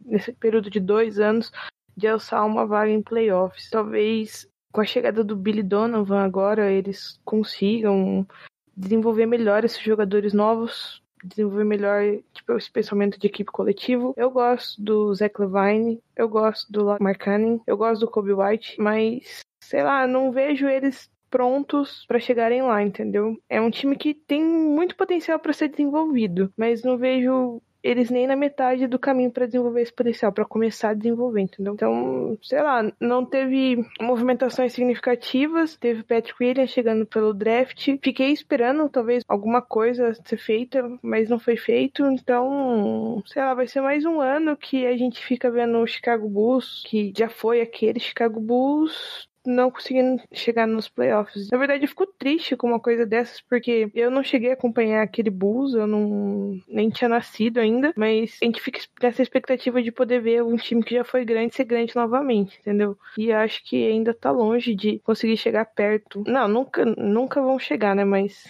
nesse 0.03 0.31
período 0.33 0.69
de 0.69 0.79
dois 0.79 1.19
anos, 1.19 1.51
de 1.95 2.07
alçar 2.07 2.45
uma 2.45 2.65
vaga 2.65 2.91
em 2.91 3.01
playoffs. 3.01 3.69
Talvez 3.69 4.47
com 4.71 4.81
a 4.81 4.85
chegada 4.85 5.23
do 5.23 5.35
Billy 5.35 5.63
Donovan 5.63 6.23
agora, 6.23 6.71
eles 6.71 7.19
consigam 7.25 8.27
desenvolver 8.75 9.25
melhor 9.25 9.65
esses 9.65 9.81
jogadores 9.81 10.33
novos, 10.33 11.01
desenvolver 11.23 11.63
melhor 11.63 12.03
tipo, 12.33 12.53
esse 12.53 12.71
pensamento 12.71 13.19
de 13.19 13.27
equipe 13.27 13.51
coletivo. 13.51 14.13
Eu 14.15 14.29
gosto 14.29 14.81
do 14.81 15.13
Zach 15.15 15.33
Levine, 15.39 16.01
eu 16.15 16.29
gosto 16.29 16.71
do 16.71 16.97
Mark 16.99 17.19
Cannon, 17.19 17.59
eu 17.65 17.75
gosto 17.75 18.01
do 18.01 18.11
Kobe 18.11 18.33
White, 18.33 18.79
mas 18.79 19.41
sei 19.59 19.83
lá, 19.83 20.05
não 20.05 20.31
vejo 20.31 20.67
eles 20.67 21.09
prontos 21.29 22.05
para 22.07 22.19
chegarem 22.19 22.61
lá, 22.61 22.81
entendeu? 22.81 23.37
É 23.49 23.59
um 23.59 23.69
time 23.69 23.95
que 23.97 24.13
tem 24.13 24.43
muito 24.43 24.95
potencial 24.95 25.39
para 25.39 25.53
ser 25.53 25.67
desenvolvido, 25.69 26.51
mas 26.55 26.83
não 26.83 26.97
vejo 26.97 27.61
eles 27.87 28.09
nem 28.09 28.27
na 28.27 28.35
metade 28.35 28.85
do 28.85 28.99
caminho 28.99 29.31
para 29.31 29.45
desenvolver 29.45 29.81
esse 29.81 29.93
potencial, 29.93 30.29
para 30.33 30.43
começar 30.43 30.89
a 30.89 30.93
desenvolver, 30.93 31.39
entendeu? 31.39 31.73
Então, 31.73 32.37
sei 32.43 32.61
lá, 32.61 32.83
não 32.99 33.25
teve 33.25 33.81
movimentações 34.01 34.73
significativas, 34.73 35.77
teve 35.77 36.03
Patrick 36.03 36.35
Williams 36.43 36.71
chegando 36.71 37.05
pelo 37.05 37.33
draft. 37.33 37.97
Fiquei 38.03 38.31
esperando 38.31 38.89
talvez 38.89 39.23
alguma 39.25 39.61
coisa 39.61 40.13
ser 40.25 40.37
feita, 40.37 40.83
mas 41.01 41.29
não 41.29 41.39
foi 41.39 41.55
feito. 41.55 42.05
Então, 42.07 43.23
sei 43.25 43.41
lá, 43.41 43.53
vai 43.53 43.67
ser 43.67 43.79
mais 43.79 44.03
um 44.03 44.19
ano 44.19 44.57
que 44.57 44.85
a 44.85 44.97
gente 44.97 45.23
fica 45.25 45.49
vendo 45.49 45.77
o 45.77 45.87
Chicago 45.87 46.27
Bulls, 46.27 46.83
que 46.85 47.13
já 47.17 47.29
foi 47.29 47.61
aquele 47.61 48.01
Chicago 48.01 48.41
Bulls 48.41 49.29
não 49.45 49.71
conseguindo 49.71 50.21
chegar 50.31 50.67
nos 50.67 50.89
playoffs. 50.89 51.49
Na 51.49 51.57
verdade, 51.57 51.83
eu 51.83 51.89
fico 51.89 52.05
triste 52.05 52.55
com 52.55 52.67
uma 52.67 52.79
coisa 52.79 53.05
dessas, 53.05 53.41
porque 53.41 53.89
eu 53.93 54.11
não 54.11 54.23
cheguei 54.23 54.51
a 54.51 54.53
acompanhar 54.53 55.03
aquele 55.03 55.29
Bulls, 55.29 55.73
eu 55.73 55.87
não 55.87 56.59
nem 56.67 56.89
tinha 56.89 57.09
nascido 57.09 57.59
ainda, 57.59 57.93
mas 57.95 58.37
a 58.41 58.45
gente 58.45 58.61
fica 58.61 58.79
nessa 59.01 59.21
expectativa 59.21 59.81
de 59.81 59.91
poder 59.91 60.21
ver 60.21 60.43
um 60.43 60.55
time 60.55 60.83
que 60.83 60.95
já 60.95 61.03
foi 61.03 61.25
grande 61.25 61.55
ser 61.55 61.63
grande 61.65 61.95
novamente, 61.95 62.57
entendeu? 62.59 62.97
E 63.17 63.31
acho 63.31 63.63
que 63.63 63.87
ainda 63.87 64.13
tá 64.13 64.31
longe 64.31 64.75
de 64.75 64.99
conseguir 64.99 65.37
chegar 65.37 65.65
perto. 65.65 66.23
Não, 66.27 66.47
nunca, 66.47 66.85
nunca 66.85 67.41
vão 67.41 67.57
chegar, 67.57 67.95
né? 67.95 68.03
Mas 68.03 68.45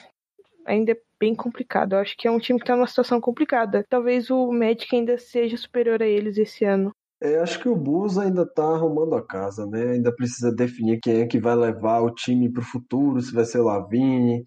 ainda 0.65 0.91
é 0.91 0.97
bem 1.19 1.33
complicado. 1.33 1.93
Eu 1.93 1.99
acho 1.99 2.15
que 2.17 2.27
é 2.27 2.31
um 2.31 2.39
time 2.39 2.59
que 2.59 2.65
tá 2.65 2.75
numa 2.75 2.87
situação 2.87 3.19
complicada. 3.19 3.85
Talvez 3.89 4.29
o 4.29 4.51
Magic 4.51 4.95
ainda 4.95 5.17
seja 5.17 5.57
superior 5.57 6.01
a 6.01 6.07
eles 6.07 6.37
esse 6.37 6.65
ano. 6.65 6.93
É, 7.21 7.39
acho 7.39 7.59
que 7.59 7.67
o 7.67 7.75
Bulls 7.75 8.17
ainda 8.17 8.43
está 8.43 8.63
arrumando 8.63 9.15
a 9.15 9.25
casa, 9.25 9.65
né? 9.65 9.93
Ainda 9.93 10.13
precisa 10.15 10.51
definir 10.53 10.99
quem 10.99 11.21
é 11.21 11.27
que 11.27 11.39
vai 11.39 11.55
levar 11.55 12.01
o 12.01 12.13
time 12.13 12.51
para 12.51 12.61
o 12.61 12.65
futuro, 12.65 13.21
se 13.21 13.33
vai 13.33 13.43
ser 13.43 13.59
o 13.59 13.65
Lavigne, 13.65 14.43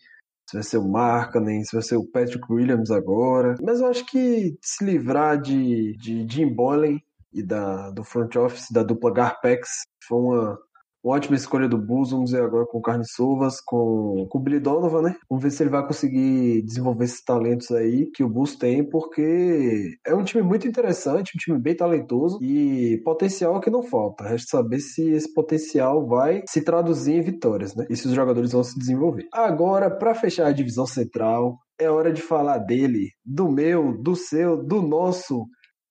se 0.49 0.57
vai 0.57 0.63
ser 0.63 0.79
o 0.79 0.89
Markkanen, 0.89 1.65
se 1.65 1.75
vai 1.75 1.83
ser 1.83 1.97
o 1.97 2.07
Patrick 2.07 2.45
Williams 2.53 2.91
agora. 2.91 3.57
Mas 3.61 3.81
eu 3.81 3.89
acho 3.89 4.07
que 4.07 4.57
se 4.63 4.85
livrar 4.85 5.41
de, 5.41 5.97
de 5.97 6.27
Jim 6.29 6.55
Boylan 6.55 6.99
e 7.33 7.43
da, 7.43 7.91
do 7.91 8.05
front 8.05 8.37
office 8.37 8.67
da 8.73 8.83
dupla 8.83 9.13
Garpex 9.13 9.83
foi 10.07 10.19
uma 10.19 10.41
uma 10.41 10.59
ótima 11.05 11.37
escolha 11.37 11.69
do 11.69 11.79
Bulls, 11.79 12.11
vamos 12.11 12.33
ver 12.33 12.43
agora 12.43 12.67
com 12.67 12.81
Carne 12.81 13.07
Sovas, 13.07 13.61
com, 13.61 14.27
com 14.29 14.39
o 14.39 14.41
Billy 14.41 14.61
Donovan, 14.61 15.03
né? 15.03 15.17
Vamos 15.29 15.43
ver 15.43 15.51
se 15.51 15.63
ele 15.63 15.71
vai 15.71 15.87
conseguir 15.87 16.63
desenvolver 16.63 17.05
esses 17.05 17.23
talentos 17.23 17.71
aí 17.71 18.11
que 18.15 18.23
o 18.23 18.29
Bulls 18.29 18.57
tem, 18.57 18.89
porque 18.89 19.97
é 20.07 20.15
um 20.15 20.25
time 20.25 20.43
muito 20.43 20.67
interessante, 20.67 21.33
um 21.35 21.39
time 21.39 21.59
bem 21.59 21.75
talentoso 21.75 22.39
e 22.43 23.01
potencial 23.05 23.61
que 23.61 23.71
não 23.71 23.83
falta. 23.83 24.25
Resta 24.25 24.59
saber 24.59 24.81
se 24.81 25.11
esse 25.11 25.33
potencial 25.33 26.07
vai 26.07 26.43
se 26.49 26.63
traduzir 26.63 27.15
em 27.15 27.23
vitórias, 27.23 27.75
né? 27.75 27.87
E 27.89 27.97
se 27.97 28.07
os 28.07 28.15
jogadores 28.15 28.53
vão 28.53 28.63
se 28.63 28.79
desenvolver. 28.79 29.27
Agora, 29.33 29.91
para 29.91 30.15
fechar 30.15 30.47
a 30.47 30.53
divisão 30.53 30.87
central, 30.87 31.57
é 31.81 31.91
hora 31.91 32.13
de 32.13 32.21
falar 32.21 32.59
dele, 32.59 33.09
do 33.25 33.51
meu, 33.51 33.97
do 34.03 34.15
seu, 34.15 34.63
do 34.63 34.83
nosso 34.83 35.47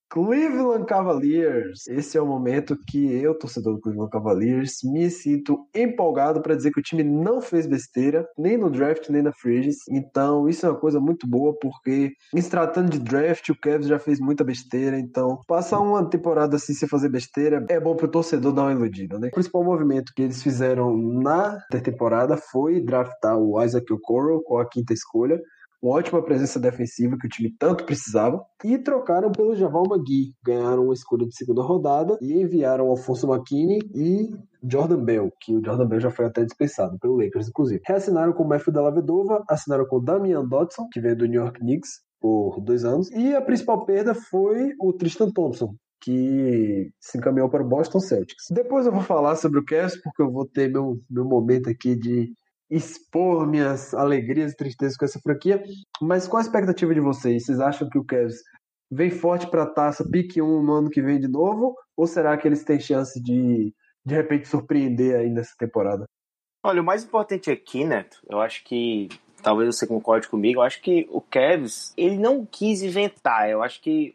Cleveland 0.10 0.86
Cavaliers. 0.86 1.88
Esse 1.88 2.18
é 2.18 2.22
o 2.22 2.26
momento 2.26 2.76
que 2.88 3.14
eu, 3.14 3.38
torcedor 3.38 3.76
do 3.76 3.82
Cleveland 3.82 4.12
Cavaliers, 4.12 4.80
me 4.84 5.10
sinto 5.10 5.68
empolgado 5.74 6.42
para 6.42 6.56
dizer 6.56 6.72
que 6.72 6.80
o 6.80 6.84
time 6.84 7.04
não 7.04 7.40
fez 7.40 7.68
besteira, 7.68 8.28
nem 8.38 8.58
no 8.58 8.72
draft, 8.72 9.10
nem 9.10 9.22
na 9.22 9.32
free 9.32 9.70
Então, 9.90 10.50
isso 10.50 10.66
é 10.66 10.70
uma 10.70 10.80
coisa 10.80 11.00
muito 11.00 11.28
boa, 11.28 11.56
porque 11.60 12.12
em 12.34 12.42
se 12.42 12.50
tratando 12.50 12.90
de 12.90 13.00
draft, 13.00 13.50
o 13.50 13.60
Cavs 13.60 13.88
já 13.88 14.00
fez 14.00 14.20
muita 14.20 14.44
besteira. 14.44 14.98
Então, 14.98 15.40
passar 15.48 15.80
uma 15.80 16.10
temporada 16.10 16.56
assim 16.56 16.74
sem 16.74 16.90
fazer 16.90 17.10
besteira 17.10 17.64
é 17.70 17.80
bom 17.80 17.96
pro 17.96 18.08
torcedor 18.08 18.52
dar 18.52 18.64
uma 18.64 18.72
iludida, 18.72 19.20
né? 19.20 19.28
O 19.28 19.32
principal 19.32 19.64
movimento 19.64 20.12
que 20.16 20.24
eles 20.24 20.42
fizeram 20.42 20.98
na 20.98 21.60
temporada 21.84 22.36
foi 22.36 22.82
draftar 22.82 23.38
o 23.38 23.62
Isaac 23.64 23.92
Okoro 23.94 24.42
com 24.44 24.58
a 24.58 24.68
quinta 24.68 24.94
escolha 24.94 25.40
uma 25.82 25.96
ótima 25.96 26.24
presença 26.24 26.60
defensiva 26.60 27.18
que 27.20 27.28
o 27.28 27.30
time 27.30 27.54
tanto 27.58 27.86
precisava, 27.86 28.44
e 28.64 28.78
trocaram 28.78 29.32
pelo 29.32 29.56
Javal 29.56 29.84
Magui, 29.88 30.34
ganharam 30.46 30.86
uma 30.86 30.94
escolha 30.94 31.26
de 31.26 31.36
segunda 31.36 31.62
rodada 31.62 32.18
e 32.22 32.34
enviaram 32.42 32.90
Alfonso 32.90 33.32
McKinney 33.32 33.80
e 33.96 34.30
Jordan 34.64 35.04
Bell, 35.04 35.32
que 35.40 35.56
o 35.56 35.64
Jordan 35.64 35.88
Bell 35.88 36.02
já 36.02 36.12
foi 36.12 36.26
até 36.26 36.44
dispensado 36.44 36.98
pelo 37.00 37.18
Lakers, 37.18 37.48
inclusive. 37.48 37.82
Reassinaram 37.86 38.34
com 38.34 38.44
o 38.44 38.48
Matthew 38.48 38.74
Della 38.74 38.94
Vedova, 38.94 39.44
assinaram 39.50 39.86
com 39.86 40.04
Damian 40.04 40.46
Dodson, 40.46 40.88
que 40.92 41.00
veio 41.00 41.16
do 41.16 41.26
New 41.26 41.42
York 41.42 41.60
Knicks 41.60 42.02
por 42.20 42.60
dois 42.60 42.84
anos, 42.84 43.10
e 43.12 43.34
a 43.34 43.42
principal 43.42 43.86
perda 43.86 44.14
foi 44.14 44.74
o 44.82 44.92
Tristan 44.92 45.32
Thompson, 45.32 45.74
que 46.02 46.92
se 47.00 47.18
encaminhou 47.18 47.50
para 47.50 47.64
o 47.64 47.68
Boston 47.68 48.00
Celtics. 48.00 48.46
Depois 48.52 48.86
eu 48.86 48.92
vou 48.92 49.02
falar 49.02 49.36
sobre 49.36 49.60
o 49.60 49.66
Cavs, 49.66 50.02
porque 50.02 50.22
eu 50.22 50.32
vou 50.32 50.46
ter 50.46 50.70
meu, 50.70 50.98
meu 51.10 51.24
momento 51.24 51.70
aqui 51.70 51.96
de 51.96 52.34
expor 52.70 53.48
minhas 53.48 53.94
alegrias 53.94 54.52
e 54.52 54.56
tristezas 54.56 54.96
com 54.96 55.06
essa 55.06 55.20
franquia. 55.20 55.64
Mas 56.02 56.28
qual 56.28 56.40
a 56.40 56.44
expectativa 56.44 56.94
de 56.94 57.00
vocês? 57.00 57.46
Vocês 57.46 57.60
acham 57.60 57.90
que 57.90 57.98
o 57.98 58.06
Cavs 58.06 58.44
vem 58.92 59.10
forte 59.10 59.48
para 59.48 59.64
a 59.64 59.70
taça, 59.70 60.08
pique 60.10 60.42
1 60.42 60.64
no 60.64 60.74
ano 60.74 60.90
que 60.90 61.02
vem 61.02 61.20
de 61.20 61.28
novo? 61.28 61.76
Ou 61.98 62.08
será 62.08 62.38
que 62.38 62.48
eles 62.48 62.64
têm 62.64 62.80
chance 62.80 63.22
de, 63.22 63.74
de 64.06 64.16
repente, 64.16 64.48
surpreender 64.48 65.20
aí 65.20 65.30
nessa 65.30 65.54
temporada? 65.58 66.06
Olha, 66.64 66.82
o 66.82 66.86
mais 66.86 67.04
importante 67.04 67.50
aqui, 67.50 67.86
Neto, 67.86 68.20
eu 68.30 68.42
acho 68.42 68.64
que 68.64 69.08
talvez 69.42 69.74
você 69.74 69.88
concorde 69.88 70.28
comigo, 70.28 70.60
eu 70.60 70.64
acho 70.64 70.82
que 70.82 71.08
o 71.10 71.22
Cavs, 71.22 71.94
ele 71.96 72.18
não 72.18 72.46
quis 72.46 72.82
inventar. 72.82 73.50
Eu 73.50 73.64
acho 73.64 73.82
que 73.82 74.14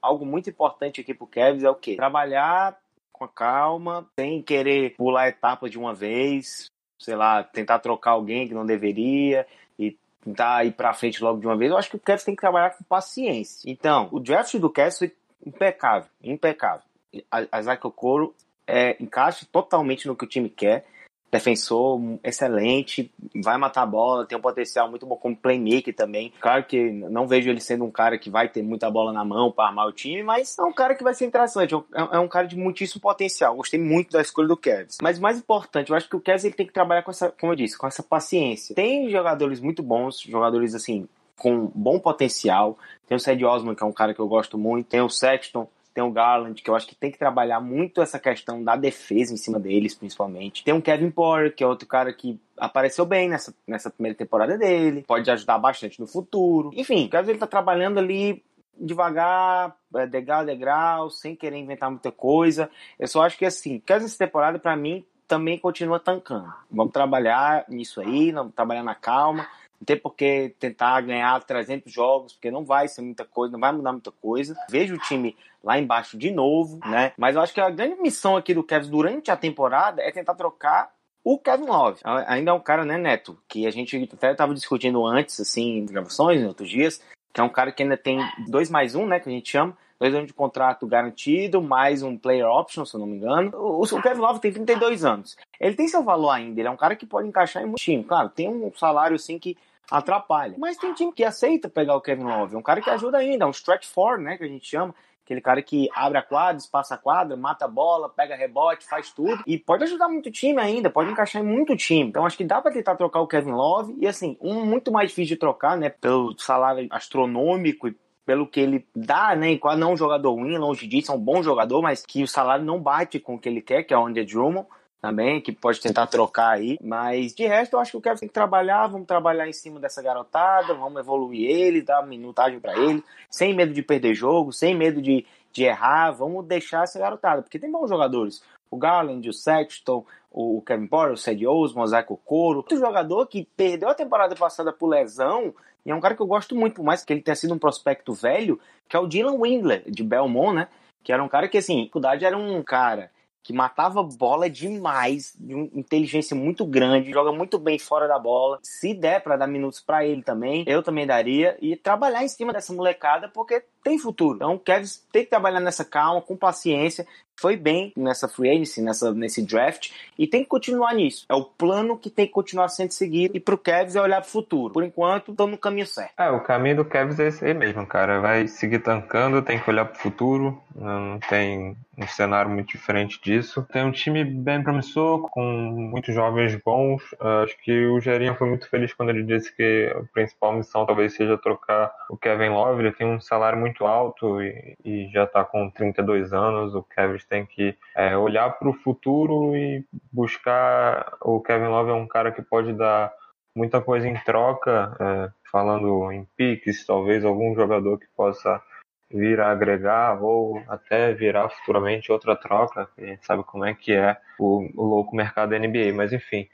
algo 0.00 0.26
muito 0.26 0.50
importante 0.50 1.00
aqui 1.00 1.14
pro 1.14 1.26
Cavs 1.26 1.64
é 1.64 1.70
o 1.70 1.74
quê? 1.74 1.96
Trabalhar 1.96 2.78
com 3.10 3.24
a 3.24 3.28
calma, 3.28 4.06
sem 4.18 4.42
querer 4.42 4.94
pular 4.96 5.28
etapas 5.28 5.70
de 5.70 5.78
uma 5.78 5.94
vez, 5.94 6.70
sei 6.98 7.14
lá, 7.14 7.42
tentar 7.42 7.78
trocar 7.78 8.12
alguém 8.12 8.48
que 8.48 8.54
não 8.54 8.66
deveria 8.66 9.46
e 9.78 9.96
tentar 10.24 10.64
ir 10.64 10.72
para 10.72 10.92
frente 10.92 11.22
logo 11.22 11.40
de 11.40 11.46
uma 11.46 11.56
vez. 11.56 11.70
Eu 11.70 11.78
acho 11.78 11.90
que 11.90 11.96
o 11.96 12.00
Cavs 12.00 12.24
tem 12.24 12.34
que 12.34 12.40
trabalhar 12.40 12.70
com 12.70 12.84
paciência. 12.84 13.70
Então, 13.70 14.08
o 14.10 14.20
draft 14.20 14.54
do 14.56 14.70
Cavs 14.70 14.98
foi 14.98 15.12
impecável, 15.46 16.10
impecável. 16.22 16.82
A 17.30 17.60
Isaac 17.60 17.86
Okoro 17.86 18.34
é, 18.66 18.96
encaixa 19.00 19.46
totalmente 19.50 20.06
no 20.06 20.14
que 20.14 20.24
o 20.24 20.28
time 20.28 20.50
quer 20.50 20.84
defensor 21.30 22.00
excelente, 22.22 23.12
vai 23.42 23.58
matar 23.58 23.82
a 23.82 23.86
bola, 23.86 24.26
tem 24.26 24.36
um 24.36 24.40
potencial 24.40 24.88
muito 24.88 25.06
bom 25.06 25.16
como 25.16 25.36
playmaker 25.36 25.94
também. 25.94 26.32
Claro 26.40 26.64
que 26.64 26.90
não 26.90 27.26
vejo 27.26 27.50
ele 27.50 27.60
sendo 27.60 27.84
um 27.84 27.90
cara 27.90 28.18
que 28.18 28.30
vai 28.30 28.48
ter 28.48 28.62
muita 28.62 28.90
bola 28.90 29.12
na 29.12 29.24
mão 29.24 29.52
para 29.52 29.68
armar 29.68 29.86
o 29.86 29.92
time, 29.92 30.22
mas 30.22 30.58
é 30.58 30.62
um 30.62 30.72
cara 30.72 30.94
que 30.94 31.04
vai 31.04 31.14
ser 31.14 31.26
interessante, 31.26 31.74
é, 31.74 31.78
é 32.12 32.18
um 32.18 32.28
cara 32.28 32.46
de 32.46 32.56
muitíssimo 32.56 33.00
potencial. 33.00 33.56
Gostei 33.56 33.78
muito 33.78 34.12
da 34.12 34.20
escolha 34.20 34.48
do 34.48 34.56
Kevs. 34.56 34.98
Mas 35.02 35.18
mais 35.18 35.38
importante, 35.38 35.90
eu 35.90 35.96
acho 35.96 36.08
que 36.08 36.16
o 36.16 36.20
Kevs 36.20 36.44
ele 36.44 36.54
tem 36.54 36.66
que 36.66 36.72
trabalhar 36.72 37.02
com 37.02 37.10
essa, 37.10 37.30
como 37.30 37.52
eu 37.52 37.56
disse, 37.56 37.76
com 37.76 37.86
essa 37.86 38.02
paciência. 38.02 38.74
Tem 38.74 39.10
jogadores 39.10 39.60
muito 39.60 39.82
bons, 39.82 40.20
jogadores 40.20 40.74
assim 40.74 41.08
com 41.38 41.70
bom 41.74 41.98
potencial. 41.98 42.76
Tem 43.06 43.16
o 43.16 43.20
Ced 43.20 43.42
Osman, 43.44 43.74
que 43.74 43.82
é 43.82 43.86
um 43.86 43.92
cara 43.92 44.12
que 44.12 44.20
eu 44.20 44.28
gosto 44.28 44.58
muito. 44.58 44.88
Tem 44.88 45.00
o 45.00 45.08
Sexton, 45.08 45.68
tem 45.98 46.04
o 46.04 46.12
Garland, 46.12 46.62
que 46.62 46.70
eu 46.70 46.76
acho 46.76 46.86
que 46.86 46.94
tem 46.94 47.10
que 47.10 47.18
trabalhar 47.18 47.58
muito 47.58 48.00
essa 48.00 48.20
questão 48.20 48.62
da 48.62 48.76
defesa 48.76 49.34
em 49.34 49.36
cima 49.36 49.58
deles, 49.58 49.96
principalmente. 49.96 50.62
Tem 50.62 50.72
o 50.72 50.80
Kevin 50.80 51.10
Porter, 51.10 51.52
que 51.52 51.64
é 51.64 51.66
outro 51.66 51.88
cara 51.88 52.12
que 52.12 52.40
apareceu 52.56 53.04
bem 53.04 53.28
nessa, 53.28 53.52
nessa 53.66 53.90
primeira 53.90 54.16
temporada 54.16 54.56
dele, 54.56 55.02
pode 55.08 55.28
ajudar 55.28 55.58
bastante 55.58 55.98
no 55.98 56.06
futuro. 56.06 56.70
Enfim, 56.72 57.06
o 57.06 57.10
Kevin 57.10 57.30
ele 57.30 57.38
tá 57.40 57.48
trabalhando 57.48 57.98
ali 57.98 58.44
devagar, 58.78 59.76
é, 59.96 60.06
degrau 60.06 60.42
a 60.42 60.44
degrau, 60.44 61.10
sem 61.10 61.34
querer 61.34 61.56
inventar 61.56 61.90
muita 61.90 62.12
coisa. 62.12 62.70
Eu 62.96 63.08
só 63.08 63.22
acho 63.22 63.36
que 63.36 63.44
assim, 63.44 63.80
que 63.84 63.92
essa 63.92 64.16
temporada 64.16 64.56
para 64.56 64.76
mim 64.76 65.04
também 65.26 65.58
continua 65.58 65.98
tancando. 65.98 66.54
Vamos 66.70 66.92
trabalhar 66.92 67.64
nisso 67.68 68.00
aí, 68.00 68.30
vamos 68.30 68.54
trabalhar 68.54 68.84
na 68.84 68.94
calma. 68.94 69.48
Não 69.80 69.86
tem 69.86 69.96
por 69.96 70.14
que 70.14 70.54
tentar 70.58 71.00
ganhar 71.02 71.42
300 71.44 71.92
jogos, 71.92 72.32
porque 72.32 72.50
não 72.50 72.64
vai 72.64 72.88
ser 72.88 73.02
muita 73.02 73.24
coisa, 73.24 73.52
não 73.52 73.60
vai 73.60 73.72
mudar 73.72 73.92
muita 73.92 74.10
coisa. 74.10 74.56
Vejo 74.68 74.96
o 74.96 74.98
time 74.98 75.36
lá 75.62 75.78
embaixo 75.78 76.16
de 76.18 76.30
novo, 76.30 76.78
né? 76.84 77.12
Mas 77.16 77.36
eu 77.36 77.42
acho 77.42 77.54
que 77.54 77.60
a 77.60 77.70
grande 77.70 78.00
missão 78.00 78.36
aqui 78.36 78.54
do 78.54 78.64
Cavs 78.64 78.88
durante 78.88 79.30
a 79.30 79.36
temporada 79.36 80.02
é 80.02 80.10
tentar 80.10 80.34
trocar 80.34 80.90
o 81.24 81.38
Kevin 81.38 81.66
Love. 81.66 82.00
Ainda 82.04 82.50
é 82.50 82.54
um 82.54 82.60
cara, 82.60 82.84
né, 82.84 82.96
Neto, 82.96 83.38
que 83.48 83.66
a 83.66 83.70
gente 83.70 84.08
até 84.12 84.32
estava 84.32 84.54
discutindo 84.54 85.04
antes, 85.06 85.38
assim, 85.40 85.78
em 85.78 85.86
gravações, 85.86 86.40
em 86.40 86.46
outros 86.46 86.70
dias, 86.70 87.02
que 87.32 87.40
é 87.40 87.44
um 87.44 87.48
cara 87.48 87.70
que 87.70 87.82
ainda 87.82 87.96
tem 87.96 88.18
dois 88.48 88.70
mais 88.70 88.94
um, 88.94 89.06
né, 89.06 89.20
que 89.20 89.28
a 89.28 89.32
gente 89.32 89.50
chama, 89.50 89.76
dois 90.00 90.14
anos 90.14 90.28
de 90.28 90.32
contrato 90.32 90.86
garantido, 90.86 91.60
mais 91.60 92.02
um 92.02 92.16
player 92.16 92.46
option, 92.46 92.84
se 92.84 92.94
eu 92.94 93.00
não 93.00 93.06
me 93.06 93.16
engano. 93.16 93.50
O, 93.54 93.82
o 93.82 94.02
Kevin 94.02 94.20
Love 94.20 94.40
tem 94.40 94.52
32 94.52 95.04
anos. 95.04 95.36
Ele 95.60 95.74
tem 95.74 95.88
seu 95.88 96.02
valor 96.02 96.30
ainda, 96.30 96.60
ele 96.60 96.68
é 96.68 96.70
um 96.70 96.76
cara 96.76 96.96
que 96.96 97.04
pode 97.04 97.28
encaixar 97.28 97.62
em 97.62 97.66
muito 97.66 97.80
time. 97.80 98.04
Claro, 98.04 98.28
tem 98.30 98.48
um 98.48 98.72
salário, 98.74 99.16
assim, 99.16 99.38
que 99.38 99.56
atrapalha. 99.90 100.54
Mas 100.58 100.76
tem 100.76 100.92
time 100.92 101.12
que 101.12 101.24
aceita 101.24 101.68
pegar 101.68 101.96
o 101.96 102.00
Kevin 102.00 102.24
Love, 102.24 102.56
um 102.56 102.62
cara 102.62 102.80
que 102.80 102.90
ajuda 102.90 103.18
ainda, 103.18 103.46
um 103.46 103.50
stretch 103.50 103.86
four, 103.86 104.18
né, 104.18 104.36
que 104.36 104.44
a 104.44 104.48
gente 104.48 104.66
chama. 104.66 104.94
Aquele 105.24 105.42
cara 105.42 105.60
que 105.60 105.90
abre 105.94 106.16
a 106.16 106.22
quadra, 106.22 106.56
espaça 106.56 106.94
a 106.94 106.98
quadra, 106.98 107.36
mata 107.36 107.66
a 107.66 107.68
bola, 107.68 108.08
pega 108.08 108.34
rebote, 108.34 108.86
faz 108.86 109.12
tudo. 109.12 109.42
E 109.46 109.58
pode 109.58 109.84
ajudar 109.84 110.08
muito 110.08 110.30
time 110.30 110.58
ainda, 110.58 110.88
pode 110.88 111.10
encaixar 111.10 111.42
em 111.42 111.44
muito 111.44 111.76
time. 111.76 112.08
Então 112.08 112.24
acho 112.24 112.34
que 112.34 112.44
dá 112.44 112.62
para 112.62 112.72
tentar 112.72 112.96
trocar 112.96 113.20
o 113.20 113.26
Kevin 113.26 113.50
Love. 113.50 113.94
E 114.00 114.06
assim, 114.06 114.38
um 114.40 114.64
muito 114.64 114.90
mais 114.90 115.10
difícil 115.10 115.36
de 115.36 115.40
trocar, 115.40 115.76
né? 115.76 115.90
Pelo 115.90 116.34
salário 116.38 116.88
astronômico 116.90 117.88
e 117.88 117.96
pelo 118.24 118.46
que 118.46 118.58
ele 118.58 118.86
dá, 118.96 119.36
né? 119.36 119.52
E 119.52 119.58
quase 119.58 119.78
não 119.78 119.90
é 119.90 119.92
um 119.92 119.96
jogador 119.98 120.32
ruim, 120.32 120.56
longe 120.56 120.86
disso, 120.86 121.12
é 121.12 121.14
um 121.14 121.20
bom 121.20 121.42
jogador, 121.42 121.82
mas 121.82 122.06
que 122.06 122.22
o 122.22 122.28
salário 122.28 122.64
não 122.64 122.80
bate 122.80 123.20
com 123.20 123.34
o 123.34 123.38
que 123.38 123.50
ele 123.50 123.60
quer, 123.60 123.82
que 123.82 123.92
é 123.92 123.98
o 123.98 124.06
Andy 124.06 124.24
Drummond 124.24 124.66
também, 125.00 125.40
que 125.40 125.52
pode 125.52 125.80
tentar 125.80 126.06
trocar 126.06 126.50
aí. 126.50 126.78
Mas 126.82 127.34
de 127.34 127.46
resto, 127.46 127.74
eu 127.74 127.80
acho 127.80 127.92
que 127.92 127.96
o 127.96 128.00
Kevin 128.00 128.20
tem 128.20 128.28
que 128.28 128.34
trabalhar. 128.34 128.86
Vamos 128.88 129.06
trabalhar 129.06 129.48
em 129.48 129.52
cima 129.52 129.80
dessa 129.80 130.02
garotada, 130.02 130.74
vamos 130.74 131.00
evoluir 131.00 131.48
ele, 131.48 131.82
dar 131.82 132.06
minutagem 132.06 132.60
para 132.60 132.76
ele, 132.78 133.02
sem 133.30 133.54
medo 133.54 133.72
de 133.72 133.82
perder 133.82 134.14
jogo, 134.14 134.52
sem 134.52 134.74
medo 134.74 135.00
de, 135.00 135.24
de 135.52 135.64
errar. 135.64 136.12
Vamos 136.12 136.46
deixar 136.46 136.84
essa 136.84 136.98
garotada, 136.98 137.42
porque 137.42 137.58
tem 137.58 137.70
bons 137.70 137.88
jogadores. 137.88 138.42
O 138.70 138.76
Garland, 138.76 139.26
o 139.28 139.32
Sexton, 139.32 140.04
o 140.30 140.60
Kevin 140.62 140.86
Porter, 140.86 141.14
o 141.14 141.16
Ced 141.16 141.46
Osmo, 141.46 141.82
o 141.82 141.86
Zach 141.86 142.12
Okoro. 142.12 142.58
Outro 142.58 142.78
jogador 142.78 143.26
que 143.26 143.48
perdeu 143.56 143.88
a 143.88 143.94
temporada 143.94 144.34
passada 144.34 144.72
por 144.72 144.88
lesão, 144.88 145.54
e 145.86 145.90
é 145.90 145.94
um 145.94 146.00
cara 146.00 146.14
que 146.14 146.20
eu 146.20 146.26
gosto 146.26 146.54
muito, 146.54 146.74
por 146.74 146.84
mais 146.84 147.02
que 147.02 147.12
ele 147.12 147.22
tenha 147.22 147.34
sido 147.34 147.54
um 147.54 147.58
prospecto 147.58 148.12
velho, 148.12 148.60
que 148.86 148.94
é 148.94 149.00
o 149.00 149.06
Dylan 149.06 149.36
Wingler, 149.36 149.84
de 149.90 150.02
Belmont, 150.02 150.54
né? 150.54 150.68
Que 151.02 151.12
era 151.12 151.24
um 151.24 151.28
cara 151.28 151.48
que, 151.48 151.56
assim, 151.56 151.78
dificuldade 151.78 152.26
era 152.26 152.36
um 152.36 152.62
cara 152.62 153.10
que 153.48 153.52
matava 153.54 154.02
bola 154.02 154.50
demais, 154.50 155.34
de 155.40 155.54
uma 155.54 155.70
inteligência 155.72 156.36
muito 156.36 156.66
grande, 156.66 157.10
joga 157.10 157.32
muito 157.32 157.58
bem 157.58 157.78
fora 157.78 158.06
da 158.06 158.18
bola. 158.18 158.58
Se 158.62 158.92
der 158.92 159.22
para 159.22 159.38
dar 159.38 159.46
minutos 159.46 159.80
para 159.80 160.04
ele 160.04 160.22
também, 160.22 160.64
eu 160.66 160.82
também 160.82 161.06
daria 161.06 161.56
e 161.58 161.74
trabalhar 161.74 162.22
em 162.22 162.28
cima 162.28 162.52
dessa 162.52 162.74
molecada 162.74 163.26
porque 163.30 163.64
tem 163.82 163.98
futuro. 163.98 164.36
Então, 164.36 164.56
o 164.56 164.58
Kevin 164.58 164.86
tem 165.10 165.24
que 165.24 165.30
trabalhar 165.30 165.60
nessa 165.60 165.82
calma, 165.82 166.20
com 166.20 166.36
paciência. 166.36 167.06
Foi 167.40 167.56
bem 167.56 167.92
nessa 167.96 168.28
free 168.28 168.50
agency, 168.50 168.82
nessa, 168.82 169.12
nesse 169.12 169.44
draft, 169.44 169.90
e 170.18 170.26
tem 170.26 170.42
que 170.42 170.48
continuar 170.48 170.92
nisso. 170.94 171.24
É 171.28 171.34
o 171.34 171.44
plano 171.44 171.96
que 171.96 172.10
tem 172.10 172.26
que 172.26 172.32
continuar 172.32 172.68
sendo 172.68 172.90
seguido. 172.90 173.36
E 173.36 173.40
pro 173.40 173.56
Kevs 173.56 173.94
é 173.94 174.02
olhar 174.02 174.20
pro 174.20 174.30
futuro. 174.30 174.74
Por 174.74 174.82
enquanto, 174.82 175.30
estão 175.30 175.46
no 175.46 175.56
caminho 175.56 175.86
certo. 175.86 176.18
É, 176.18 176.28
o 176.30 176.40
caminho 176.40 176.76
do 176.76 176.84
Kevs 176.84 177.20
é 177.20 177.28
esse 177.28 177.44
aí 177.44 177.54
mesmo, 177.54 177.86
cara. 177.86 178.20
Vai 178.20 178.48
seguir 178.48 178.80
tancando, 178.80 179.40
tem 179.40 179.60
que 179.60 179.70
olhar 179.70 179.84
pro 179.84 180.00
futuro. 180.00 180.60
Não 180.74 181.18
tem 181.20 181.76
um 181.96 182.06
cenário 182.06 182.50
muito 182.50 182.68
diferente 182.68 183.20
disso. 183.22 183.66
Tem 183.72 183.84
um 183.84 183.90
time 183.90 184.24
bem 184.24 184.62
promissor, 184.62 185.28
com 185.30 185.42
muitos 185.42 186.14
jovens 186.14 186.54
bons. 186.64 187.02
Acho 187.42 187.56
que 187.58 187.86
o 187.86 188.00
Gerinha 188.00 188.34
foi 188.34 188.48
muito 188.48 188.68
feliz 188.68 188.92
quando 188.92 189.10
ele 189.10 189.24
disse 189.24 189.54
que 189.54 189.92
a 189.94 190.02
principal 190.12 190.52
missão 190.52 190.86
talvez 190.86 191.14
seja 191.14 191.36
trocar 191.36 191.92
o 192.08 192.16
Kevin 192.16 192.50
Love. 192.50 192.82
Ele 192.82 192.92
tem 192.92 193.06
um 193.06 193.20
salário 193.20 193.58
muito 193.58 193.84
alto 193.84 194.40
e, 194.40 194.76
e 194.84 195.08
já 195.12 195.24
está 195.24 195.44
com 195.44 195.68
32 195.70 196.32
anos. 196.32 196.74
O 196.74 196.82
Kevin 196.82 197.16
tem 197.28 197.46
que 197.46 197.76
é, 197.94 198.16
olhar 198.16 198.50
para 198.50 198.68
o 198.68 198.74
futuro 198.74 199.56
e 199.56 199.84
buscar. 200.12 201.16
O 201.20 201.40
Kevin 201.40 201.66
Love 201.66 201.90
é 201.90 201.94
um 201.94 202.06
cara 202.06 202.32
que 202.32 202.42
pode 202.42 202.72
dar 202.72 203.12
muita 203.54 203.80
coisa 203.80 204.08
em 204.08 204.14
troca, 204.24 204.96
é, 205.00 205.30
falando 205.50 206.12
em 206.12 206.26
piques, 206.36 206.86
talvez 206.86 207.24
algum 207.24 207.54
jogador 207.54 207.98
que 207.98 208.06
possa 208.16 208.62
vir 209.10 209.40
a 209.40 209.50
agregar 209.50 210.22
ou 210.22 210.62
até 210.68 211.12
virar 211.14 211.48
futuramente 211.48 212.12
outra 212.12 212.36
troca. 212.36 212.88
A 212.96 213.00
gente 213.00 213.24
sabe 213.24 213.42
como 213.42 213.64
é 213.64 213.74
que 213.74 213.92
é 213.92 214.16
o, 214.38 214.68
louco 214.74 215.16
mercado 215.16 215.50
da 215.50 215.58
NBA, 215.58 215.92
mas 215.94 216.12
enfim, 216.12 216.48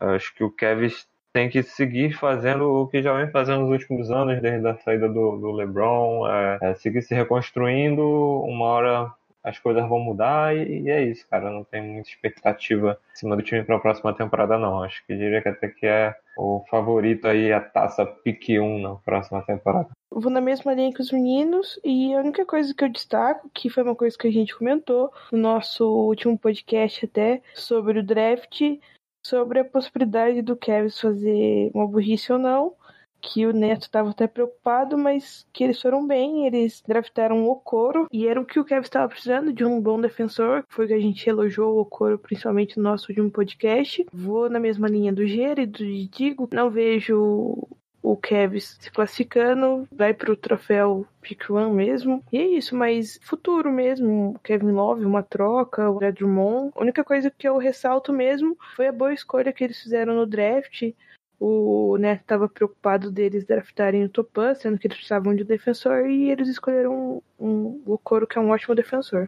acho 0.00 0.34
que 0.34 0.42
o 0.42 0.50
Kevin 0.50 0.88
tem 1.32 1.48
que 1.48 1.62
seguir 1.62 2.12
fazendo 2.12 2.64
o 2.68 2.88
que 2.88 3.02
já 3.02 3.12
vem 3.12 3.30
fazendo 3.30 3.60
nos 3.60 3.70
últimos 3.70 4.10
anos, 4.10 4.40
desde 4.42 4.66
a 4.66 4.76
saída 4.78 5.08
do, 5.08 5.36
do 5.36 5.52
LeBron, 5.52 6.26
é, 6.28 6.58
é, 6.60 6.74
seguir 6.74 7.02
se 7.02 7.14
reconstruindo. 7.14 8.02
Uma 8.42 8.64
hora 8.66 9.12
as 9.42 9.58
coisas 9.58 9.88
vão 9.88 9.98
mudar 9.98 10.54
e, 10.56 10.82
e, 10.82 10.90
é 10.90 11.02
isso, 11.02 11.26
cara. 11.28 11.50
Não 11.50 11.64
tem 11.64 11.82
muita 11.82 12.08
expectativa 12.08 12.98
em 13.12 13.16
cima 13.16 13.36
do 13.36 13.42
time 13.42 13.64
para 13.64 13.76
a 13.76 13.80
próxima 13.80 14.14
temporada, 14.14 14.58
não. 14.58 14.82
Acho 14.82 15.04
que 15.06 15.16
diria 15.16 15.42
que 15.42 15.48
até 15.48 15.68
que 15.68 15.86
é 15.86 16.14
o 16.36 16.64
favorito 16.70 17.26
aí, 17.26 17.52
a 17.52 17.60
taça 17.60 18.04
pique 18.04 18.58
1 18.58 18.80
na 18.80 18.94
próxima 18.96 19.42
temporada. 19.42 19.88
Vou 20.10 20.30
na 20.30 20.40
mesma 20.40 20.74
linha 20.74 20.92
que 20.92 21.02
os 21.02 21.12
meninos 21.12 21.78
e 21.84 22.14
a 22.14 22.18
única 22.18 22.44
coisa 22.44 22.74
que 22.74 22.84
eu 22.84 22.88
destaco, 22.88 23.50
que 23.54 23.70
foi 23.70 23.82
uma 23.82 23.94
coisa 23.94 24.16
que 24.16 24.26
a 24.26 24.32
gente 24.32 24.56
comentou 24.56 25.12
no 25.30 25.38
nosso 25.38 25.84
último 25.86 26.38
podcast 26.38 27.04
até, 27.04 27.42
sobre 27.54 28.00
o 28.00 28.02
draft, 28.02 28.60
sobre 29.24 29.60
a 29.60 29.64
possibilidade 29.64 30.42
do 30.42 30.56
Kevin 30.56 30.90
fazer 30.90 31.70
uma 31.74 31.86
burrice 31.86 32.32
ou 32.32 32.38
não, 32.38 32.74
que 33.20 33.46
o 33.46 33.52
Neto 33.52 33.82
estava 33.82 34.10
até 34.10 34.26
preocupado, 34.26 34.96
mas 34.96 35.46
que 35.52 35.64
eles 35.64 35.80
foram 35.80 36.06
bem, 36.06 36.46
eles 36.46 36.82
draftaram 36.86 37.44
o 37.44 37.50
Okoro, 37.50 38.06
e 38.12 38.26
era 38.26 38.40
o 38.40 38.44
que 38.44 38.58
o 38.58 38.64
Kevin 38.64 38.82
estava 38.82 39.08
precisando, 39.08 39.52
de 39.52 39.64
um 39.64 39.80
bom 39.80 40.00
defensor, 40.00 40.64
foi 40.68 40.86
que 40.86 40.94
a 40.94 41.00
gente 41.00 41.28
elogiou 41.28 41.76
o 41.76 41.80
Okoro, 41.80 42.18
principalmente 42.18 42.76
no 42.76 42.84
nosso 42.84 43.10
último 43.10 43.30
podcast. 43.30 44.06
Vou 44.12 44.48
na 44.48 44.60
mesma 44.60 44.88
linha 44.88 45.12
do 45.12 45.26
Gera 45.26 45.62
e 45.62 45.66
do 45.66 45.84
Digo, 46.10 46.48
não 46.52 46.70
vejo 46.70 47.68
o 48.02 48.16
Kevs 48.16 48.76
se 48.80 48.90
classificando, 48.90 49.86
vai 49.92 50.14
pro 50.14 50.36
troféu 50.36 51.06
Pick 51.20 51.50
One 51.50 51.74
mesmo. 51.74 52.24
E 52.32 52.38
é 52.38 52.44
isso, 52.44 52.74
mas 52.74 53.18
futuro 53.22 53.70
mesmo. 53.70 54.38
Kevin 54.42 54.72
Love, 54.72 55.04
uma 55.04 55.22
troca, 55.22 55.90
o 55.90 55.98
Drummond. 56.12 56.72
A 56.74 56.80
única 56.80 57.04
coisa 57.04 57.30
que 57.30 57.46
eu 57.46 57.58
ressalto 57.58 58.12
mesmo 58.12 58.56
foi 58.74 58.88
a 58.88 58.92
boa 58.92 59.12
escolha 59.12 59.52
que 59.52 59.62
eles 59.62 59.80
fizeram 59.80 60.14
no 60.14 60.26
draft 60.26 60.92
o 61.40 61.96
Neto 61.96 62.20
estava 62.20 62.48
preocupado 62.48 63.10
deles 63.10 63.46
draftarem 63.46 64.04
o 64.04 64.08
Topan, 64.10 64.54
sendo 64.54 64.78
que 64.78 64.86
eles 64.86 64.98
precisavam 64.98 65.34
de 65.34 65.42
um 65.42 65.46
defensor, 65.46 66.06
e 66.06 66.30
eles 66.30 66.48
escolheram 66.48 67.22
um, 67.38 67.46
um, 67.46 67.82
o 67.86 67.98
Coro, 67.98 68.26
que 68.26 68.38
é 68.38 68.40
um 68.40 68.50
ótimo 68.50 68.74
defensor. 68.74 69.24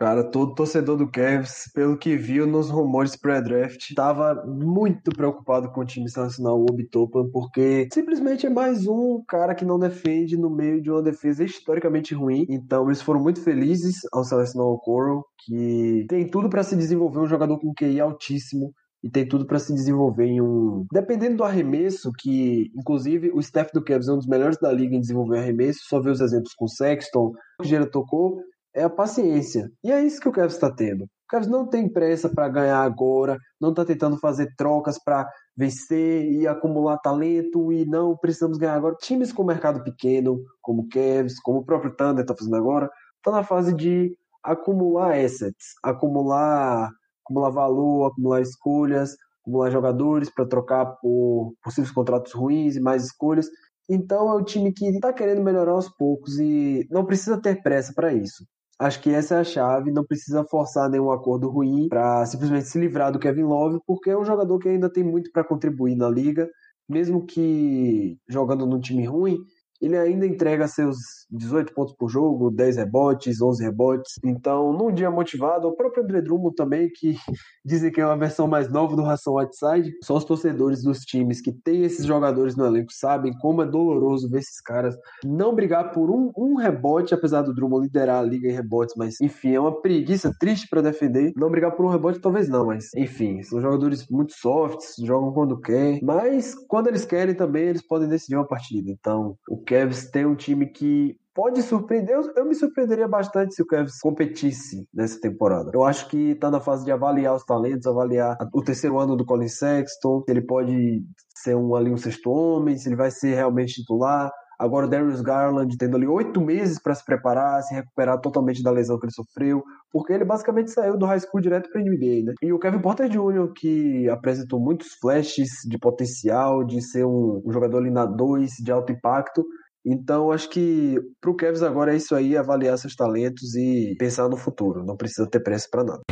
Cara, 0.00 0.24
todo 0.24 0.54
torcedor 0.54 0.96
do 0.96 1.10
Cavs, 1.10 1.70
pelo 1.74 1.98
que 1.98 2.16
viu 2.16 2.46
nos 2.46 2.70
rumores 2.70 3.14
pré-draft, 3.16 3.90
estava 3.90 4.46
muito 4.46 5.10
preocupado 5.10 5.70
com 5.70 5.82
o 5.82 5.84
time 5.84 6.08
selecionar 6.08 6.54
o 6.54 6.62
Obi 6.62 6.88
Topan, 6.88 7.28
porque 7.30 7.86
simplesmente 7.92 8.46
é 8.46 8.48
mais 8.48 8.86
um 8.86 9.22
cara 9.28 9.54
que 9.54 9.62
não 9.62 9.78
defende 9.78 10.38
no 10.38 10.48
meio 10.48 10.80
de 10.80 10.90
uma 10.90 11.02
defesa 11.02 11.44
historicamente 11.44 12.14
ruim. 12.14 12.46
Então 12.48 12.86
eles 12.86 13.02
foram 13.02 13.20
muito 13.20 13.44
felizes 13.44 13.96
ao 14.10 14.24
selecionar 14.24 14.68
o 14.68 14.78
Coro, 14.78 15.22
que 15.44 16.06
tem 16.08 16.26
tudo 16.26 16.48
para 16.48 16.62
se 16.62 16.74
desenvolver 16.74 17.18
um 17.18 17.26
jogador 17.26 17.58
com 17.60 17.74
QI 17.74 18.00
altíssimo, 18.00 18.72
e 19.02 19.10
tem 19.10 19.26
tudo 19.26 19.46
para 19.46 19.58
se 19.58 19.72
desenvolver 19.74 20.26
em 20.26 20.40
um. 20.40 20.86
Dependendo 20.92 21.38
do 21.38 21.44
arremesso, 21.44 22.12
que 22.18 22.70
inclusive 22.76 23.30
o 23.32 23.40
staff 23.40 23.72
do 23.72 23.82
Cavs 23.82 24.08
é 24.08 24.12
um 24.12 24.18
dos 24.18 24.26
melhores 24.26 24.58
da 24.58 24.70
liga 24.70 24.94
em 24.94 25.00
desenvolver 25.00 25.38
arremesso, 25.38 25.80
só 25.88 26.00
ver 26.00 26.10
os 26.10 26.20
exemplos 26.20 26.54
com 26.54 26.66
o 26.66 26.68
Sexton, 26.68 27.32
que 27.60 27.68
Gera 27.68 27.86
tocou, 27.86 28.40
é 28.74 28.82
a 28.82 28.90
paciência. 28.90 29.70
E 29.82 29.90
é 29.90 30.02
isso 30.04 30.20
que 30.20 30.28
o 30.28 30.32
Cavs 30.32 30.54
está 30.54 30.70
tendo. 30.70 31.04
O 31.04 31.08
Cavs 31.28 31.48
não 31.48 31.66
tem 31.66 31.88
pressa 31.88 32.28
para 32.28 32.48
ganhar 32.48 32.82
agora, 32.82 33.38
não 33.60 33.70
está 33.70 33.84
tentando 33.84 34.18
fazer 34.18 34.52
trocas 34.56 34.98
para 35.02 35.28
vencer 35.56 36.30
e 36.30 36.46
acumular 36.46 36.98
talento 36.98 37.72
e 37.72 37.84
não 37.86 38.16
precisamos 38.16 38.58
ganhar 38.58 38.74
agora. 38.74 38.96
Times 39.00 39.32
com 39.32 39.44
mercado 39.44 39.82
pequeno, 39.82 40.40
como 40.60 40.82
o 40.82 40.88
Cavs, 40.88 41.40
como 41.40 41.60
o 41.60 41.64
próprio 41.64 41.94
Thunder 41.94 42.22
está 42.22 42.34
fazendo 42.36 42.56
agora, 42.56 42.90
estão 43.16 43.32
tá 43.32 43.40
na 43.40 43.44
fase 43.44 43.74
de 43.74 44.16
acumular 44.42 45.14
assets, 45.14 45.74
acumular 45.82 46.90
acumular 47.30 47.50
valor, 47.50 48.06
acumular 48.06 48.40
escolhas, 48.40 49.16
acumular 49.42 49.70
jogadores 49.70 50.28
para 50.28 50.46
trocar 50.46 50.86
por 51.00 51.54
possíveis 51.62 51.92
contratos 51.92 52.32
ruins 52.32 52.76
e 52.76 52.80
mais 52.80 53.04
escolhas. 53.04 53.48
Então 53.88 54.28
é 54.30 54.34
um 54.34 54.44
time 54.44 54.72
que 54.72 54.86
está 54.86 55.12
querendo 55.12 55.42
melhorar 55.42 55.72
aos 55.72 55.88
poucos 55.88 56.38
e 56.38 56.86
não 56.90 57.04
precisa 57.04 57.40
ter 57.40 57.62
pressa 57.62 57.92
para 57.94 58.12
isso. 58.12 58.44
Acho 58.78 59.00
que 59.02 59.10
essa 59.10 59.34
é 59.34 59.38
a 59.40 59.44
chave, 59.44 59.92
não 59.92 60.04
precisa 60.04 60.44
forçar 60.44 60.88
nenhum 60.88 61.10
acordo 61.10 61.50
ruim 61.50 61.86
para 61.88 62.24
simplesmente 62.24 62.66
se 62.66 62.78
livrar 62.78 63.12
do 63.12 63.18
Kevin 63.18 63.42
Love, 63.42 63.78
porque 63.86 64.10
é 64.10 64.16
um 64.16 64.24
jogador 64.24 64.58
que 64.58 64.68
ainda 64.68 64.90
tem 64.90 65.04
muito 65.04 65.30
para 65.32 65.44
contribuir 65.44 65.96
na 65.96 66.08
liga, 66.08 66.48
mesmo 66.88 67.26
que 67.26 68.16
jogando 68.28 68.66
num 68.66 68.80
time 68.80 69.04
ruim, 69.04 69.36
ele 69.80 69.96
ainda 69.96 70.26
entrega 70.26 70.68
seus 70.68 70.96
18 71.30 71.72
pontos 71.72 71.94
por 71.94 72.08
jogo, 72.08 72.50
10 72.50 72.76
rebotes, 72.76 73.40
11 73.40 73.62
rebotes. 73.62 74.14
Então, 74.24 74.72
num 74.72 74.92
dia 74.92 75.10
motivado, 75.10 75.68
o 75.68 75.76
próprio 75.76 76.02
André 76.02 76.20
Drummond 76.20 76.54
também, 76.54 76.90
que 76.92 77.16
dizem 77.64 77.90
que 77.90 78.00
é 78.00 78.06
uma 78.06 78.16
versão 78.16 78.46
mais 78.46 78.70
nova 78.70 78.96
do 78.96 79.02
Ração 79.02 79.34
Whiteside. 79.34 79.92
Só 80.02 80.16
os 80.16 80.24
torcedores 80.24 80.82
dos 80.82 81.00
times 81.00 81.40
que 81.40 81.52
têm 81.52 81.84
esses 81.84 82.04
jogadores 82.04 82.56
no 82.56 82.66
elenco 82.66 82.92
sabem 82.92 83.32
como 83.38 83.62
é 83.62 83.66
doloroso 83.66 84.28
ver 84.28 84.40
esses 84.40 84.60
caras 84.60 84.96
não 85.24 85.54
brigar 85.54 85.92
por 85.92 86.10
um, 86.10 86.30
um 86.36 86.56
rebote, 86.56 87.14
apesar 87.14 87.42
do 87.42 87.54
Drummond 87.54 87.86
liderar 87.86 88.20
a 88.20 88.22
liga 88.22 88.48
em 88.48 88.52
rebotes, 88.52 88.94
mas 88.96 89.20
enfim, 89.20 89.54
é 89.54 89.60
uma 89.60 89.80
preguiça 89.80 90.34
triste 90.38 90.68
para 90.68 90.82
defender. 90.82 91.32
Não 91.36 91.50
brigar 91.50 91.72
por 91.72 91.84
um 91.84 91.88
rebote, 91.88 92.20
talvez 92.20 92.48
não, 92.48 92.66
mas 92.66 92.92
enfim, 92.96 93.42
são 93.42 93.60
jogadores 93.60 94.06
muito 94.08 94.32
softs, 94.32 94.94
jogam 94.98 95.32
quando 95.32 95.60
quer, 95.60 96.00
mas 96.02 96.54
quando 96.66 96.88
eles 96.88 97.04
querem 97.04 97.34
também, 97.34 97.68
eles 97.68 97.86
podem 97.86 98.08
decidir 98.08 98.36
uma 98.36 98.46
partida. 98.46 98.90
Então, 98.90 99.36
o 99.48 99.58
Cavs 99.70 100.10
tem 100.10 100.26
um 100.26 100.34
time 100.34 100.66
que 100.66 101.16
pode 101.32 101.62
surpreender. 101.62 102.16
Eu, 102.16 102.32
eu, 102.36 102.44
me 102.44 102.56
surpreenderia 102.56 103.06
bastante 103.06 103.54
se 103.54 103.62
o 103.62 103.66
Cavs 103.66 104.00
competisse 104.00 104.84
nessa 104.92 105.20
temporada. 105.20 105.70
Eu 105.72 105.84
acho 105.84 106.08
que 106.08 106.32
está 106.32 106.50
na 106.50 106.60
fase 106.60 106.84
de 106.84 106.90
avaliar 106.90 107.36
os 107.36 107.44
talentos, 107.44 107.86
avaliar 107.86 108.36
o 108.52 108.62
terceiro 108.62 108.98
ano 108.98 109.16
do 109.16 109.24
Colin 109.24 109.46
Sexton, 109.46 110.24
se 110.26 110.32
ele 110.32 110.42
pode 110.42 111.04
ser 111.36 111.54
um, 111.54 111.76
ali 111.76 111.92
um 111.92 111.96
sexto 111.96 112.30
homem, 112.30 112.76
se 112.76 112.88
ele 112.88 112.96
vai 112.96 113.12
ser 113.12 113.36
realmente 113.36 113.74
titular. 113.74 114.32
Agora 114.58 114.86
o 114.86 114.90
Darius 114.90 115.22
Garland 115.22 115.74
tendo 115.78 115.96
ali 115.96 116.06
oito 116.06 116.38
meses 116.38 116.78
para 116.82 116.94
se 116.94 117.02
preparar, 117.02 117.62
se 117.62 117.74
recuperar 117.74 118.20
totalmente 118.20 118.62
da 118.62 118.70
lesão 118.70 118.98
que 118.98 119.06
ele 119.06 119.12
sofreu, 119.12 119.62
porque 119.90 120.12
ele 120.12 120.24
basicamente 120.24 120.70
saiu 120.70 120.98
do 120.98 121.06
high 121.06 121.20
school 121.20 121.40
direto 121.40 121.70
para 121.70 121.80
NBA, 121.80 122.26
né? 122.26 122.34
E 122.42 122.52
o 122.52 122.58
Kevin 122.58 122.82
Porter 122.82 123.08
Jr., 123.08 123.52
que 123.56 124.06
apresentou 124.10 124.60
muitos 124.60 124.88
flashes 125.00 125.48
de 125.66 125.78
potencial, 125.78 126.62
de 126.62 126.82
ser 126.82 127.06
um, 127.06 127.40
um 127.42 127.50
jogador 127.50 127.78
ali 127.78 127.90
na 127.90 128.04
2, 128.04 128.50
de 128.62 128.70
alto 128.70 128.92
impacto, 128.92 129.46
então, 129.84 130.30
acho 130.30 130.50
que 130.50 131.00
para 131.20 131.30
o 131.30 131.34
Cavs 131.34 131.62
agora 131.62 131.94
é 131.94 131.96
isso 131.96 132.14
aí, 132.14 132.36
avaliar 132.36 132.76
seus 132.76 132.94
talentos 132.94 133.54
e 133.54 133.94
pensar 133.98 134.28
no 134.28 134.36
futuro. 134.36 134.84
Não 134.84 134.96
precisa 134.96 135.26
ter 135.26 135.40
pressa 135.40 135.68
para 135.70 135.84
nada. 135.84 136.02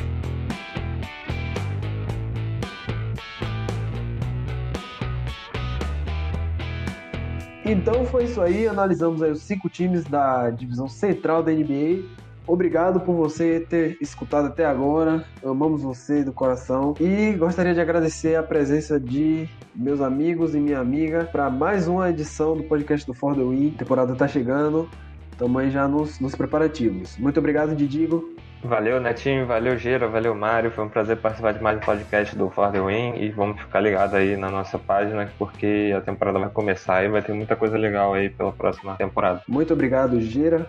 Então 7.64 8.06
foi 8.06 8.24
isso 8.24 8.40
aí, 8.40 8.66
analisamos 8.66 9.22
aí 9.22 9.30
os 9.30 9.42
cinco 9.42 9.68
times 9.68 10.04
da 10.04 10.48
divisão 10.48 10.88
central 10.88 11.42
da 11.42 11.52
NBA 11.52 12.02
Obrigado 12.48 13.00
por 13.00 13.14
você 13.14 13.60
ter 13.60 13.98
escutado 14.00 14.46
até 14.46 14.64
agora. 14.64 15.22
Amamos 15.44 15.82
você 15.82 16.24
do 16.24 16.32
coração. 16.32 16.94
E 16.98 17.32
gostaria 17.32 17.74
de 17.74 17.80
agradecer 17.80 18.36
a 18.36 18.42
presença 18.42 18.98
de 18.98 19.46
meus 19.76 20.00
amigos 20.00 20.54
e 20.54 20.58
minha 20.58 20.78
amiga 20.78 21.28
para 21.30 21.50
mais 21.50 21.86
uma 21.86 22.08
edição 22.08 22.56
do 22.56 22.62
podcast 22.62 23.06
do 23.06 23.12
For 23.12 23.34
the 23.34 23.42
Win. 23.42 23.74
A 23.74 23.78
temporada 23.80 24.14
tá 24.14 24.26
chegando. 24.26 24.88
Estamos 25.30 25.60
aí 25.60 25.70
já 25.70 25.86
nos, 25.86 26.18
nos 26.20 26.34
preparativos. 26.34 27.18
Muito 27.18 27.38
obrigado, 27.38 27.76
Didigo. 27.76 28.34
Valeu, 28.64 28.98
Netinho, 28.98 29.46
valeu, 29.46 29.76
Gera, 29.76 30.08
valeu, 30.08 30.34
Mário. 30.34 30.70
Foi 30.70 30.84
um 30.84 30.88
prazer 30.88 31.18
participar 31.18 31.52
de 31.52 31.62
mais 31.62 31.76
um 31.76 31.80
podcast 31.80 32.34
do 32.34 32.48
For 32.48 32.72
the 32.72 32.80
Win 32.80 33.22
e 33.22 33.30
vamos 33.30 33.60
ficar 33.60 33.80
ligados 33.80 34.14
aí 34.14 34.38
na 34.38 34.50
nossa 34.50 34.78
página 34.78 35.30
porque 35.38 35.94
a 35.94 36.00
temporada 36.00 36.38
vai 36.38 36.48
começar 36.48 37.04
e 37.04 37.08
vai 37.08 37.20
ter 37.20 37.34
muita 37.34 37.54
coisa 37.54 37.76
legal 37.76 38.14
aí 38.14 38.30
pela 38.30 38.52
próxima 38.52 38.96
temporada. 38.96 39.42
Muito 39.46 39.74
obrigado, 39.74 40.18
Gera. 40.18 40.66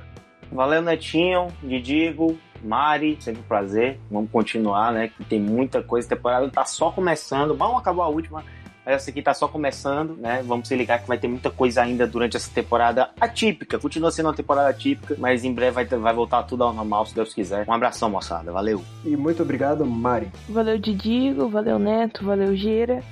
Valeu, 0.51 0.81
Netinho, 0.81 1.47
Didigo, 1.61 2.37
Mari, 2.63 3.17
sempre 3.19 3.41
um 3.41 3.47
prazer. 3.47 3.99
Vamos 4.09 4.31
continuar, 4.31 4.91
né? 4.91 5.09
Que 5.09 5.23
tem 5.23 5.39
muita 5.39 5.81
coisa. 5.81 6.07
A 6.07 6.15
temporada 6.15 6.49
tá 6.49 6.65
só 6.65 6.91
começando. 6.91 7.55
Vamos 7.55 7.79
acabar 7.79 8.03
a 8.03 8.09
última 8.09 8.43
essa 8.89 9.11
aqui 9.11 9.21
tá 9.21 9.33
só 9.33 9.47
começando, 9.47 10.15
né? 10.15 10.41
Vamos 10.43 10.67
se 10.67 10.75
ligar 10.75 10.99
que 10.99 11.07
vai 11.07 11.17
ter 11.17 11.27
muita 11.27 11.51
coisa 11.51 11.83
ainda 11.83 12.07
durante 12.07 12.35
essa 12.35 12.49
temporada 12.51 13.11
atípica. 13.21 13.77
Continua 13.77 14.11
sendo 14.11 14.27
uma 14.27 14.33
temporada 14.33 14.69
atípica, 14.69 15.15
mas 15.17 15.43
em 15.43 15.53
breve 15.53 15.71
vai, 15.71 15.85
ter, 15.85 15.97
vai 15.97 16.13
voltar 16.13 16.43
tudo 16.43 16.63
ao 16.63 16.73
normal, 16.73 17.05
se 17.05 17.13
Deus 17.13 17.33
quiser. 17.33 17.65
Um 17.67 17.73
abração, 17.73 18.09
moçada. 18.09 18.51
Valeu. 18.51 18.83
E 19.05 19.15
muito 19.15 19.43
obrigado, 19.43 19.85
Mari. 19.85 20.31
Valeu, 20.47 20.79
Didigo. 20.79 21.47
Valeu, 21.49 21.77
Neto. 21.77 22.25
Valeu, 22.25 22.55
Geira. 22.55 23.03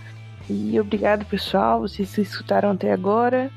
E 0.49 0.79
obrigado, 0.79 1.25
pessoal. 1.25 1.81
Vocês 1.81 2.09
se 2.09 2.21
escutaram 2.21 2.71
até 2.71 2.91
agora. 2.91 3.51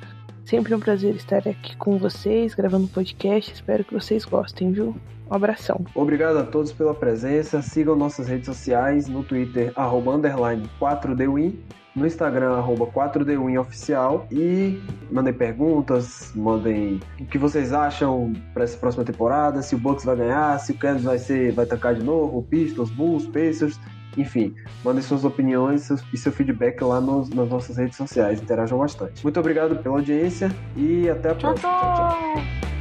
Sempre 0.44 0.74
um 0.74 0.80
prazer 0.80 1.14
estar 1.14 1.46
aqui 1.46 1.76
com 1.76 1.98
vocês, 1.98 2.54
gravando 2.54 2.88
podcast. 2.88 3.52
Espero 3.52 3.84
que 3.84 3.94
vocês 3.94 4.24
gostem, 4.24 4.72
viu? 4.72 4.96
Um 5.30 5.34
abração. 5.34 5.84
Obrigado 5.94 6.38
a 6.38 6.44
todos 6.44 6.72
pela 6.72 6.94
presença. 6.94 7.62
Sigam 7.62 7.94
nossas 7.94 8.26
redes 8.26 8.46
sociais 8.46 9.06
no 9.08 9.22
Twitter, 9.22 9.72
arroba 9.76 10.12
underline 10.12 10.68
4DWin 10.80 11.54
no 11.94 12.06
Instagram, 12.06 12.52
arroba 12.56 12.86
4DWinOficial 12.86 14.26
e 14.30 14.80
mandem 15.10 15.32
perguntas, 15.32 16.32
mandem 16.34 17.00
o 17.18 17.26
que 17.26 17.38
vocês 17.38 17.72
acham 17.72 18.32
para 18.54 18.64
essa 18.64 18.76
próxima 18.76 19.04
temporada, 19.04 19.60
se 19.62 19.74
o 19.74 19.78
Bucks 19.78 20.04
vai 20.04 20.16
ganhar, 20.16 20.58
se 20.60 20.72
o 20.72 20.78
Cavs 20.78 21.02
vai 21.02 21.18
ser, 21.18 21.52
vai 21.52 21.66
tancar 21.66 21.94
de 21.94 22.02
novo, 22.02 22.42
Pistons, 22.44 22.90
Bulls, 22.90 23.26
Pacers, 23.26 23.78
enfim, 24.16 24.54
mandem 24.84 25.02
suas 25.02 25.24
opiniões 25.24 25.88
e 26.12 26.16
seu 26.16 26.32
feedback 26.32 26.82
lá 26.82 27.00
nos, 27.00 27.30
nas 27.30 27.48
nossas 27.48 27.76
redes 27.76 27.96
sociais, 27.96 28.40
interajam 28.40 28.78
bastante. 28.78 29.22
Muito 29.22 29.38
obrigado 29.38 29.76
pela 29.76 29.96
audiência 29.96 30.50
e 30.76 31.08
até 31.08 31.30
a 31.30 31.34
próxima. 31.34 31.70
tchau. 31.70 31.94
tchau. 31.94 32.34
tchau. 32.34 32.79